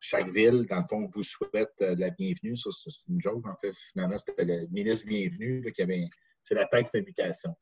Chaque 0.00 0.28
ville, 0.28 0.64
dans 0.66 0.80
le 0.80 0.86
fond, 0.86 1.10
vous 1.12 1.22
souhaite 1.22 1.74
euh, 1.80 1.96
la 1.98 2.10
bienvenue. 2.10 2.56
Ça, 2.56 2.70
c'est 2.72 2.90
une 3.08 3.20
joke. 3.20 3.46
En 3.46 3.56
fait, 3.56 3.72
finalement, 3.92 4.16
c'était 4.16 4.44
le 4.44 4.66
ministre 4.68 5.06
bienvenu 5.06 5.72
qui 5.72 5.82
avait. 5.82 6.08
C'est 6.40 6.54
la 6.54 6.66
taxe 6.66 6.90
il 6.94 7.04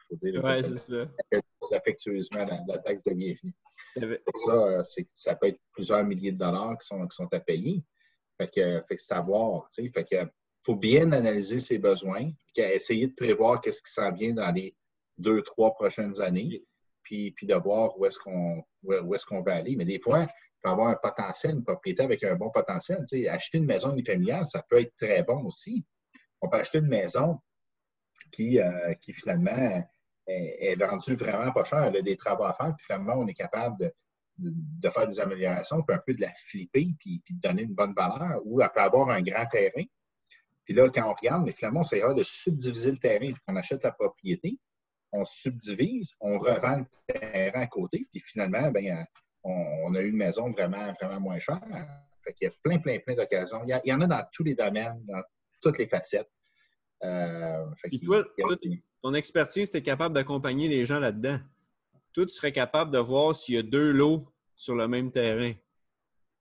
faut 0.08 0.16
dire. 0.16 0.44
Oui, 0.44 0.62
c'est 0.62 0.76
ça. 0.76 1.76
affectueusement 1.76 2.46
la, 2.68 2.78
taxe 2.78 3.02
de 3.04 3.14
bienvenue. 3.14 3.54
Ça, 4.34 4.52
euh, 4.52 4.82
ça 5.08 5.34
peut 5.34 5.48
être 5.48 5.60
plusieurs 5.72 6.04
milliers 6.04 6.32
de 6.32 6.38
dollars 6.38 6.76
qui 6.78 6.86
sont, 6.86 7.06
qui 7.08 7.16
sont 7.16 7.32
à 7.32 7.40
payer. 7.40 7.82
Fait 8.38 8.48
que, 8.48 8.82
fait 8.86 8.96
que 8.96 9.02
c'est 9.02 9.14
à 9.14 9.22
voir. 9.22 9.66
Fait 9.74 9.90
que, 9.90 10.30
faut 10.62 10.76
bien 10.76 11.12
analyser 11.12 11.60
ses 11.60 11.78
besoins, 11.78 12.30
puis 12.54 12.64
essayer 12.64 13.06
de 13.06 13.14
prévoir 13.14 13.60
qu'est-ce 13.60 13.82
qui 13.82 13.92
s'en 13.92 14.12
vient 14.12 14.34
dans 14.34 14.50
les 14.50 14.76
deux, 15.16 15.42
trois 15.42 15.72
prochaines 15.74 16.20
années, 16.20 16.64
puis, 17.06 17.30
puis 17.30 17.46
de 17.46 17.54
voir 17.54 17.96
où 17.98 18.04
est-ce 18.04 18.18
qu'on 18.18 18.64
où 18.82 19.14
est-ce 19.14 19.24
qu'on 19.24 19.42
va 19.42 19.54
aller. 19.54 19.76
Mais 19.76 19.84
des 19.84 20.00
fois, 20.00 20.22
il 20.22 20.28
faut 20.60 20.68
avoir 20.68 20.88
un 20.88 20.96
potentiel, 20.96 21.54
une 21.54 21.62
propriété 21.62 22.02
avec 22.02 22.24
un 22.24 22.34
bon 22.34 22.50
potentiel. 22.50 23.04
acheter 23.30 23.58
une 23.58 23.66
maison 23.66 23.92
unifamiliale, 23.92 24.44
ça 24.44 24.64
peut 24.68 24.80
être 24.80 24.92
très 24.96 25.22
bon 25.22 25.44
aussi. 25.44 25.84
On 26.40 26.48
peut 26.48 26.58
acheter 26.58 26.78
une 26.78 26.88
maison 26.88 27.38
qui, 28.32 28.58
euh, 28.58 28.92
qui 28.94 29.12
finalement 29.12 29.84
est, 30.26 30.74
vendue 30.74 31.14
vraiment 31.14 31.52
pas 31.52 31.62
cher. 31.62 31.84
Elle 31.84 31.98
a 31.98 32.02
des 32.02 32.16
travaux 32.16 32.44
à 32.44 32.52
faire, 32.52 32.74
puis 32.76 32.86
finalement, 32.86 33.14
on 33.14 33.28
est 33.28 33.34
capable 33.34 33.78
de, 33.78 33.94
de, 34.38 34.88
faire 34.88 35.06
des 35.06 35.20
améliorations, 35.20 35.82
puis 35.84 35.94
un 35.94 36.02
peu 36.04 36.12
de 36.12 36.22
la 36.22 36.32
flipper, 36.48 36.88
puis, 36.98 37.22
puis 37.24 37.34
de 37.34 37.40
donner 37.40 37.62
une 37.62 37.74
bonne 37.74 37.94
valeur, 37.94 38.40
ou 38.44 38.60
elle 38.60 38.70
peut 38.74 38.80
avoir 38.80 39.10
un 39.10 39.22
grand 39.22 39.46
terrain. 39.46 39.84
Puis 40.64 40.74
là, 40.74 40.90
quand 40.92 41.08
on 41.08 41.14
regarde, 41.14 41.44
mais 41.44 41.52
finalement, 41.52 41.84
c'est 41.84 42.00
de 42.00 42.22
subdiviser 42.24 42.90
le 42.90 42.96
terrain. 42.96 43.32
On 43.46 43.54
achète 43.54 43.84
la 43.84 43.92
propriété, 43.92 44.58
on 45.12 45.24
subdivise, 45.24 46.12
on 46.20 46.38
revend 46.38 46.78
le 46.78 47.14
terrain 47.14 47.60
à 47.60 47.66
côté, 47.66 48.06
puis 48.10 48.22
finalement, 48.26 48.70
ben, 48.70 49.04
on, 49.44 49.94
a 49.94 50.00
eu 50.00 50.10
une 50.10 50.16
maison 50.16 50.50
vraiment, 50.50 50.92
vraiment 51.00 51.20
moins 51.20 51.38
chère. 51.38 51.60
Fait 52.24 52.32
qu'il 52.32 52.48
y 52.48 52.50
a 52.50 52.54
plein, 52.62 52.78
plein, 52.78 52.98
plein 52.98 53.14
d'occasions. 53.14 53.62
Il, 53.66 53.80
y 53.84 53.92
en 53.92 54.00
a 54.00 54.06
dans 54.06 54.24
tous 54.32 54.42
les 54.42 54.54
domaines, 54.54 55.00
dans 55.06 55.22
toutes 55.62 55.78
les 55.78 55.86
facettes. 55.86 56.30
Euh, 57.04 57.66
puis 57.84 58.00
toi, 58.00 58.24
ton 59.02 59.14
expertise, 59.14 59.70
tu 59.70 59.76
es 59.76 59.82
capable 59.82 60.14
d'accompagner 60.14 60.68
les 60.68 60.84
gens 60.84 60.98
là-dedans. 60.98 61.38
Toi, 62.12 62.26
tu 62.26 62.34
serais 62.34 62.52
capable 62.52 62.90
de 62.90 62.98
voir 62.98 63.34
s'il 63.34 63.54
y 63.54 63.58
a 63.58 63.62
deux 63.62 63.92
lots 63.92 64.26
sur 64.56 64.74
le 64.74 64.88
même 64.88 65.12
terrain. 65.12 65.52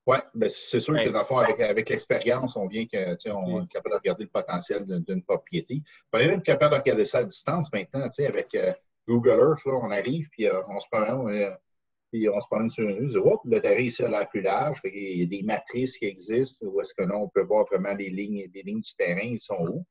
Oui, 0.08 0.18
ben 0.36 0.50
c'est 0.50 0.80
sûr 0.80 0.94
que 0.94 1.10
dans 1.10 1.20
le 1.20 1.26
fond, 1.26 1.38
avec, 1.38 1.90
l'expérience, 1.90 2.56
on 2.56 2.68
vient 2.68 2.86
que, 2.86 3.30
on 3.32 3.64
est 3.64 3.68
capable 3.68 3.96
de 3.96 4.00
regarder 4.00 4.24
le 4.26 4.30
potentiel 4.30 4.86
d'une 4.86 5.24
propriété. 5.24 5.82
On 6.14 6.20
est 6.20 6.28
même 6.28 6.44
capable 6.44 6.76
de 6.76 6.80
regarder 6.80 7.06
ça 7.06 7.20
à 7.20 7.24
distance 7.24 7.74
maintenant, 7.74 8.08
avec 8.20 8.54
euh, 8.54 8.72
Google 9.08 9.40
Earth, 9.40 9.66
là, 9.66 9.74
on 9.82 9.90
arrive, 9.90 10.30
puis 10.30 10.48
euh, 10.48 10.62
on 10.70 10.80
se 10.80 10.88
promène, 10.92 11.36
euh, 11.36 11.56
puis 12.12 12.30
on 12.30 12.40
se 12.40 12.48
promène 12.48 12.70
sur 12.70 12.88
une 12.88 12.98
rue, 12.98 13.18
on 13.18 13.40
le 13.46 13.60
terrain 13.60 13.82
ici 13.82 14.04
a 14.04 14.10
l'air 14.10 14.30
plus 14.30 14.42
large, 14.42 14.80
il 14.84 15.20
y 15.20 15.24
a 15.24 15.26
des 15.26 15.42
matrices 15.42 15.98
qui 15.98 16.06
existent 16.06 16.68
où 16.68 16.80
est-ce 16.82 16.94
que 16.94 17.02
là, 17.02 17.18
on 17.18 17.28
peut 17.28 17.44
voir 17.44 17.66
vraiment 17.66 17.96
les 17.96 18.12
lignes, 18.12 18.48
les 18.54 18.62
lignes 18.62 18.82
du 18.82 18.96
terrain, 18.96 19.24
ils 19.24 19.40
sont 19.40 19.58
où, 19.60 19.86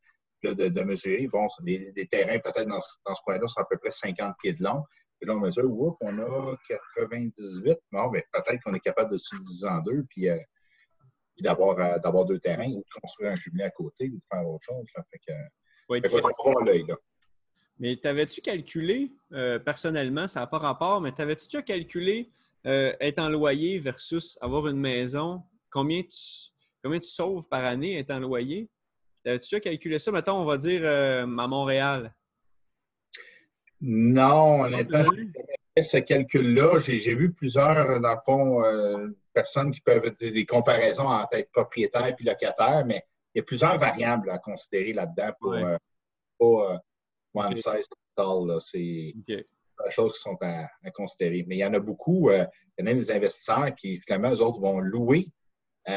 de, 0.45 0.83
mesurer. 0.83 1.27
Bon, 1.27 1.49
des, 1.63 2.07
terrains 2.11 2.39
peut-être 2.39 2.69
dans 2.69 2.81
ce, 2.81 2.91
dans 3.05 3.15
ce 3.15 3.23
coin-là 3.23 3.49
sont 3.49 3.61
à 3.61 3.65
peu 3.65 3.79
près 3.79 3.91
50 3.91 4.35
pieds 4.41 4.53
de 4.53 4.63
long. 4.63 4.85
Puis 5.25 5.33
là, 5.33 5.39
on 5.39 5.41
mesure, 5.41 5.65
oups, 5.65 5.97
on 6.03 6.19
a 6.19 6.57
98. 6.69 7.79
Non, 7.93 8.11
mais 8.11 8.27
peut-être 8.31 8.63
qu'on 8.63 8.75
est 8.75 8.81
capable 8.81 9.13
de 9.13 9.17
se 9.17 9.35
diviser 9.37 9.67
en 9.67 9.81
deux, 9.81 10.05
puis, 10.11 10.29
euh, 10.29 10.37
d'avoir, 11.41 11.79
euh, 11.79 11.99
d'avoir 11.99 12.27
deux 12.27 12.39
terrains 12.39 12.71
ou 12.71 12.81
de 12.81 13.01
construire 13.01 13.33
un 13.33 13.37
jumelé 13.37 13.65
à 13.65 13.71
côté 13.71 14.11
ou 14.11 14.19
de 14.19 14.25
faire 14.31 14.47
autre 14.47 14.65
chose. 14.65 14.85
Là. 14.95 15.03
Fait 15.11 15.19
que, 15.27 15.33
oui, 15.89 16.03
l'œil, 16.67 16.85
là. 16.87 16.97
Mais 17.79 17.97
t'avais-tu 17.97 18.43
calculé, 18.43 19.13
euh, 19.33 19.59
personnellement, 19.59 20.29
ça 20.29 20.41
n'a 20.41 20.47
pas 20.47 20.59
rapport, 20.59 21.01
mais 21.01 21.11
t'avais-tu 21.11 21.47
déjà 21.47 21.63
calculé 21.63 22.31
être 22.67 23.19
en 23.19 23.29
loyer 23.29 23.79
versus 23.79 24.39
avoir 24.43 24.69
une 24.69 24.79
maison? 24.79 25.43
Combien 25.71 26.03
tu, 26.03 26.51
combien 26.83 27.01
tu 27.01 27.09
sauves 27.09 27.47
par 27.49 27.65
année 27.65 27.99
être 27.99 28.11
en 28.11 28.21
loyer? 28.21 28.71
T'avais-tu 29.23 29.47
déjà 29.47 29.61
calculé 29.61 29.99
ça? 29.99 30.13
Mettons, 30.13 30.37
on 30.37 30.45
va 30.45 30.57
dire 30.57 30.87
à 30.87 31.27
Montréal. 31.27 32.15
Non, 33.81 34.63
honnêtement, 34.63 35.03
je 35.03 35.11
fait 35.77 35.83
ce 35.83 35.97
calcul-là. 35.99 36.79
J'ai 36.79 37.15
vu 37.15 37.33
plusieurs, 37.33 38.01
dans 38.01 38.15
le 38.15 38.21
fond, 38.25 38.65
euh, 38.65 39.09
personnes 39.33 39.73
qui 39.73 39.81
peuvent 39.81 40.03
faire 40.19 40.33
des 40.33 40.47
comparaisons 40.47 41.09
entre 41.09 41.37
être 41.37 41.51
propriétaire 41.51 42.07
et 42.07 42.23
locataire, 42.23 42.85
mais 42.87 43.05
il 43.35 43.39
y 43.39 43.41
a 43.41 43.45
plusieurs 43.45 43.77
variables 43.79 44.31
à 44.31 44.39
considérer 44.39 44.93
là-dedans 44.93 45.33
pour 45.41 45.55
euh, 45.55 45.77
pas 46.39 46.75
euh, 46.75 46.79
one 47.35 47.55
size 47.55 47.89
all. 48.17 48.61
C'est 48.61 49.15
des 49.27 49.47
choses 49.91 50.13
qui 50.13 50.21
sont 50.21 50.39
à, 50.41 50.69
considérer. 50.93 51.45
Mais 51.49 51.57
il 51.57 51.61
y 51.61 51.65
en 51.65 51.75
a 51.75 51.81
beaucoup. 51.81 52.31
il 52.31 52.47
y 52.79 52.83
en 52.83 52.87
a 52.87 52.95
des 52.95 53.11
investisseurs 53.11 53.75
qui, 53.75 53.97
finalement, 53.97 54.31
eux 54.31 54.41
autres 54.41 54.61
vont 54.61 54.79
louer 54.79 55.29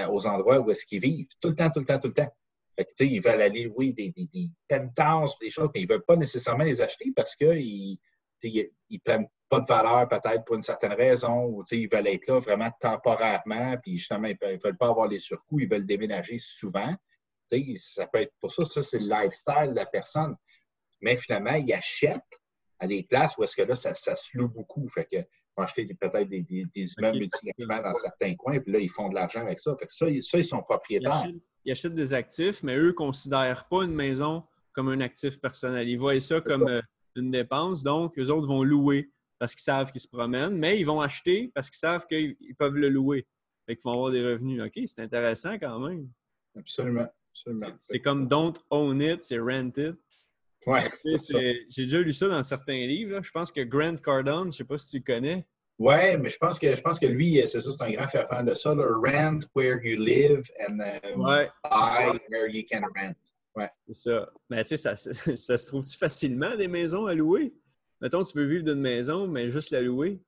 aux 0.10 0.28
endroits 0.28 0.60
où 0.60 0.72
est-ce 0.72 0.86
qu'ils 0.86 1.02
vivent. 1.02 1.28
Tout 1.40 1.50
le 1.50 1.56
temps, 1.56 1.70
tout 1.70 1.80
le 1.80 1.86
temps, 1.86 2.00
tout 2.00 2.08
le 2.08 2.13
temps. 2.13 2.32
Fait 2.78 3.06
ils 3.06 3.20
veulent 3.20 3.42
aller, 3.42 3.66
oui, 3.76 3.92
des, 3.94 4.12
des, 4.12 4.26
des 4.26 4.52
des 4.70 5.50
choses, 5.50 5.72
mais 5.74 5.82
ils 5.82 5.88
ne 5.88 5.94
veulent 5.94 6.06
pas 6.06 6.16
nécessairement 6.16 6.63
les 6.63 6.82
acheter 6.82 7.12
parce 7.16 7.36
qu'ils 7.36 7.98
ne 8.44 8.98
prennent 9.04 9.28
pas 9.50 9.62
de 9.62 9.66
valeur 9.66 10.08
peut-être 10.08 10.46
pour 10.46 10.56
une 10.56 10.62
certaine 10.62 10.94
raison 10.94 11.46
ou 11.46 11.63
ils 11.72 11.90
veulent 11.92 12.08
être 12.08 12.28
là 12.28 12.40
vraiment 12.40 12.72
temporairement, 12.80 13.78
puis 13.82 13.98
justement, 13.98 14.28
ils 14.28 14.38
ne 14.42 14.63
veulent 14.63 14.78
pas 14.78 14.90
avoir 14.90 15.08
les 15.08 15.20
surcoûts, 15.20 15.60
ils 15.60 15.70
veulent 15.70 15.86
déménager 15.86 16.38
souvent. 16.40 16.96
Ça 17.50 18.08
peut 18.08 18.20
être 18.20 18.34
pour 18.40 18.52
ça, 18.52 18.63
ça, 18.63 18.82
c'est 18.82 19.00
le 19.00 19.08
lifestyle 19.08 19.70
de 19.70 19.76
la 19.76 19.86
personne. 19.86 20.36
Mais 21.02 21.16
finalement, 21.16 21.54
ils 21.54 21.74
achètent 21.74 22.22
à 22.80 22.88
des 22.88 23.04
places 23.04 23.38
où 23.38 23.44
est-ce 23.44 23.56
que 23.56 23.62
là, 23.63 23.74
ça, 23.74 23.94
se 23.96 24.38
loue 24.38 24.50
beaucoup. 24.50 24.88
Fait 24.90 25.06
que 25.06 25.18
vont 25.56 25.63
acheter 25.63 25.88
peut-être 26.00 26.30
des, 26.30 26.44
des, 26.44 26.66
des, 26.76 26.94
immeubles 26.98 27.28
dans 27.58 27.94
certains 27.94 28.36
coins, 28.36 28.60
puis 28.60 28.72
là, 28.72 28.80
ils 28.80 28.90
font 28.90 29.10
de 29.10 29.16
l'argent 29.16 29.42
avec 29.42 29.60
ça. 29.60 29.76
Fait 29.80 29.88
que 29.88 29.94
ça, 29.94 30.06
ça, 30.22 30.38
ils 30.38 30.46
sont 30.46 30.62
propriétaires 30.62 31.24
ils 31.67 31.71
achètent 31.71 31.95
des 31.95 32.13
actifs, 32.13 32.63
mais 32.63 32.77
eux 32.77 32.88
ne 32.88 32.91
considèrent 32.91 33.67
pas 33.67 33.84
une 33.84 33.93
maison 33.93 34.43
comme 34.71 34.88
un 34.88 35.01
actif 35.01 35.39
personnel. 35.41 35.88
Ils 35.89 35.97
voient 35.97 36.19
ça 36.21 36.39
comme 36.39 36.67
euh, 36.67 36.82
une 37.15 37.30
dépense, 37.30 37.84
donc 37.84 38.17
eux 38.17 38.32
autres 38.32 38.47
vont 38.47 38.63
louer 38.63 39.12
parce 39.38 39.53
qu'ils 39.53 39.63
savent 39.63 39.91
qu'ils 39.91 40.01
se 40.01 40.08
promènent, 40.08 40.58
mais 40.58 40.80
ils 40.80 40.86
vont 40.86 41.01
acheter 41.01 41.51
parce 41.53 41.69
qu'ils 41.69 41.80
savent 41.80 42.08
qu'ils 42.08 42.56
peuvent 42.58 42.77
le 42.77 42.88
louer. 42.89 43.27
et 43.67 43.75
qu'ils 43.75 43.84
vont 43.84 43.91
avoir 43.91 44.12
des 44.12 44.25
revenus. 44.25 44.62
OK, 44.63 44.80
c'est 44.86 45.01
intéressant 45.01 45.60
quand 45.60 45.77
même. 45.80 46.10
Absolument. 46.58 47.08
C'est 47.82 47.99
comme 47.99 48.27
don't 48.27 48.53
own 48.71 49.01
it, 49.01 49.23
c'est 49.23 49.38
rent 49.38 49.71
it. 49.77 49.95
Ouais. 50.65 50.89
J'ai 51.69 51.84
déjà 51.84 51.99
lu 51.99 52.13
ça 52.13 52.30
dans 52.30 52.43
certains 52.43 52.88
livres. 52.88 53.21
Je 53.21 53.32
pense 53.32 53.51
que 53.51 53.62
Grant 53.62 53.97
Cardone, 53.97 54.43
je 54.43 54.47
ne 54.47 54.51
sais 54.53 54.63
pas 54.63 54.77
si 54.77 54.89
tu 54.89 54.97
le 54.97 55.03
connais, 55.03 55.45
oui, 55.80 56.18
mais 56.20 56.30
je 56.30 56.38
pense 56.38 56.58
que 56.58 56.76
je 56.76 56.82
pense 56.82 57.00
que 57.00 57.06
lui, 57.06 57.40
c'est 57.46 57.62
ça, 57.62 57.72
c'est 57.72 57.84
un 57.84 57.92
grand 57.92 58.08
fan 58.08 58.46
de 58.46 58.54
ça. 58.54 58.72
Rent 58.72 59.40
where 59.56 59.80
you 59.84 59.98
live 60.00 60.44
and 60.68 60.78
buy 61.16 62.20
where 62.30 62.50
you 62.50 62.63
can 62.70 62.82
rent. 62.96 63.16
Ouais. 63.56 63.70
C'est 63.88 64.10
ça. 64.10 64.30
Mais 64.50 64.63
tu 64.63 64.70
sais, 64.70 64.78
ça, 64.78 64.96
ça, 65.36 65.58
se 65.58 65.66
trouve-tu 65.66 65.98
facilement 65.98 66.56
des 66.56 66.68
maisons 66.68 67.06
à 67.06 67.13
louer? 67.13 67.54
Mettons, 68.02 68.24
tu 68.24 68.38
veux 68.38 68.46
vivre 68.46 68.63
d'une 68.63 68.82
maison, 68.82 69.28
mais 69.28 69.50
juste 69.50 69.72
la 69.72 69.82
louer. 69.82 70.20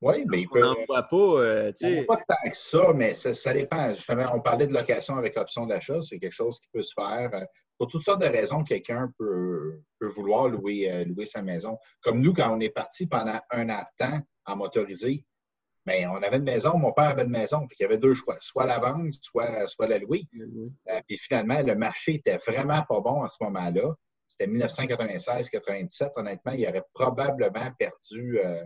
Oui, 0.00 0.24
mais 0.28 0.42
il 0.42 0.48
peut. 0.48 0.62
On 0.62 0.74
n'en 0.74 0.84
voit 0.86 1.02
pas. 1.02 1.16
Euh, 1.16 1.72
pas 2.06 2.16
tant 2.16 2.50
que 2.50 2.56
ça, 2.56 2.92
mais 2.94 3.14
ça, 3.14 3.34
ça, 3.34 3.52
dépend. 3.52 3.92
Justement, 3.92 4.26
on 4.34 4.40
parlait 4.40 4.66
de 4.66 4.72
location 4.72 5.16
avec 5.16 5.36
option 5.36 5.66
d'achat. 5.66 6.00
C'est 6.02 6.18
quelque 6.18 6.34
chose 6.34 6.60
qui 6.60 6.68
peut 6.72 6.82
se 6.82 6.92
faire. 6.94 7.30
Euh, 7.34 7.44
pour 7.78 7.88
toutes 7.88 8.02
sortes 8.02 8.20
de 8.20 8.26
raisons, 8.26 8.62
quelqu'un 8.62 9.10
peut, 9.18 9.80
peut, 9.98 10.06
vouloir 10.06 10.48
louer, 10.48 10.90
euh, 10.90 11.04
louer 11.04 11.24
sa 11.24 11.42
maison. 11.42 11.78
Comme 12.02 12.20
nous, 12.20 12.32
quand 12.32 12.54
on 12.54 12.60
est 12.60 12.70
parti 12.70 13.06
pendant 13.06 13.40
un 13.50 13.70
an 13.70 13.80
de 13.80 14.04
temps, 14.04 14.20
en 14.48 14.56
motorisé, 14.56 15.24
mais 15.88 16.06
on 16.06 16.16
avait 16.16 16.36
une 16.36 16.44
maison, 16.44 16.76
mon 16.76 16.92
père 16.92 17.08
avait 17.08 17.22
une 17.22 17.30
maison, 17.30 17.66
puis 17.66 17.78
il 17.80 17.82
y 17.84 17.86
avait 17.86 17.96
deux 17.98 18.12
choix, 18.12 18.36
soit 18.40 18.66
la 18.66 18.78
vendre, 18.78 19.08
soit, 19.22 19.66
soit 19.66 19.86
la 19.86 19.98
louer. 19.98 20.28
Euh, 20.38 21.00
puis 21.06 21.16
finalement, 21.16 21.62
le 21.62 21.74
marché 21.76 22.16
était 22.16 22.36
vraiment 22.36 22.82
pas 22.82 23.00
bon 23.00 23.22
à 23.22 23.28
ce 23.28 23.42
moment-là. 23.44 23.94
C'était 24.26 24.50
1996-97. 24.52 26.10
Honnêtement, 26.16 26.52
il 26.52 26.68
aurait 26.68 26.84
probablement 26.92 27.72
perdu 27.78 28.38
euh, 28.38 28.62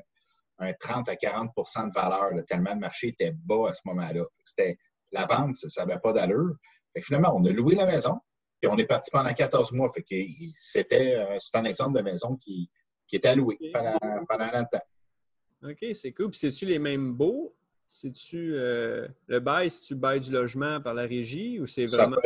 un 0.58 0.72
30 0.72 1.08
à 1.08 1.14
40% 1.14 1.90
de 1.90 1.94
valeur, 1.94 2.44
tellement 2.46 2.74
le 2.74 2.80
marché 2.80 3.08
était 3.08 3.32
bas 3.32 3.68
à 3.68 3.72
ce 3.72 3.82
moment-là. 3.86 4.24
C'était 4.44 4.76
la 5.12 5.26
vente, 5.26 5.54
ça 5.54 5.84
n'avait 5.84 6.00
pas 6.00 6.12
d'allure. 6.12 6.56
Finalement, 7.02 7.34
on 7.36 7.44
a 7.44 7.50
loué 7.50 7.76
la 7.76 7.86
maison, 7.86 8.18
puis 8.60 8.68
on 8.68 8.76
est 8.78 8.86
parti 8.86 9.10
pendant 9.12 9.32
14 9.32 9.70
mois. 9.72 9.92
c'était 10.56 11.14
euh, 11.14 11.38
un 11.54 11.64
exemple 11.64 11.98
de 11.98 12.02
maison 12.02 12.36
qui, 12.36 12.68
qui 13.06 13.14
était 13.14 13.36
louée 13.36 13.58
pendant, 13.72 13.98
pendant 14.28 14.44
un 14.44 14.60
an 14.60 14.62
de 14.62 14.76
temps. 14.76 14.84
OK, 15.62 15.86
c'est 15.94 16.12
cool. 16.12 16.30
Puis 16.30 16.38
c'est-tu 16.38 16.66
les 16.66 16.78
mêmes 16.78 17.12
beaux? 17.12 17.54
C'est-tu 17.86 18.54
euh, 18.54 19.06
le 19.26 19.38
bail, 19.38 19.70
si 19.70 19.82
tu 19.82 19.94
bailles 19.94 20.20
du 20.20 20.30
logement 20.30 20.80
par 20.80 20.94
la 20.94 21.02
régie 21.02 21.60
ou 21.60 21.66
c'est 21.66 21.84
vraiment. 21.84 22.16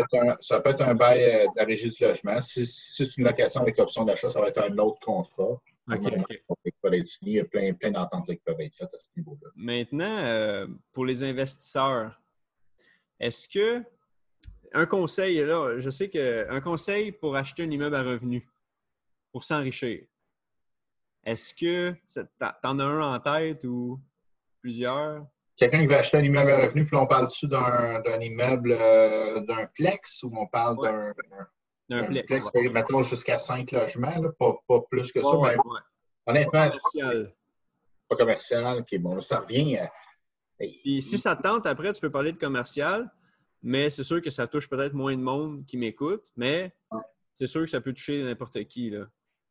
Ça 0.41 0.61
peut, 0.61 0.71
être 0.71 0.83
un, 0.83 0.95
bail 0.95 1.25
euh, 1.25 1.45
de 1.45 1.57
la 1.57 1.65
régie 1.65 1.91
du 1.91 2.05
logement. 2.05 2.39
Si, 2.39 2.65
c'est 2.65 3.17
une 3.17 3.25
location 3.25 3.63
avec 3.63 3.77
option 3.81 4.05
d'achat, 4.05 4.29
ça 4.29 4.41
va 4.41 4.49
être 4.49 4.63
un 4.63 4.79
autre 4.79 5.01
contrat. 5.01 5.43
OK, 5.45 5.63
OK. 5.91 6.41
Il 7.23 7.33
y 7.33 7.41
a 7.41 7.45
plein, 7.45 7.73
plein 7.75 7.91
d'ententes 7.91 8.27
qui 8.27 8.37
peuvent 8.45 8.61
être 8.61 8.75
faites 8.75 8.95
à 8.95 8.99
ce 8.99 9.09
niveau-là. 9.17 9.51
Maintenant, 9.57 10.19
euh, 10.25 10.67
pour 10.93 11.05
les 11.05 11.25
investisseurs, 11.25 12.21
est-ce 13.19 13.49
que 13.49 13.83
un 14.73 14.87
conseil, 14.87 15.39
là, 15.45 15.79
je 15.79 15.91
sais 15.91 16.09
qu'un 16.09 16.61
conseil 16.61 17.11
pour 17.11 17.35
acheter 17.35 17.65
un 17.65 17.71
immeuble 17.71 17.97
à 17.97 18.03
revenu, 18.03 18.49
pour 19.33 19.43
s'enrichir, 19.43 20.05
est-ce 21.27 21.53
que 21.55 21.91
tu 22.11 22.21
en 22.65 22.79
as 22.79 22.85
un 22.85 23.15
en 23.15 23.21
tête 23.21 23.63
ou 23.65 24.01
plusieurs? 24.63 25.27
Quelqu'un 25.57 25.81
qui 25.81 25.87
va 25.87 25.99
acheter 25.99 26.19
un 26.19 26.23
immeuble 26.23 26.51
à 26.51 26.61
revenu, 26.63 26.85
puis 26.87 26.97
on 26.97 27.07
parle-tu 27.07 27.49
d'un 27.49 28.21
immeuble, 28.21 28.73
euh, 28.79 29.41
d'un 29.41 29.67
plex 29.75 30.23
ou 30.23 30.31
on 30.37 30.47
parle 30.47 30.77
d'un 30.83 31.15
D'un 31.89 32.05
plex. 32.05 32.27
plex, 32.27 32.71
mettons 32.73 33.03
jusqu'à 33.03 33.39
cinq 33.39 33.71
logements, 33.73 34.19
là, 34.21 34.29
pas, 34.39 34.55
pas 34.67 34.81
plus 34.91 35.13
que 35.13 35.23
ça. 35.23 35.37
Ouais, 35.37 35.51
mais 35.57 35.57
ouais. 35.57 35.81
honnêtement, 36.27 36.69
Commercial. 36.93 37.35
pas 38.09 38.17
commercial, 38.17 38.79
ok, 38.81 38.99
bon, 39.01 39.21
ça 39.21 39.41
revient. 39.41 39.79
à- 39.79 39.93
Puis 40.59 41.01
si 41.03 41.17
ça 41.19 41.37
te 41.37 41.43
tente, 41.43 41.67
après, 41.67 41.93
tu 41.93 42.01
peux 42.01 42.11
parler 42.11 42.33
de 42.33 42.39
commercial, 42.39 43.11
mais 43.63 43.89
c'est 43.89 44.05
sûr 44.05 44.21
que 44.21 44.31
ça 44.31 44.47
touche 44.47 44.69
peut-être 44.69 44.95
moins 44.95 45.17
de 45.17 45.23
monde 45.23 45.65
qui 45.67 45.77
m'écoute, 45.79 46.25
mais 46.37 46.75
Ouais. 46.91 47.01
c'est 47.35 47.47
sûr 47.47 47.63
que 47.63 47.71
ça 47.71 47.81
peut 47.81 47.93
toucher 47.95 48.23
n'importe 48.23 48.63
qui. 48.65 48.91
Là. 48.91 49.07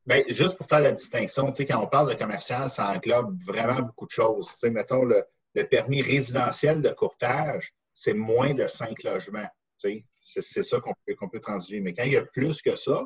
Ben, 0.06 0.24
juste 0.28 0.58
pour 0.58 0.68
faire 0.68 0.82
la 0.82 0.91
distinction, 0.91 1.47
tu 1.51 1.58
sais, 1.58 1.66
quand 1.66 1.82
on 1.82 1.88
parle 1.88 2.10
de 2.10 2.18
commercial, 2.18 2.70
ça 2.70 2.89
englobe 2.89 3.36
vraiment 3.41 3.82
beaucoup 3.82 4.06
de 4.06 4.12
choses. 4.12 4.47
Tu 4.49 4.60
sais, 4.60 4.70
mettons, 4.70 5.03
le, 5.03 5.26
le 5.56 5.64
permis 5.64 6.01
résidentiel 6.01 6.82
de 6.82 6.89
courtage, 6.89 7.74
c'est 7.93 8.14
moins 8.14 8.53
de 8.53 8.68
cinq 8.68 9.03
logements. 9.03 9.47
tu 9.80 9.89
sais. 9.89 10.06
C'est 10.20 10.41
c'est 10.41 10.64
ça 10.64 10.80
qu'on 10.80 10.93
peut, 11.06 11.16
qu'on 11.16 11.30
peut 11.30 11.39
transiger. 11.39 11.80
Mais 11.80 11.93
quand 11.93 12.03
il 12.03 12.14
y 12.14 12.18
a 12.18 12.26
plus 12.26 12.62
que 12.62 12.76
ça, 12.76 13.06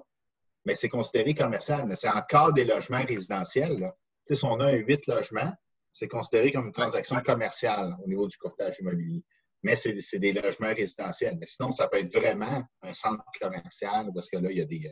mais 0.65 0.75
c'est 0.75 0.89
considéré 0.89 1.33
commercial, 1.33 1.85
mais 1.87 1.95
c'est 1.95 2.09
encore 2.09 2.51
des 2.53 2.65
logements 2.65 3.03
résidentiels. 3.05 3.79
là. 3.79 3.95
Tu 4.25 4.33
sais, 4.33 4.39
si 4.39 4.45
on 4.45 4.59
a 4.59 4.65
un 4.65 4.73
huit 4.73 5.05
logements, 5.07 5.53
c'est 5.91 6.07
considéré 6.07 6.51
comme 6.51 6.67
une 6.67 6.73
transaction 6.73 7.21
commerciale 7.21 7.95
au 8.03 8.07
niveau 8.07 8.27
du 8.27 8.37
courtage 8.37 8.75
immobilier. 8.79 9.23
Mais 9.63 9.75
c'est 9.75 9.99
c'est 9.99 10.19
des 10.19 10.33
logements 10.33 10.73
résidentiels. 10.73 11.37
Mais 11.39 11.45
sinon, 11.45 11.71
ça 11.71 11.87
peut 11.87 11.97
être 11.99 12.13
vraiment 12.13 12.63
un 12.81 12.93
centre 12.93 13.23
commercial 13.39 14.09
parce 14.13 14.27
que 14.29 14.37
là, 14.37 14.51
il 14.51 14.57
y 14.57 14.61
a 14.61 14.65
des, 14.65 14.91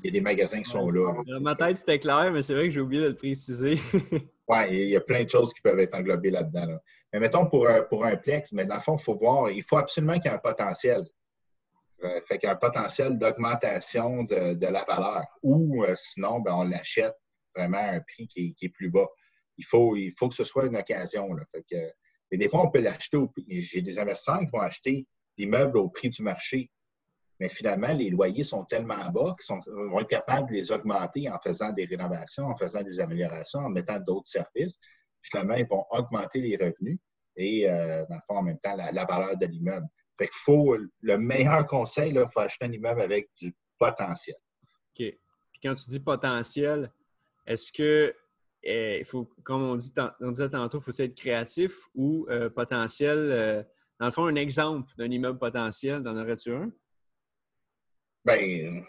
il 0.00 0.04
y 0.04 0.08
a 0.08 0.10
des 0.12 0.20
magasins 0.20 0.62
qui 0.62 0.70
sont 0.70 0.86
là. 0.86 1.12
Dans 1.26 1.40
ma 1.40 1.54
tête, 1.54 1.76
c'était 1.76 1.98
clair, 1.98 2.30
mais 2.32 2.42
c'est 2.42 2.54
vrai 2.54 2.64
que 2.64 2.70
j'ai 2.70 2.80
oublié 2.80 3.02
de 3.02 3.08
le 3.08 3.16
préciser. 3.16 3.76
Oui, 4.50 4.64
il 4.70 4.88
y 4.88 4.96
a 4.96 5.02
plein 5.02 5.24
de 5.24 5.28
choses 5.28 5.52
qui 5.52 5.60
peuvent 5.60 5.78
être 5.78 5.94
englobées 5.94 6.30
là-dedans. 6.30 6.64
là. 6.64 6.82
Mais 7.12 7.20
mettons 7.20 7.46
pour 7.46 7.68
un, 7.68 7.82
pour 7.82 8.06
un 8.06 8.16
plex, 8.16 8.52
mais 8.52 8.64
dans 8.64 8.76
le 8.76 8.80
fond, 8.80 8.96
il 8.96 9.02
faut 9.02 9.14
voir, 9.14 9.50
il 9.50 9.62
faut 9.62 9.76
absolument 9.76 10.14
qu'il 10.14 10.24
y 10.24 10.28
ait 10.28 10.36
un 10.36 10.38
potentiel. 10.38 11.04
Euh, 12.02 12.20
fait 12.22 12.38
qu'il 12.38 12.46
y 12.46 12.50
a 12.50 12.54
un 12.54 12.56
potentiel 12.56 13.18
d'augmentation 13.18 14.24
de, 14.24 14.54
de 14.54 14.66
la 14.66 14.84
valeur. 14.84 15.24
Ou 15.42 15.84
euh, 15.84 15.94
sinon, 15.96 16.40
ben, 16.40 16.54
on 16.54 16.62
l'achète 16.62 17.14
vraiment 17.54 17.76
à 17.76 17.96
un 17.96 18.00
prix 18.00 18.26
qui 18.28 18.46
est, 18.46 18.52
qui 18.52 18.66
est 18.66 18.70
plus 18.70 18.88
bas. 18.88 19.08
Il 19.56 19.64
faut, 19.64 19.96
il 19.96 20.12
faut 20.16 20.28
que 20.28 20.34
ce 20.34 20.44
soit 20.44 20.64
une 20.64 20.76
occasion. 20.76 21.32
Là. 21.34 21.44
Fait 21.52 21.64
que, 21.70 21.92
et 22.30 22.36
des 22.36 22.48
fois, 22.48 22.62
on 22.62 22.70
peut 22.70 22.80
l'acheter 22.80 23.16
au 23.16 23.28
prix. 23.28 23.44
J'ai 23.48 23.82
des 23.82 23.98
investisseurs 23.98 24.40
qui 24.40 24.46
vont 24.46 24.60
acheter 24.60 25.06
des 25.36 25.46
meubles 25.46 25.76
au 25.76 25.88
prix 25.88 26.08
du 26.08 26.22
marché. 26.22 26.70
Mais 27.40 27.48
finalement, 27.48 27.92
les 27.92 28.10
loyers 28.10 28.44
sont 28.44 28.64
tellement 28.64 29.10
bas 29.10 29.34
qu'ils 29.38 29.44
sont- 29.44 29.60
vont 29.66 30.00
être 30.00 30.08
capables 30.08 30.48
de 30.48 30.54
les 30.54 30.72
augmenter 30.72 31.30
en 31.30 31.38
faisant 31.38 31.72
des 31.72 31.84
rénovations, 31.84 32.46
en 32.46 32.56
faisant 32.56 32.82
des 32.82 32.98
améliorations, 33.00 33.60
en 33.60 33.70
mettant 33.70 33.98
d'autres 34.00 34.26
services. 34.26 34.78
Finalement, 35.22 35.54
ils 35.54 35.66
vont 35.66 35.84
augmenter 35.90 36.40
les 36.40 36.56
revenus 36.56 36.98
et, 37.36 37.68
euh, 37.68 38.04
dans 38.08 38.16
le 38.16 38.20
fond, 38.26 38.36
en 38.38 38.42
même 38.42 38.58
temps, 38.58 38.74
la, 38.76 39.04
valeur 39.04 39.36
de 39.36 39.46
l'immeuble. 39.46 39.86
Fait 40.18 40.26
qu'il 40.26 40.36
faut, 40.36 40.76
le 40.76 41.18
meilleur 41.18 41.66
conseil, 41.66 42.10
il 42.10 42.26
faut 42.32 42.40
acheter 42.40 42.64
un 42.64 42.72
immeuble 42.72 43.02
avec 43.02 43.28
du 43.40 43.54
potentiel. 43.78 44.36
OK. 44.66 44.96
Puis 44.96 45.60
quand 45.62 45.74
tu 45.76 45.88
dis 45.88 46.00
potentiel, 46.00 46.90
est-ce 47.46 47.70
que, 47.70 48.14
euh, 48.66 48.96
il 48.98 49.04
faut, 49.04 49.30
comme 49.44 49.62
on, 49.62 49.76
dit, 49.76 49.92
on 50.20 50.32
disait 50.32 50.50
tantôt, 50.50 50.80
faut 50.80 50.90
être 50.98 51.14
créatif 51.14 51.86
ou 51.94 52.26
euh, 52.28 52.50
potentiel? 52.50 53.16
euh, 53.16 53.62
dans 54.00 54.06
le 54.06 54.12
fond, 54.12 54.26
un 54.26 54.34
exemple 54.36 54.92
d'un 54.96 55.10
immeuble 55.10 55.38
potentiel, 55.38 56.02
d'en 56.02 56.16
aurais-tu 56.16 56.52
un? 56.52 56.70
Ben, 58.28 58.84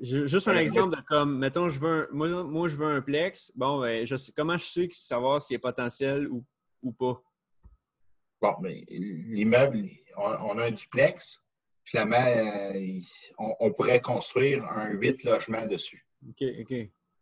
Ju- 0.00 0.28
Juste 0.28 0.46
un 0.48 0.56
exemple 0.58 0.96
de 0.96 1.02
comme, 1.02 1.38
mettons, 1.38 1.68
je 1.68 1.78
veux 1.80 1.88
un- 1.88 2.08
moi, 2.12 2.44
moi, 2.44 2.68
je 2.68 2.76
veux 2.76 2.86
un 2.86 3.00
plex. 3.00 3.50
Bon, 3.56 3.80
ben, 3.80 4.06
je 4.06 4.14
sais, 4.16 4.32
comment 4.36 4.56
je 4.56 4.64
sais 4.64 4.88
savoir 4.92 5.42
s'il 5.42 5.56
est 5.56 5.58
potentiel 5.58 6.28
ou, 6.28 6.44
ou 6.82 6.92
pas? 6.92 7.20
bon, 8.40 8.54
ben, 8.60 8.84
l'immeuble, 8.88 9.88
on, 10.16 10.30
on 10.30 10.58
a 10.58 10.66
un 10.66 10.70
duplex. 10.70 11.42
Finalement, 11.84 12.16
euh, 12.24 12.98
on, 13.38 13.54
on 13.60 13.72
pourrait 13.72 14.00
construire 14.00 14.64
un 14.64 14.90
huit 14.90 15.24
logements 15.24 15.66
dessus. 15.66 16.06
OK, 16.28 16.44
OK. 16.60 16.74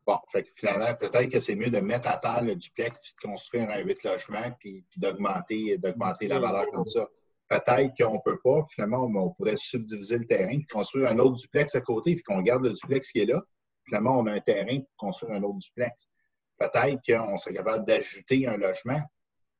Bon, 0.07 0.19
fait 0.33 0.43
que 0.43 0.51
finalement, 0.57 0.93
peut-être 0.97 1.31
que 1.31 1.39
c'est 1.39 1.55
mieux 1.55 1.71
de 1.71 1.79
mettre 1.81 2.09
à 2.09 2.19
terre 2.19 2.43
le 2.43 2.57
duplex 2.57 2.99
puis 2.99 3.13
de 3.23 3.29
construire 3.29 3.71
un 3.71 3.79
huit 3.79 4.03
logements 4.03 4.51
puis, 4.59 4.85
puis 4.91 5.01
d'augmenter, 5.01 5.79
d'augmenter 5.79 6.27
la 6.29 6.41
valeur 6.41 6.67
comme 6.73 6.87
ça. 6.87 7.09
Peut-être 7.53 7.93
qu'on 7.99 8.15
ne 8.15 8.19
peut 8.25 8.39
pas. 8.43 8.65
Finalement, 8.71 9.03
on, 9.05 9.31
pourrait 9.31 9.59
subdiviser 9.59 10.17
le 10.17 10.27
terrain 10.27 10.57
puis 10.57 10.67
construire 10.67 11.11
un 11.11 11.19
autre 11.19 11.37
duplex 11.37 11.75
à 11.75 11.83
côté 11.83 12.15
puis 12.15 12.23
qu'on 12.23 12.41
garde 12.41 12.65
le 12.65 12.71
duplex 12.71 13.13
qui 13.13 13.19
est 13.19 13.27
là. 13.27 13.43
Finalement, 13.85 14.19
on 14.19 14.27
a 14.27 14.33
un 14.33 14.41
terrain 14.41 14.79
pour 14.79 14.97
construire 14.97 15.35
un 15.35 15.43
autre 15.43 15.59
duplex. 15.59 16.09
Peut-être 16.59 17.01
qu'on 17.07 17.37
serait 17.37 17.55
capable 17.55 17.85
d'ajouter 17.85 18.47
un 18.47 18.57
logement. 18.57 19.03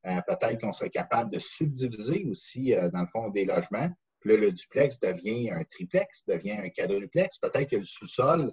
Euh, 0.07 0.21
peut-être 0.27 0.59
qu'on 0.63 0.73
serait 0.73 0.89
capable 0.89 1.31
de 1.31 1.39
subdiviser 1.39 2.25
aussi, 2.25 2.75
euh, 2.75 2.89
dans 2.89 3.03
le 3.03 3.07
fond, 3.09 3.29
des 3.29 3.45
logements. 3.45 3.91
Puis 4.21 4.31
là, 4.31 4.41
le 4.41 4.53
duplex 4.53 4.99
devient 4.99 5.51
un 5.51 5.65
triplex, 5.65 6.25
devient 6.27 6.53
un 6.53 6.71
quadruplex. 6.71 7.39
Peut-être 7.39 7.69
que 7.69 7.77
le 7.77 7.85
sous-sol, 7.85 8.53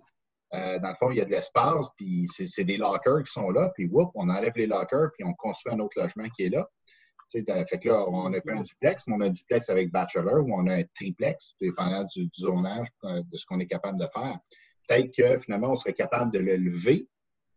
euh, 0.54 0.80
dans 0.80 0.90
le 0.90 0.96
fond, 0.96 1.12
il 1.12 1.18
y 1.18 1.22
a 1.22 1.26
de 1.26 1.32
l'espace, 1.32 1.88
puis 1.96 2.28
c'est 2.28 2.46
c'est 2.46 2.66
des 2.66 2.78
lockers 2.78 3.24
qui 3.24 3.32
sont 3.32 3.52
là, 3.52 3.72
puis 3.74 3.88
whoop, 3.88 4.12
on 4.16 4.30
enlève 4.30 4.54
les 4.56 4.68
lockers, 4.68 5.12
puis 5.14 5.24
on 5.24 5.34
construit 5.34 5.74
un 5.74 5.80
autre 5.80 5.98
logement 5.98 6.28
qui 6.36 6.44
est 6.44 6.50
là. 6.50 6.68
Fait 7.32 7.44
que 7.80 7.88
là, 7.90 8.06
on 8.10 8.30
n'a 8.30 8.42
pas 8.42 8.54
un 8.54 8.62
duplex, 8.62 9.06
mais 9.08 9.16
on 9.16 9.22
a 9.22 9.28
un 9.28 9.30
duplex 9.30 9.70
avec 9.70 9.92
bachelor 9.92 10.44
ou 10.46 10.54
on 10.54 10.68
a 10.68 10.76
un 10.76 10.84
triplex, 10.96 11.50
tout 11.50 11.66
dépendant 11.66 12.04
du, 12.06 12.24
du 12.26 12.42
zonage, 12.42 12.88
euh, 13.04 13.22
de 13.32 13.38
ce 13.38 13.46
qu'on 13.46 13.60
est 13.60 13.68
capable 13.68 14.00
de 14.00 14.08
faire. 14.14 14.40
Peut-être 14.88 15.12
que 15.16 15.40
finalement, 15.40 15.72
on 15.72 15.76
serait 15.76 15.94
capable 15.94 16.32
de 16.32 16.40
le 16.40 16.56
lever 16.56 17.08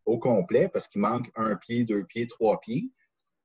au 0.05 0.19
complet 0.19 0.69
parce 0.69 0.89
qu'il 0.89 1.01
manque 1.01 1.31
un 1.37 1.57
pied, 1.57 1.85
deux 1.85 2.05
pieds, 2.05 2.27
trois 2.27 2.61
pieds, 2.61 2.91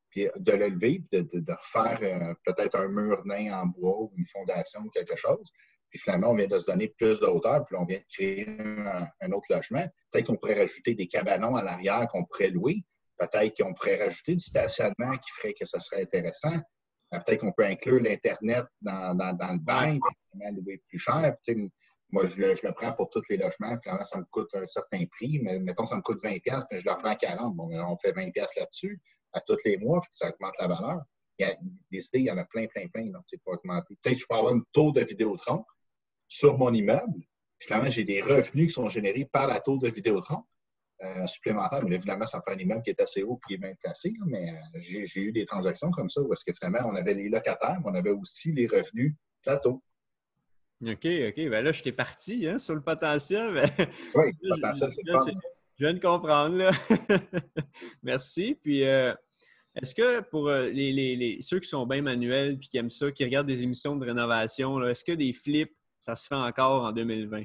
puis 0.09 0.27
de 0.35 0.51
le 0.53 0.67
lever, 0.69 1.03
de- 1.11 1.21
de 1.39 1.51
refaire 1.53 1.99
euh, 2.01 2.33
peut-être 2.45 2.75
un 2.75 2.87
mur 2.87 3.21
nain 3.25 3.61
en 3.61 3.65
bois 3.67 4.01
ou 4.01 4.11
une 4.17 4.25
fondation 4.25 4.81
ou 4.81 4.89
quelque 4.89 5.15
chose. 5.15 5.51
Puis 5.89 5.99
finalement, 5.99 6.31
on 6.31 6.35
vient 6.35 6.47
de 6.47 6.59
se 6.59 6.65
donner 6.65 6.89
plus 6.89 7.19
de 7.21 7.25
hauteur, 7.25 7.63
puis 7.65 7.77
on 7.79 7.85
vient 7.85 7.99
de 7.99 8.05
créer 8.13 8.49
un, 8.59 9.07
un 9.21 9.31
autre 9.31 9.47
logement. 9.49 9.85
Peut-être 10.11 10.25
qu'on 10.27 10.35
pourrait 10.35 10.59
rajouter 10.59 10.95
des 10.95 11.07
cabanons 11.07 11.55
à 11.55 11.63
l'arrière 11.63 12.07
qu'on 12.11 12.25
pourrait 12.25 12.49
louer. 12.49 12.83
Peut-être 13.17 13.57
qu'on 13.61 13.73
pourrait 13.73 13.97
rajouter 14.03 14.33
du 14.35 14.39
stationnement 14.43 15.17
qui 15.17 15.31
ferait 15.37 15.53
que 15.53 15.65
ça 15.65 15.79
serait 15.79 16.01
intéressant. 16.03 16.55
Euh, 17.13 17.19
Peut-être 17.25 17.41
qu'on 17.41 17.51
peut 17.53 17.65
inclure 17.65 18.01
l'Internet 18.01 18.65
dans, 18.81 19.15
dans- 19.15 19.33
dans 19.33 19.53
le 19.53 19.59
finalement 19.59 20.57
louer 20.61 20.81
plus 20.87 20.99
cher. 20.99 21.35
Puis, 21.45 21.71
moi, 22.09 22.25
je 22.25 22.35
le, 22.37 22.55
je 22.55 22.65
le 22.65 22.73
prends 22.73 22.93
pour 22.93 23.09
tous 23.09 23.23
les 23.29 23.37
logements. 23.37 23.77
Finalement, 23.81 24.03
ça 24.03 24.17
me 24.17 24.23
coûte 24.31 24.49
un 24.53 24.65
certain 24.65 25.05
prix. 25.07 25.39
Mais 25.41 25.59
mettons, 25.59 25.85
ça 25.85 25.95
me 25.97 26.01
coûte 26.01 26.21
20$, 26.23 26.39
puis 26.69 26.79
je 26.79 26.89
le 26.89 26.95
prends 26.97 27.09
à 27.09 27.15
40$. 27.15 27.53
Bon, 27.55 27.67
ben, 27.67 27.81
on 27.83 27.97
fait 27.97 28.11
20$ 28.13 28.31
là-dessus 28.35 29.01
à 29.33 29.41
tous 29.41 29.57
les 29.65 29.77
mois, 29.77 29.99
puis 30.01 30.09
ça 30.11 30.29
augmente 30.29 30.53
la 30.59 30.67
valeur. 30.67 31.01
Il 31.37 31.47
y 31.47 31.51
a 31.51 31.55
des 31.91 32.05
idées, 32.07 32.19
il 32.19 32.25
y 32.25 32.31
en 32.31 32.37
a 32.37 32.45
plein, 32.45 32.65
plein, 32.67 32.87
plein 32.87 33.03
tu 33.05 33.11
sais, 33.27 33.37
pour 33.43 33.53
augmenter. 33.53 33.95
Peut-être 34.01 34.15
que 34.15 34.21
je 34.21 34.25
peux 34.27 34.35
avoir 34.35 34.53
une 34.53 34.63
tour 34.71 34.93
de 34.93 35.01
Vidéotron 35.01 35.63
sur 36.27 36.57
mon 36.57 36.73
immeuble. 36.73 37.13
Puis 37.59 37.67
finalement, 37.67 37.89
j'ai 37.89 38.03
des 38.05 38.21
revenus 38.21 38.67
qui 38.67 38.73
sont 38.73 38.87
générés 38.89 39.25
par 39.25 39.47
la 39.47 39.59
tour 39.59 39.77
de 39.79 39.89
Vidéotron 39.89 40.43
euh, 41.03 41.25
supplémentaire. 41.27 41.83
Mais 41.83 41.91
là, 41.91 41.95
évidemment, 41.97 42.25
ça 42.25 42.41
prend 42.41 42.53
un 42.53 42.57
immeuble 42.57 42.81
qui 42.83 42.89
est 42.91 43.01
assez 43.01 43.23
haut 43.23 43.39
et 43.43 43.47
qui 43.47 43.53
est 43.55 43.57
bien 43.57 43.73
placé. 43.81 44.09
là, 44.17 44.25
mais 44.25 44.51
euh, 44.51 44.79
j'ai 44.79 45.21
eu 45.21 45.31
des 45.31 45.45
transactions 45.45 45.91
comme 45.91 46.09
ça 46.09 46.21
où 46.21 46.31
est-ce 46.33 46.43
que 46.45 46.53
finalement, 46.53 46.79
on 46.89 46.95
avait 46.95 47.13
les 47.13 47.29
locataires, 47.29 47.77
mais 47.83 47.91
on 47.91 47.95
avait 47.95 48.11
aussi 48.11 48.51
les 48.53 48.67
revenus 48.67 49.13
tour. 49.63 49.81
OK, 50.81 51.05
OK. 51.05 51.49
Ben 51.49 51.63
là, 51.63 51.71
je 51.71 51.81
t'ai 51.81 51.91
parti 51.91 52.47
hein, 52.47 52.57
sur 52.57 52.75
le 52.75 52.81
potentiel. 52.81 53.53
ben, 53.53 53.69
Oui, 54.15 54.31
le 54.41 54.49
potentiel, 54.55 54.89
c'est 54.91 55.01
c'est- 55.25 55.31
je 55.79 55.85
viens 55.85 55.93
de 55.93 55.99
comprendre. 55.99 56.55
Là. 56.57 56.71
Merci. 58.03 58.57
Puis, 58.63 58.83
euh, 58.83 59.13
est-ce 59.81 59.93
que 59.93 60.21
pour 60.21 60.49
les, 60.49 60.91
les- 60.91 61.15
les- 61.15 61.41
ceux 61.41 61.59
qui 61.59 61.69
sont 61.69 61.85
bien 61.85 62.01
manuels 62.01 62.57
puis 62.57 62.67
qui 62.69 62.77
aiment 62.77 62.89
ça, 62.89 63.11
qui 63.11 63.23
regardent 63.23 63.47
des 63.47 63.61
émissions 63.63 63.95
de 63.95 64.05
rénovation, 64.05 64.83
est-ce 64.87 65.03
que 65.05 65.11
des 65.11 65.33
flips, 65.33 65.73
ça 65.99 66.15
se 66.15 66.27
fait 66.27 66.35
encore 66.35 66.83
en 66.83 66.91
2020? 66.91 67.43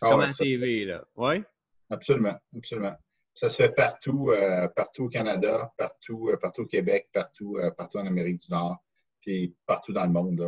Ah 0.00 0.10
Comme 0.10 0.20
ouais, 0.20 0.26
à 0.26 0.32
TV, 0.32 0.84
là. 0.84 1.04
Oui? 1.16 1.42
Absolument, 1.90 2.34
absolument. 2.56 2.94
Ça 3.34 3.48
se 3.48 3.56
fait 3.56 3.68
partout, 3.74 4.30
euh, 4.30 4.66
partout 4.68 5.04
au 5.04 5.08
Canada, 5.08 5.72
partout, 5.76 6.28
euh, 6.30 6.36
partout 6.36 6.62
au 6.62 6.66
Québec, 6.66 7.08
partout, 7.12 7.58
euh, 7.58 7.70
partout 7.70 7.98
en 7.98 8.06
Amérique 8.06 8.40
du 8.40 8.50
Nord, 8.50 8.78
puis 9.20 9.54
partout 9.66 9.92
dans 9.92 10.04
le 10.04 10.10
monde, 10.12 10.40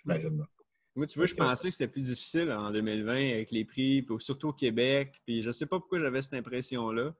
j'imagine. 0.00 0.46
Moi, 0.94 1.06
tu 1.06 1.18
vois, 1.18 1.26
je 1.26 1.34
pensais 1.34 1.68
que 1.68 1.70
c'était 1.74 1.88
plus 1.88 2.06
difficile 2.06 2.50
en 2.52 2.70
2020 2.70 3.32
avec 3.34 3.50
les 3.50 3.64
prix, 3.64 4.02
puis 4.02 4.16
surtout 4.20 4.48
au 4.48 4.52
Québec. 4.52 5.20
Puis 5.24 5.42
je 5.42 5.50
sais 5.50 5.66
pas 5.66 5.78
pourquoi 5.78 6.00
j'avais 6.00 6.22
cette 6.22 6.34
impression-là. 6.34 7.14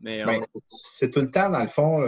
Mais 0.00 0.24
Ben, 0.24 0.40
on- 0.54 0.60
c'est 0.66 1.10
tout 1.10 1.20
le 1.20 1.30
temps, 1.30 1.48
dans 1.50 1.60
le 1.60 1.68
fond, 1.68 2.00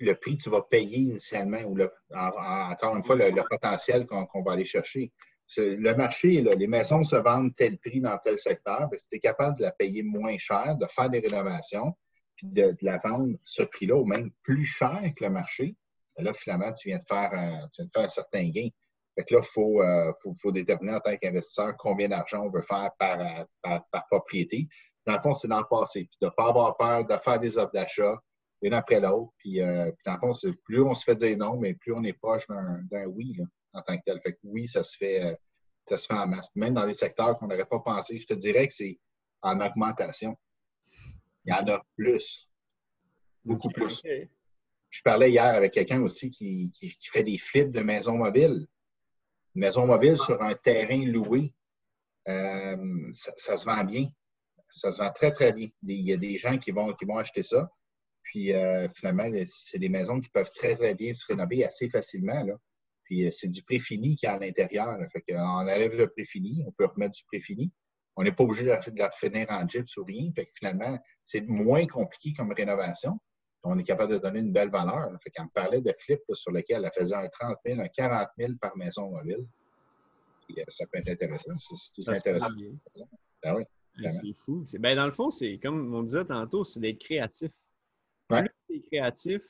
le 0.00 0.14
prix 0.14 0.36
que 0.38 0.42
tu 0.44 0.50
vas 0.50 0.62
payer 0.62 0.98
initialement, 0.98 1.60
ou 1.62 1.74
le- 1.74 1.90
en- 2.14 2.28
en- 2.28 2.70
encore 2.70 2.94
une 2.96 3.02
fois, 3.02 3.16
le, 3.16 3.30
le 3.30 3.42
potentiel 3.48 4.06
qu'on 4.06 4.26
qu'on 4.26 4.42
va 4.42 4.52
aller 4.52 4.64
chercher. 4.64 5.12
Le 5.56 5.94
marché, 5.94 6.42
les 6.42 6.66
maisons 6.66 7.02
se 7.02 7.16
vendent 7.16 7.54
tel 7.56 7.78
prix 7.78 8.00
dans 8.00 8.18
tel 8.18 8.38
secteur. 8.38 8.88
Si 8.96 9.08
tu 9.08 9.16
es 9.16 9.20
capable 9.20 9.58
de 9.58 9.62
la 9.62 9.72
payer 9.72 10.02
moins 10.02 10.36
cher, 10.36 10.76
de 10.76 10.86
faire 10.86 11.08
des 11.08 11.20
rénovations, 11.20 11.96
puis 12.36 12.46
de, 12.48 12.76
la 12.82 12.98
vendre 12.98 13.36
ce 13.44 13.62
prix-là, 13.62 13.96
ou 13.96 14.04
même 14.04 14.30
plus 14.42 14.64
cher 14.64 15.00
que 15.16 15.24
le 15.24 15.30
marché, 15.30 15.74
ben 16.16 16.24
là, 16.24 16.32
finalement, 16.32 16.72
tu 16.72 16.88
viens 16.88 16.98
de 16.98 17.02
faire 17.06 17.32
un, 17.32 17.66
tu 17.68 17.82
viens 17.82 17.84
de 17.86 17.90
faire 17.90 18.02
un 18.02 18.08
certain 18.08 18.48
gain. 18.48 18.68
Fait 19.16 19.24
que 19.24 19.34
là, 19.34 19.40
il 19.42 19.48
faut, 19.48 19.82
euh, 19.82 20.12
faut, 20.40 20.52
déterminer 20.52 20.94
en 20.94 21.00
tant 21.00 21.16
qu'investisseur 21.16 21.74
combien 21.78 22.08
d'argent 22.08 22.44
on 22.44 22.50
veut 22.50 22.62
faire 22.62 22.90
par, 22.98 23.18
euh, 23.20 23.78
propriété. 24.10 24.68
Dans 25.06 25.14
le 25.14 25.20
fond, 25.20 25.32
c'est 25.32 25.48
dans 25.48 25.58
le 25.58 25.66
passé. 25.68 26.04
Puis 26.04 26.18
de 26.20 26.26
ne 26.26 26.30
pas 26.30 26.48
avoir 26.48 26.76
peur 26.76 27.06
de 27.06 27.16
faire 27.16 27.40
des 27.40 27.56
offres 27.56 27.72
d'achat, 27.72 28.16
l'une 28.62 28.74
après 28.74 29.00
l'autre. 29.00 29.32
Puis, 29.38 29.60
euh, 29.60 29.90
puis, 29.90 30.02
dans 30.04 30.14
le 30.14 30.18
fond, 30.34 30.50
plus 30.64 30.82
on 30.82 30.94
se 30.94 31.04
fait 31.04 31.16
dire 31.16 31.36
non, 31.36 31.56
mais 31.56 31.74
plus 31.74 31.92
on 31.92 32.04
est 32.04 32.12
proche 32.12 32.46
d'un 32.48 33.06
oui 33.06 33.34
là, 33.38 33.44
en 33.72 33.82
tant 33.82 33.96
que 33.96 34.02
tel. 34.04 34.20
Fait 34.20 34.32
que 34.32 34.38
oui, 34.44 34.66
ça 34.66 34.82
se 34.82 34.96
fait, 34.96 35.24
euh, 35.24 35.34
ça 35.88 35.96
se 35.96 36.06
fait 36.06 36.14
en 36.14 36.26
masse. 36.26 36.50
Même 36.54 36.74
dans 36.74 36.86
des 36.86 36.94
secteurs 36.94 37.38
qu'on 37.38 37.46
n'aurait 37.46 37.66
pas 37.66 37.80
pensé, 37.80 38.18
je 38.18 38.26
te 38.26 38.34
dirais 38.34 38.66
que 38.68 38.74
c'est 38.74 38.98
en 39.42 39.60
augmentation. 39.60 40.36
Il 41.44 41.50
y 41.50 41.52
en 41.52 41.66
a 41.68 41.82
plus. 41.96 42.48
Beaucoup 43.44 43.70
plus. 43.70 44.02
Je 44.90 45.02
parlais 45.02 45.30
hier 45.30 45.54
avec 45.54 45.72
quelqu'un 45.72 46.00
aussi 46.02 46.30
qui, 46.30 46.70
qui, 46.72 46.96
fait 47.02 47.22
des 47.22 47.38
flips 47.38 47.70
de 47.70 47.80
maisons 47.80 48.16
mobiles. 48.16 48.66
Une 49.54 49.60
maison 49.60 49.86
mobile 49.86 50.16
sur 50.18 50.40
un 50.42 50.54
terrain 50.54 51.04
loué, 51.06 51.52
euh, 52.28 53.08
ça, 53.12 53.56
se 53.56 53.64
vend 53.64 53.84
bien. 53.84 54.08
Ça 54.70 54.92
se 54.92 54.98
vend 54.98 55.12
très, 55.12 55.30
très 55.30 55.52
bien. 55.52 55.68
Il 55.82 56.06
y 56.06 56.12
a 56.12 56.16
des 56.16 56.36
gens 56.36 56.58
qui 56.58 56.70
vont, 56.70 56.92
qui 56.94 57.04
vont 57.04 57.18
acheter 57.18 57.42
ça. 57.42 57.70
Puis 58.22 58.52
euh, 58.52 58.88
finalement, 58.90 59.30
c'est 59.44 59.78
des 59.78 59.88
maisons 59.88 60.20
qui 60.20 60.28
peuvent 60.28 60.50
très, 60.54 60.76
très 60.76 60.94
bien 60.94 61.14
se 61.14 61.24
rénover 61.26 61.64
assez 61.64 61.88
facilement. 61.88 62.42
Là. 62.42 62.54
Puis 63.08 63.26
euh, 63.26 63.30
c'est 63.30 63.48
du 63.48 63.62
préfini 63.62 64.16
qui 64.16 64.26
est 64.26 64.28
à 64.28 64.38
l'intérieur. 64.38 64.98
Fait 65.10 65.22
qu'on 65.22 65.40
enlève 65.40 65.96
le 65.96 66.08
préfini, 66.08 66.62
on 66.66 66.72
peut 66.72 66.84
remettre 66.84 67.14
du 67.14 67.24
préfini. 67.24 67.72
On 68.16 68.22
n'est 68.22 68.32
pas 68.32 68.44
obligé 68.44 68.64
de 68.64 68.98
la 68.98 69.10
finir 69.10 69.46
en 69.48 69.66
gyps 69.66 69.96
ou 69.96 70.04
rien. 70.04 70.30
Fait 70.34 70.44
que 70.44 70.52
finalement, 70.54 70.98
c'est 71.22 71.40
moins 71.46 71.86
compliqué 71.86 72.34
comme 72.34 72.52
rénovation. 72.52 73.18
On 73.62 73.78
est 73.78 73.84
capable 73.84 74.12
de 74.12 74.18
donner 74.18 74.40
une 74.40 74.52
belle 74.52 74.70
valeur. 74.70 75.10
Fait 75.22 75.30
qu'on 75.30 75.44
me 75.44 75.50
parlait 75.50 75.80
de 75.80 75.94
flip 75.98 76.20
sur 76.32 76.52
lequel 76.52 76.84
elle 76.84 76.92
faisait 76.92 77.14
un 77.14 77.28
30 77.28 77.56
000, 77.64 77.80
un 77.80 77.88
40 77.88 78.28
000 78.38 78.52
par 78.60 78.76
maison 78.76 79.10
mobile. 79.10 79.46
Puis, 80.46 80.60
euh, 80.60 80.64
ça 80.68 80.84
peut 80.86 80.98
être 80.98 81.08
intéressant. 81.08 81.56
C'est 81.56 82.02
tout 82.02 82.10
intéressant. 82.10 82.48
Ben 83.42 83.54
oui, 83.54 83.64
c'est 84.08 84.32
fou. 84.44 84.64
Ben, 84.78 84.96
dans 84.96 85.06
le 85.06 85.12
fond, 85.12 85.30
c'est 85.30 85.58
comme 85.58 85.94
on 85.94 86.02
disait 86.02 86.24
tantôt, 86.24 86.64
c'est 86.64 86.80
d'être 86.80 86.98
créatif. 86.98 87.50
Ouais. 88.30 88.44
Plus 88.68 88.82
créatif, 88.82 89.42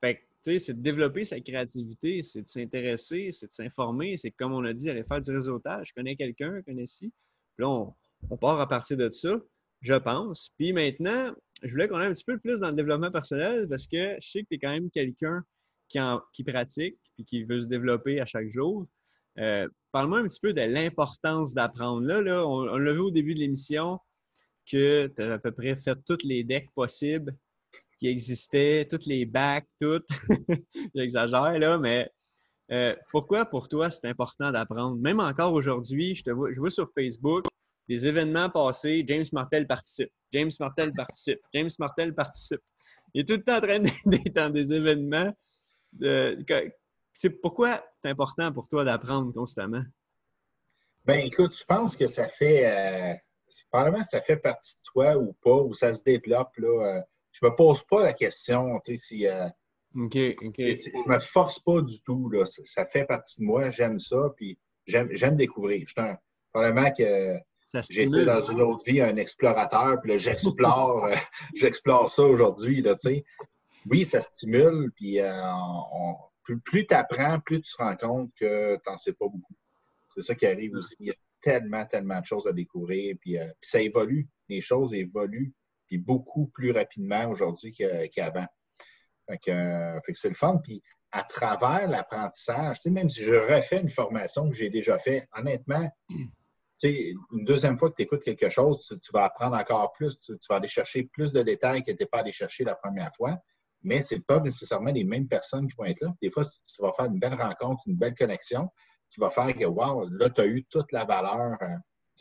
fait 0.00 0.26
c'est 0.44 0.74
de 0.74 0.82
développer 0.82 1.24
sa 1.24 1.40
créativité, 1.40 2.22
c'est 2.22 2.42
de 2.42 2.48
s'intéresser, 2.48 3.30
c'est 3.32 3.48
de 3.48 3.52
s'informer, 3.52 4.16
c'est 4.16 4.30
comme 4.30 4.52
on 4.52 4.64
a 4.64 4.72
dit, 4.72 4.90
aller 4.90 5.04
faire 5.04 5.20
du 5.20 5.30
réseautage. 5.30 5.88
Je 5.88 5.94
connais 5.94 6.16
quelqu'un, 6.16 6.56
je 6.56 6.62
connais 6.62 6.86
ci. 6.86 7.12
Puis 7.56 7.64
là, 7.64 7.68
on, 8.30 8.36
part 8.36 8.60
à 8.60 8.68
partir 8.68 8.96
de 8.96 9.10
ça, 9.10 9.36
je 9.80 9.94
pense. 9.94 10.50
Puis 10.58 10.72
maintenant, 10.72 11.34
je 11.62 11.70
voulais 11.72 11.88
qu'on 11.88 11.96
aille 11.96 12.08
un 12.08 12.12
petit 12.12 12.24
peu 12.24 12.38
plus 12.38 12.60
dans 12.60 12.68
le 12.68 12.74
développement 12.74 13.10
personnel 13.10 13.66
parce 13.68 13.86
que 13.86 14.16
je 14.20 14.28
sais 14.28 14.42
que 14.42 14.48
tu 14.48 14.54
es 14.56 14.58
quand 14.58 14.70
même 14.70 14.90
quelqu'un 14.90 15.42
qui, 15.88 16.44
pratique 16.44 16.98
et 17.18 17.24
qui 17.24 17.44
veut 17.44 17.62
se 17.62 17.66
développer 17.66 18.20
à 18.20 18.26
chaque 18.26 18.50
jour. 18.50 18.86
Euh, 19.38 19.68
parle-moi 19.92 20.18
un 20.18 20.24
petit 20.24 20.40
peu 20.40 20.52
de 20.52 20.60
l'importance 20.60 21.54
d'apprendre. 21.54 22.06
Là, 22.06 22.46
on, 22.46 22.68
on 22.68 22.76
l'a 22.76 22.92
vu 22.92 23.00
au 23.00 23.10
début 23.10 23.34
de 23.34 23.40
l'émission 23.40 23.98
que 24.66 25.06
tu 25.06 25.22
as 25.22 25.34
à 25.34 25.38
peu 25.38 25.52
près 25.52 25.76
fait 25.76 25.96
tous 26.06 26.24
les 26.24 26.44
decks 26.44 26.70
possibles 26.74 27.36
qui 28.04 28.10
existaient, 28.10 28.86
toutes 28.90 29.06
les 29.06 29.24
bacs, 29.24 29.66
toutes. 29.80 30.06
J'exagère, 30.94 31.58
là, 31.58 31.78
mais 31.78 32.10
euh, 32.70 32.94
pourquoi 33.10 33.46
pour 33.46 33.66
toi 33.66 33.88
c'est 33.88 34.06
important 34.06 34.52
d'apprendre? 34.52 34.98
Même 34.98 35.20
encore 35.20 35.54
aujourd'hui, 35.54 36.14
je 36.14 36.22
te 36.22 36.30
vois, 36.30 36.52
je 36.52 36.60
vois 36.60 36.68
sur 36.68 36.90
Facebook 36.94 37.46
des 37.88 38.06
événements 38.06 38.50
passés, 38.50 39.04
James 39.06 39.24
Martel 39.32 39.66
participe, 39.66 40.10
James 40.32 40.50
Martel 40.60 40.92
participe, 40.92 41.40
James 41.54 41.70
Martel 41.78 42.14
participe. 42.14 42.60
Il 43.14 43.22
est 43.22 43.24
tout 43.24 43.34
le 43.36 43.42
temps 43.42 43.56
en 43.56 43.60
train 43.60 43.78
d'être 44.04 44.34
dans 44.34 44.50
des 44.50 44.74
événements. 44.74 45.32
c'est 47.14 47.30
pourquoi 47.40 47.82
c'est 48.02 48.10
important 48.10 48.52
pour 48.52 48.68
toi 48.68 48.84
d'apprendre 48.84 49.32
constamment? 49.32 49.82
Ben 51.06 51.20
écoute, 51.20 51.56
je 51.56 51.64
pense 51.64 51.96
que 51.96 52.06
ça 52.06 52.28
fait 52.28 52.66
euh, 52.66 53.14
probablement 53.70 54.04
ça 54.04 54.20
fait 54.20 54.36
partie 54.36 54.74
de 54.74 54.82
toi 54.92 55.16
ou 55.16 55.32
pas, 55.42 55.56
ou 55.56 55.72
ça 55.72 55.94
se 55.94 56.02
développe 56.02 56.54
là. 56.58 56.98
Euh, 56.98 57.02
je 57.34 57.44
me 57.44 57.54
pose 57.54 57.82
pas 57.84 58.02
la 58.02 58.12
question, 58.12 58.78
tu 58.84 58.96
sais, 58.96 59.02
si. 59.02 59.26
Euh, 59.26 59.48
OK, 59.96 60.16
OK. 60.44 60.54
Je 60.58 61.08
me 61.08 61.18
force 61.18 61.58
pas 61.60 61.80
du 61.82 62.00
tout, 62.02 62.30
là. 62.30 62.44
Ça, 62.46 62.86
fait 62.86 63.04
partie 63.04 63.40
de 63.40 63.44
moi, 63.44 63.70
j'aime 63.70 63.98
ça, 63.98 64.32
puis 64.36 64.58
j'aime 64.86 65.36
découvrir. 65.36 65.86
Je 65.86 66.00
un, 66.00 66.16
probablement 66.52 66.90
que 66.92 67.38
j'étais 67.90 68.24
dans 68.24 68.42
une 68.42 68.62
autre 68.62 68.84
vie 68.84 69.00
un 69.00 69.16
explorateur, 69.16 70.00
puis 70.00 70.12
là, 70.12 70.18
j'explore 70.18 71.04
euh, 71.06 71.14
j'explore 71.54 72.08
ça 72.08 72.22
aujourd'hui, 72.22 72.82
là, 72.82 72.94
tu 72.94 73.08
sais. 73.08 73.24
Oui, 73.86 74.04
ça 74.04 74.20
stimule, 74.20 74.90
puis 74.96 75.20
euh, 75.20 75.42
plus, 76.64 76.86
tu 76.86 76.94
apprends, 76.94 77.38
plus 77.40 77.60
tu 77.60 77.72
te 77.72 77.82
rends 77.82 77.96
compte 77.96 78.30
que 78.38 78.76
tu 78.76 78.90
n'en 78.90 78.96
sais 78.96 79.12
pas 79.12 79.26
beaucoup. 79.26 79.54
C'est 80.08 80.22
ça 80.22 80.34
qui 80.34 80.46
arrive 80.46 80.74
aussi. 80.74 80.96
Il 81.00 81.06
y 81.06 81.10
a 81.10 81.14
tellement, 81.42 81.84
tellement 81.84 82.20
de 82.20 82.24
choses 82.24 82.46
à 82.46 82.52
découvrir, 82.52 83.16
puis, 83.20 83.36
puis 83.36 83.68
ça 83.68 83.80
évolue. 83.82 84.28
Les 84.48 84.60
choses 84.60 84.94
évoluent 84.94 85.52
puis 85.86 85.98
beaucoup 85.98 86.46
plus 86.46 86.72
rapidement 86.72 87.28
aujourd'hui 87.28 87.72
qu'avant. 87.72 88.46
Euh, 89.30 90.00
fait 90.06 90.12
que, 90.12 90.18
c'est 90.18 90.28
le 90.28 90.34
fun. 90.34 90.58
Puis 90.62 90.82
à 91.12 91.22
travers 91.22 91.88
l'apprentissage, 91.88 92.78
même 92.86 93.08
si 93.08 93.22
je 93.22 93.34
refais 93.34 93.80
une 93.80 93.90
formation 93.90 94.50
que 94.50 94.56
j'ai 94.56 94.68
déjà 94.68 94.98
faite, 94.98 95.28
honnêtement, 95.36 95.88
une 96.82 97.44
deuxième 97.44 97.78
fois 97.78 97.90
que 97.90 97.96
tu 97.96 98.02
écoutes 98.02 98.24
quelque 98.24 98.48
chose, 98.48 98.84
tu, 98.86 99.12
vas 99.12 99.24
apprendre 99.24 99.56
encore 99.56 99.92
plus, 99.92 100.18
tu, 100.18 100.34
vas 100.48 100.56
aller 100.56 100.68
chercher 100.68 101.04
plus 101.04 101.32
de 101.32 101.42
détails 101.42 101.84
que 101.84 101.92
tu 101.92 101.98
n'es 102.00 102.06
pas 102.06 102.18
allé 102.18 102.32
chercher 102.32 102.64
la 102.64 102.74
première 102.74 103.14
fois, 103.14 103.38
mais 103.82 104.02
ce 104.02 104.16
pas 104.16 104.40
nécessairement 104.40 104.90
les 104.90 105.04
mêmes 105.04 105.28
personnes 105.28 105.68
qui 105.68 105.76
vont 105.76 105.84
être 105.84 106.00
là. 106.00 106.12
Des 106.20 106.30
fois, 106.30 106.44
tu 106.44 106.82
vas 106.82 106.92
faire 106.92 107.06
une 107.06 107.18
belle 107.18 107.34
rencontre, 107.34 107.82
une 107.86 107.96
belle 107.96 108.14
connexion 108.14 108.68
qui 109.10 109.20
va 109.20 109.30
faire 109.30 109.54
que, 109.54 109.64
wow, 109.64 110.08
là, 110.08 110.30
tu 110.30 110.40
as 110.40 110.46
eu 110.46 110.64
toute 110.64 110.90
la 110.90 111.04
valeur. 111.04 111.56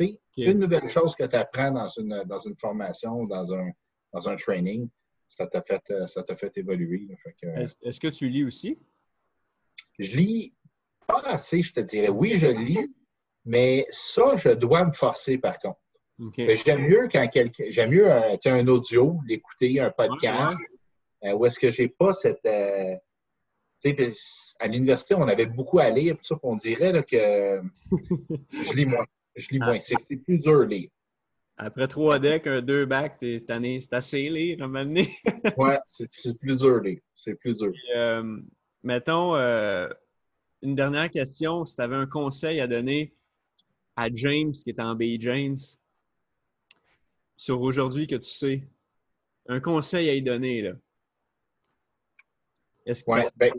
Euh, 0.02 0.08
une 0.38 0.60
nouvelle 0.60 0.88
chose 0.88 1.16
que 1.16 1.24
tu 1.24 1.36
apprends 1.36 1.72
dans 1.72 1.88
une, 1.88 2.24
dans 2.26 2.39
une 2.39 2.56
formation, 2.58 3.26
dans 3.26 3.54
un, 3.54 3.70
dans 4.12 4.30
un 4.30 4.36
training, 4.36 4.89
ça 5.28 5.48
t'a 5.48 5.62
fait, 5.62 5.82
euh, 5.91 6.36
fait 6.36 6.58
évoluer. 6.58 7.08
Est-ce 7.56 8.00
que 8.00 8.08
tu 8.08 8.30
lis 8.30 8.44
aussi? 8.44 8.80
Je 10.00 10.16
lis 10.16 10.54
pas 11.08 11.22
assez, 11.26 11.62
je 11.62 11.74
te 11.74 11.80
dirais. 11.80 12.10
Oui, 12.10 12.38
je 12.38 12.48
lis, 12.48 12.94
mais 13.46 13.86
ça, 13.89 14.36
je 14.36 14.50
dois 14.50 14.86
me 14.86 14.91
forcer 14.91 15.38
par 15.38 15.60
contre. 15.60 15.80
J'aime 16.38 16.82
mieux 16.88 17.10
quand 17.12 17.28
quelqu'un. 17.28 17.66
J'aime 17.68 17.91
mieux 17.91 18.12
un, 18.12 18.38
un 18.46 18.68
audio, 18.68 19.20
l'écouter, 19.28 19.80
un 19.80 19.89
podcast, 19.89 20.58
euh, 21.24 21.34
où 21.34 21.46
est-ce 21.46 21.60
que 21.60 21.72
j'ai 21.72 21.89
pas 21.89 22.14
cette. 22.14 22.46
Euh, 22.46 22.96
à 24.60 24.68
l'université, 24.68 25.14
on 25.16 25.28
avait 25.28 25.46
beaucoup 25.46 25.80
à 25.80 25.89
lire, 25.89 26.16
on 26.44 26.56
dirait 26.56 27.04
que 27.04 27.62
je 28.52 28.74
lis 28.74 28.86
moins. 28.86 29.06
Je 29.36 29.50
lis 29.50 29.60
moins. 29.60 29.80
C'est 29.80 29.98
plus 29.98 30.38
dur 30.40 30.62
à 30.62 30.66
lire. 30.66 30.90
Après 31.58 31.88
trois 31.88 32.18
decks, 32.20 32.48
un 32.48 32.62
deux 32.62 32.88
cette 33.20 33.50
année, 33.50 33.80
c'est 33.80 33.94
assez 33.94 34.30
lire 34.30 34.62
à 34.62 34.66
un 34.66 34.96
ouais, 35.58 35.80
c'est 35.86 36.10
plus 36.40 36.58
dur 36.58 36.82
lire. 36.82 37.00
C'est 37.14 37.36
plus 37.36 37.60
dur. 37.60 37.72
Euh, 37.96 38.42
mettons, 38.82 39.36
euh, 39.36 39.88
une 40.64 40.76
dernière 40.76 41.12
question. 41.12 41.64
Si 41.66 41.76
tu 41.76 41.82
avais 41.82 41.96
un 41.96 42.08
conseil 42.08 42.60
à 42.60 42.68
donner 42.68 43.14
à 43.96 44.08
James, 44.12 44.52
qui 44.52 44.72
est 44.72 44.80
en 44.80 44.96
Bay 44.96 45.18
James, 45.20 45.60
sur 47.38 47.62
aujourd'hui 47.62 48.08
que 48.08 48.16
tu 48.16 48.30
sais, 48.30 48.64
un 49.48 49.60
conseil 49.60 50.10
à 50.10 50.14
lui 50.14 50.24
donner, 50.24 50.62
là. 50.62 50.72
Est-ce 52.86 53.04
que 53.04 53.12
ouais, 53.12 53.24
ben, 53.38 53.54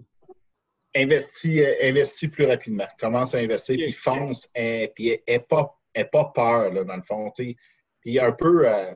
investis, 0.94 1.60
euh, 1.60 1.74
investis 1.82 2.30
plus 2.30 2.46
rapidement. 2.46 2.86
Commence 2.98 3.34
à 3.34 3.38
investir, 3.38 3.76
puis 3.76 3.92
fonce, 3.92 4.48
et, 4.54 4.92
puis 4.94 5.18
n'aie 5.28 5.38
pas, 5.40 5.78
pas 6.12 6.24
peur, 6.34 6.72
là, 6.72 6.84
dans 6.84 6.96
le 6.96 7.02
fond. 7.02 7.30
Puis 7.36 8.18
un 8.18 8.32
peu 8.32 8.68
euh, 8.68 8.94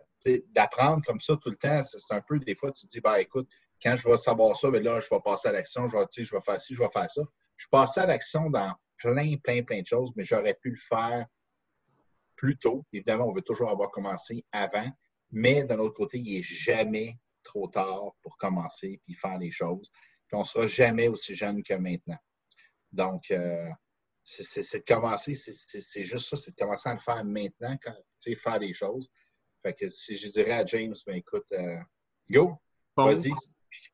d'apprendre 0.54 1.04
comme 1.04 1.20
ça 1.20 1.36
tout 1.40 1.50
le 1.50 1.56
temps, 1.56 1.82
c'est 1.82 1.98
un 2.10 2.20
peu, 2.20 2.38
des 2.38 2.54
fois, 2.54 2.72
tu 2.72 2.86
te 2.86 2.90
dis, 2.90 3.00
bah, 3.00 3.20
écoute, 3.20 3.48
quand 3.82 3.94
je 3.96 4.08
vais 4.08 4.16
savoir 4.16 4.56
ça, 4.56 4.70
mais 4.70 4.80
ben 4.80 4.94
là, 4.94 5.00
je 5.00 5.08
vais 5.10 5.20
passer 5.24 5.48
à 5.48 5.52
l'action, 5.52 5.88
je 5.88 5.96
vais, 5.96 6.04
je 6.16 6.34
vais 6.34 6.42
faire 6.42 6.60
ci, 6.60 6.74
je 6.74 6.82
vais 6.82 6.90
faire 6.92 7.10
ça. 7.10 7.22
Je 7.56 7.64
suis 7.64 7.70
passé 7.70 8.00
à 8.00 8.06
l'action 8.06 8.50
dans 8.50 8.72
plein, 8.98 9.36
plein, 9.36 9.62
plein 9.62 9.80
de 9.80 9.86
choses, 9.86 10.10
mais 10.16 10.24
j'aurais 10.24 10.54
pu 10.54 10.70
le 10.70 10.76
faire 10.76 11.26
plus 12.36 12.56
tôt. 12.56 12.84
Évidemment, 12.92 13.28
on 13.28 13.32
veut 13.32 13.42
toujours 13.42 13.70
avoir 13.70 13.90
commencé 13.90 14.44
avant, 14.52 14.88
mais 15.30 15.64
d'un 15.64 15.78
autre 15.78 15.94
côté, 15.94 16.18
il 16.18 16.36
n'est 16.36 16.42
jamais 16.42 17.18
trop 17.42 17.68
tard 17.68 18.12
pour 18.22 18.36
commencer 18.36 19.00
et 19.08 19.14
faire 19.14 19.38
les 19.38 19.50
choses 19.50 19.90
on 20.32 20.40
ne 20.40 20.44
sera 20.44 20.66
jamais 20.66 21.08
aussi 21.08 21.34
jeune 21.34 21.62
que 21.62 21.74
maintenant. 21.74 22.18
Donc, 22.92 23.30
euh, 23.30 23.68
c'est 24.24 24.78
de 24.78 24.84
commencer, 24.84 25.34
c'est 25.34 26.04
juste 26.04 26.28
ça, 26.28 26.36
c'est 26.36 26.50
de 26.50 26.56
commencer 26.56 26.88
à 26.88 26.94
le 26.94 27.00
faire 27.00 27.24
maintenant, 27.24 27.76
quand, 27.82 27.94
faire 28.36 28.58
des 28.58 28.72
choses. 28.72 29.10
Fait 29.62 29.74
que 29.74 29.88
si 29.88 30.16
je 30.16 30.28
dirais 30.28 30.52
à 30.52 30.64
James, 30.66 30.94
ben 31.06 31.16
écoute, 31.16 31.46
euh, 31.52 31.78
go, 32.30 32.58
vas-y, 32.96 33.32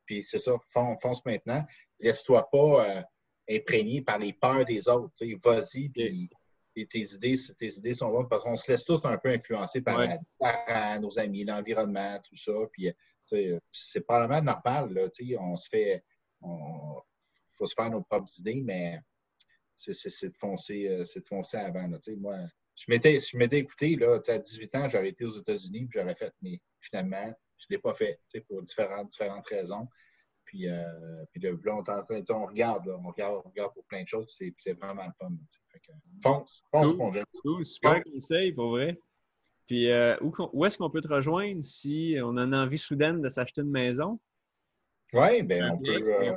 puis, 0.05 0.23
c'est 0.23 0.37
ça, 0.37 0.53
fonce, 0.71 1.25
maintenant. 1.25 1.65
Laisse-toi 1.99 2.47
pas 2.51 2.89
euh, 2.89 3.01
imprégner 3.49 4.01
par 4.01 4.19
les 4.19 4.33
peurs 4.33 4.65
des 4.65 4.87
autres. 4.87 5.13
Vas-y, 5.43 5.89
puis 5.89 6.29
tes 6.87 7.13
idées, 7.13 7.35
tes 7.57 7.77
idées 7.77 7.93
sont 7.93 8.11
bonnes 8.11 8.27
parce 8.27 8.43
qu'on 8.43 8.55
se 8.55 8.69
laisse 8.71 8.83
tous 8.83 8.99
un 9.05 9.17
peu 9.17 9.29
influencer 9.29 9.81
par, 9.81 9.99
nos 10.99 11.19
amis, 11.19 11.45
l'environnement, 11.45 12.19
tout 12.27 12.35
ça. 12.35 12.53
Puis 12.71 12.91
c'est 13.23 14.01
probablement 14.01 14.41
normal. 14.41 14.93
Là, 14.93 15.07
on 15.39 15.55
se 15.55 15.69
fait 15.69 16.03
il 16.45 17.57
faut 17.57 17.65
se 17.65 17.73
faire 17.73 17.89
nos 17.89 18.01
propres 18.01 18.31
idées, 18.39 18.61
mais 18.63 18.99
c'est 19.77 20.27
de 20.27 20.37
foncer, 20.37 20.87
euh, 20.87 21.03
de 21.03 21.25
foncer 21.25 21.57
avant. 21.57 21.87
moi, 22.17 22.37
je 22.75 23.37
m'étais 23.37 23.59
écouté, 23.59 23.95
là, 23.95 24.19
à 24.27 24.37
18 24.37 24.75
ans, 24.75 24.89
j'aurais 24.89 25.09
été 25.09 25.25
aux 25.25 25.29
États-Unis, 25.29 25.87
puis 25.87 25.99
j'aurais 25.99 26.15
fait, 26.15 26.33
mais 26.41 26.59
finalement, 26.79 27.33
je 27.57 27.67
ne 27.69 27.75
l'ai 27.75 27.81
pas 27.81 27.93
fait, 27.93 28.19
pour 28.47 28.61
différentes, 28.63 29.09
différentes 29.09 29.47
raisons. 29.47 29.87
Puis, 30.45 30.69
euh, 30.69 31.25
puis 31.31 31.41
là, 31.41 31.51
on, 31.67 31.83
on 32.33 32.45
regarde, 32.45 32.87
on 32.87 33.07
regarde, 33.07 33.41
on 33.43 33.49
regarde 33.49 33.73
pour 33.73 33.85
plein 33.85 34.03
de 34.03 34.07
choses, 34.07 34.27
c'est 34.37 34.73
vraiment 34.73 35.05
le 35.05 35.13
fun. 35.19 35.31
Fait 35.71 35.81
fonce, 36.21 36.63
fonce, 36.71 36.93
cool. 36.93 37.23
cool. 37.41 37.65
Super 37.65 38.03
conseil, 38.03 38.53
pour 38.53 38.69
vrai. 38.69 38.99
Puis 39.65 39.89
euh, 39.89 40.15
où, 40.21 40.31
où 40.53 40.65
est-ce 40.65 40.77
qu'on 40.77 40.89
peut 40.91 41.01
te 41.01 41.07
rejoindre 41.07 41.63
si 41.63 42.17
on 42.21 42.37
a 42.37 42.43
une 42.43 42.53
envie 42.53 42.77
soudaine 42.77 43.21
de 43.21 43.29
s'acheter 43.29 43.61
une 43.61 43.71
maison? 43.71 44.19
Oui, 45.13 45.43
bien, 45.43 45.71
on 45.73 45.77
peut. 45.77 46.03
Euh, 46.09 46.35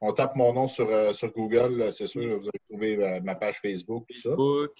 on 0.00 0.12
tape 0.12 0.36
mon 0.36 0.52
nom 0.52 0.66
sur, 0.66 0.88
euh, 0.90 1.12
sur 1.12 1.32
Google, 1.32 1.90
c'est 1.90 2.06
sûr, 2.06 2.38
vous 2.38 2.48
allez 2.48 2.60
trouver 2.68 3.20
ma 3.20 3.34
page 3.34 3.56
Facebook, 3.60 4.04
tout 4.08 4.18
ça. 4.18 4.30
Facebook. 4.30 4.72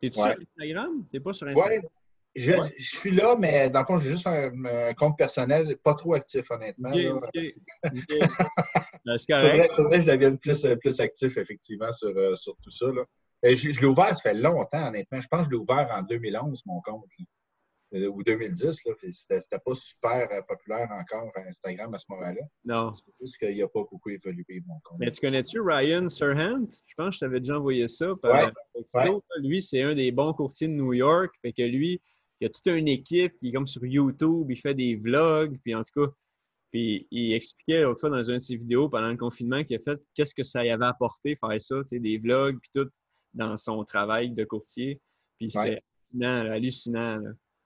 T'es-tu 0.00 0.20
sur 0.20 0.30
Instagram? 0.30 1.06
T'es 1.12 1.20
pas 1.20 1.32
sur 1.32 1.48
Instagram? 1.48 1.80
Oui, 1.82 1.88
je, 2.36 2.52
je, 2.78 2.96
suis 2.98 3.10
là, 3.12 3.36
mais 3.38 3.70
dans 3.70 3.80
le 3.80 3.84
fond, 3.84 3.98
j'ai 3.98 4.10
juste 4.10 4.26
un, 4.26 4.94
compte 4.94 5.16
personnel, 5.16 5.76
pas 5.84 5.94
trop 5.94 6.14
actif, 6.14 6.50
honnêtement. 6.50 6.90
Il 6.92 7.12
ben, 7.82 9.18
faudrait, 9.18 9.68
faudrait, 9.68 9.98
que 9.98 10.04
je 10.04 10.10
devienne 10.10 10.38
plus, 10.38 10.66
plus 10.80 11.00
actif, 11.00 11.36
effectivement, 11.36 11.92
sur, 11.92 12.12
sur 12.36 12.56
tout 12.56 12.70
ça. 12.70 12.86
Là. 12.86 13.04
Ben, 13.44 13.54
je, 13.54 13.68
l'ai 13.68 13.86
ouvert, 13.86 14.08
ça 14.16 14.22
fait 14.22 14.34
longtemps, 14.34 14.88
honnêtement. 14.88 15.20
Je 15.20 15.28
pense 15.28 15.40
que 15.40 15.46
je 15.46 15.50
l'ai 15.50 15.56
ouvert 15.62 15.86
en 15.92 16.02
2011, 16.02 16.62
mon 16.64 16.80
compte. 16.80 17.04
Euh, 17.20 17.24
ou 17.94 18.22
2010. 18.22 18.82
C'était 19.10 19.58
pas 19.64 19.74
super 19.74 20.28
euh, 20.32 20.42
populaire 20.42 20.88
encore 20.90 21.30
Instagram 21.46 21.94
à 21.94 21.98
ce 21.98 22.06
moment-là. 22.10 22.42
Non. 22.64 22.92
C'est 22.92 23.12
juste 23.20 23.38
qu'il 23.38 23.58
n'a 23.58 23.68
pas 23.68 23.84
beaucoup 23.90 24.10
évolué, 24.10 24.62
mon 24.66 24.78
compte. 24.82 24.98
Mais 24.98 25.10
tu 25.10 25.20
connais-tu 25.20 25.60
Ryan 25.60 26.08
Serhant? 26.08 26.66
Je 26.86 26.94
pense 26.96 27.10
que 27.10 27.14
je 27.14 27.20
t'avais 27.20 27.40
déjà 27.40 27.58
envoyé 27.58 27.88
ça. 27.88 28.14
Par 28.20 28.52
Lui, 29.38 29.62
c'est 29.62 29.82
un 29.82 29.94
des 29.94 30.12
bons 30.12 30.32
courtiers 30.34 30.68
de 30.68 30.72
New 30.72 30.92
York. 30.92 31.34
Fait 31.42 31.52
que 31.52 31.62
lui, 31.62 32.00
il 32.40 32.46
a 32.46 32.50
toute 32.50 32.66
une 32.66 32.88
équipe 32.88 33.38
qui 33.38 33.48
est 33.48 33.52
comme 33.52 33.66
sur 33.66 33.84
YouTube, 33.84 34.50
il 34.50 34.56
fait 34.56 34.74
des 34.74 34.96
vlogs, 34.96 35.58
puis 35.62 35.74
en 35.74 35.82
tout 35.82 36.06
cas, 36.06 36.12
puis 36.72 37.06
il 37.12 37.32
expliquait 37.34 37.82
l'autre 37.82 38.00
fois 38.00 38.10
dans 38.10 38.24
une 38.24 38.34
de 38.34 38.40
ses 38.40 38.56
vidéos 38.56 38.88
pendant 38.88 39.08
le 39.08 39.16
confinement 39.16 39.62
qu'il 39.62 39.76
a 39.76 39.78
fait 39.78 40.00
qu'est-ce 40.14 40.34
que 40.34 40.42
ça 40.42 40.64
y 40.64 40.70
avait 40.70 40.86
apporté 40.86 41.36
faire 41.36 41.60
ça, 41.60 41.76
des 41.92 42.18
vlogs, 42.18 42.58
puis 42.60 42.70
tout 42.74 42.90
dans 43.32 43.56
son 43.56 43.84
travail 43.84 44.30
de 44.30 44.44
courtier. 44.44 45.00
Puis 45.38 45.50
c'était 45.50 45.82
hallucinant. 46.20 47.20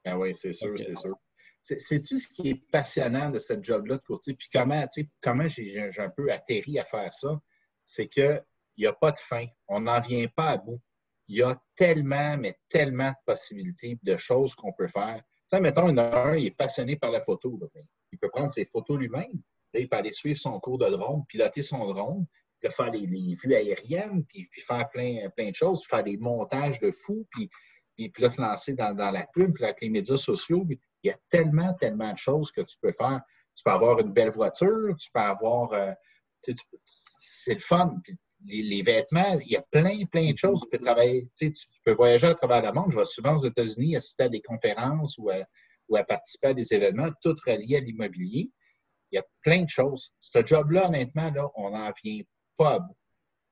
Ah 0.04 0.18
oui, 0.18 0.34
c'est 0.34 0.52
sûr, 0.52 0.78
c'est 0.78 0.96
sûr. 0.96 1.16
C'est-tu 1.62 2.18
ce 2.18 2.28
qui 2.28 2.50
est 2.50 2.70
passionnant 2.70 3.30
de 3.30 3.38
cette 3.38 3.62
job-là 3.62 3.96
de 3.96 4.02
courtier? 4.02 4.34
Puis 4.34 4.48
comment, 4.52 4.86
comment 5.20 5.46
j'ai 5.46 5.90
un 5.98 6.08
peu 6.08 6.32
atterri 6.32 6.78
à 6.78 6.84
faire 6.84 7.12
ça? 7.12 7.40
C'est 7.84 8.08
qu'il 8.08 8.42
n'y 8.78 8.86
a 8.86 8.92
pas 8.92 9.12
de 9.12 9.18
fin. 9.18 9.46
On 9.66 9.80
n'en 9.80 10.00
vient 10.00 10.26
pas 10.28 10.50
à 10.50 10.56
bout. 10.56 10.80
Il 11.26 11.36
y 11.36 11.42
a 11.42 11.60
tellement, 11.76 12.38
mais 12.38 12.56
tellement 12.70 13.10
de 13.10 13.16
possibilités, 13.26 13.98
de 14.02 14.16
choses 14.16 14.54
qu'on 14.54 14.72
peut 14.72 14.88
faire. 14.88 15.22
Tu 15.26 15.56
sais, 15.56 15.60
mettons, 15.60 15.96
un, 15.96 16.36
il 16.36 16.46
est 16.46 16.56
passionné 16.56 16.96
par 16.96 17.10
la 17.10 17.20
photo. 17.20 17.58
il 18.12 18.18
peut 18.18 18.30
prendre 18.30 18.50
ses 18.50 18.64
photos 18.64 18.98
lui-même. 18.98 19.42
Il 19.74 19.88
peut 19.88 19.96
aller 19.96 20.12
suivre 20.12 20.38
son 20.38 20.58
cours 20.60 20.78
de 20.78 20.88
drone, 20.88 21.24
piloter 21.28 21.62
son 21.62 21.86
drone, 21.86 22.26
de 22.62 22.68
faire 22.70 22.90
les, 22.90 23.06
vues 23.06 23.54
aériennes, 23.54 24.24
puis, 24.24 24.48
faire 24.66 24.88
plein, 24.88 25.28
plein 25.36 25.50
de 25.50 25.54
choses, 25.54 25.84
faire 25.86 26.02
des 26.02 26.16
montages 26.16 26.80
de 26.80 26.90
fous, 26.90 27.26
puis, 27.30 27.50
puis, 27.98 28.22
là, 28.22 28.28
se 28.28 28.40
lancer 28.40 28.74
dans, 28.74 28.94
la 28.94 29.26
pub, 29.32 29.52
puis 29.54 29.64
avec 29.64 29.80
les 29.80 29.90
médias 29.90 30.16
sociaux. 30.16 30.64
il 30.68 30.78
y 31.02 31.10
a 31.10 31.16
tellement, 31.28 31.74
tellement 31.74 32.12
de 32.12 32.18
choses 32.18 32.52
que 32.52 32.60
tu 32.60 32.76
peux 32.80 32.92
faire. 32.92 33.20
Tu 33.56 33.64
peux 33.64 33.70
avoir 33.70 33.98
une 33.98 34.12
belle 34.12 34.30
voiture, 34.30 34.94
tu 34.98 35.10
peux 35.12 35.20
avoir. 35.20 35.72
Euh, 35.72 35.92
c'est 37.18 37.54
le 37.54 37.60
fun. 37.60 37.96
Les, 38.46 38.82
vêtements, 38.82 39.36
il 39.44 39.50
y 39.50 39.56
a 39.56 39.62
plein, 39.62 40.04
plein 40.06 40.30
de 40.30 40.36
choses. 40.36 40.60
Tu 40.60 40.68
peux 40.68 40.78
travailler, 40.78 41.28
tu, 41.36 41.52
peux 41.84 41.92
voyager 41.92 42.28
à 42.28 42.34
travers 42.34 42.62
le 42.62 42.72
monde. 42.72 42.92
Je 42.92 42.98
vais 42.98 43.04
souvent 43.04 43.34
aux 43.34 43.44
États-Unis 43.44 43.96
assister 43.96 44.24
à 44.24 44.28
des 44.28 44.40
conférences 44.40 45.18
ou 45.18 45.30
à, 45.30 45.38
ou 45.88 45.96
à 45.96 46.04
participer 46.04 46.48
à 46.48 46.54
des 46.54 46.72
événements, 46.72 47.10
tout 47.22 47.36
reliés 47.44 47.76
à 47.76 47.80
l'immobilier. 47.80 48.52
Il 49.10 49.16
y 49.16 49.18
a 49.18 49.24
plein 49.42 49.64
de 49.64 49.68
choses. 49.68 50.12
Ce 50.20 50.44
job-là, 50.44 50.86
honnêtement, 50.86 51.30
là, 51.32 51.50
on 51.56 51.70
n'en 51.70 51.90
vient 52.04 52.22
pas 52.56 52.86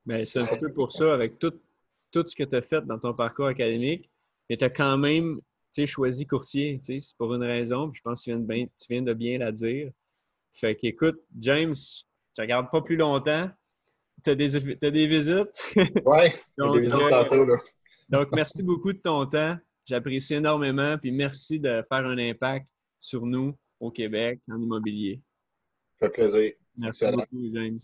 ben, 0.07 0.24
c'est 0.24 0.40
un 0.40 0.57
peu 0.57 0.72
pour 0.72 0.92
ça, 0.92 1.12
avec 1.12 1.38
tout, 1.40 1.53
tout 2.12 2.24
ce 2.26 2.36
que 2.36 2.44
tu 2.44 2.55
as 2.55 2.62
fait 2.62 2.80
dans 2.82 2.99
ton 2.99 3.12
parcours 3.12 3.49
académique, 3.49 4.09
mais 4.49 4.57
tu 4.57 4.64
as 4.64 4.70
quand 4.70 4.97
même 4.99 5.40
choisi 5.84 6.26
courtier. 6.26 6.80
C'est 6.82 7.01
pour 7.18 7.34
une 7.34 7.42
raison, 7.42 7.90
puis 7.90 7.99
je 7.99 8.03
pense 8.03 8.20
que 8.20 8.24
tu 8.24 8.30
viens, 8.30 8.40
de 8.40 8.47
bien, 8.47 8.64
tu 8.64 8.86
viens 8.88 9.03
de 9.03 9.12
bien 9.12 9.38
la 9.38 9.53
dire. 9.53 9.90
Fait 10.55 10.74
qu'écoute, 10.74 11.20
James, 11.38 11.74
je 11.74 12.40
ne 12.40 12.44
regarde 12.44 12.70
pas 12.70 12.80
plus 12.80 12.97
longtemps. 12.97 13.51
Tu 14.24 14.30
as 14.30 14.34
des, 14.34 14.57
as 14.57 14.90
des 14.90 15.07
visites? 15.07 15.74
Oui, 16.07 16.30
des 16.59 16.80
visites 16.80 16.94
euh, 16.94 17.11
tantôt. 17.11 17.47
donc, 18.09 18.28
merci 18.32 18.62
beaucoup 18.62 18.94
de 18.94 18.99
ton 18.99 19.26
temps. 19.26 19.59
J'apprécie 19.84 20.34
énormément. 20.34 20.97
Puis 20.97 21.12
merci 21.12 21.61
de 21.61 21.84
faire 21.88 22.07
un 22.07 22.16
impact 22.16 22.66
sur 22.99 23.26
nous 23.26 23.55
au 23.78 23.90
Québec 23.90 24.40
en 24.51 24.61
immobilier. 24.61 25.20
Ça 26.01 26.07
fait 26.07 26.12
plaisir. 26.12 26.53
Merci 26.78 27.07
beaucoup, 27.11 27.51
James. 27.53 27.80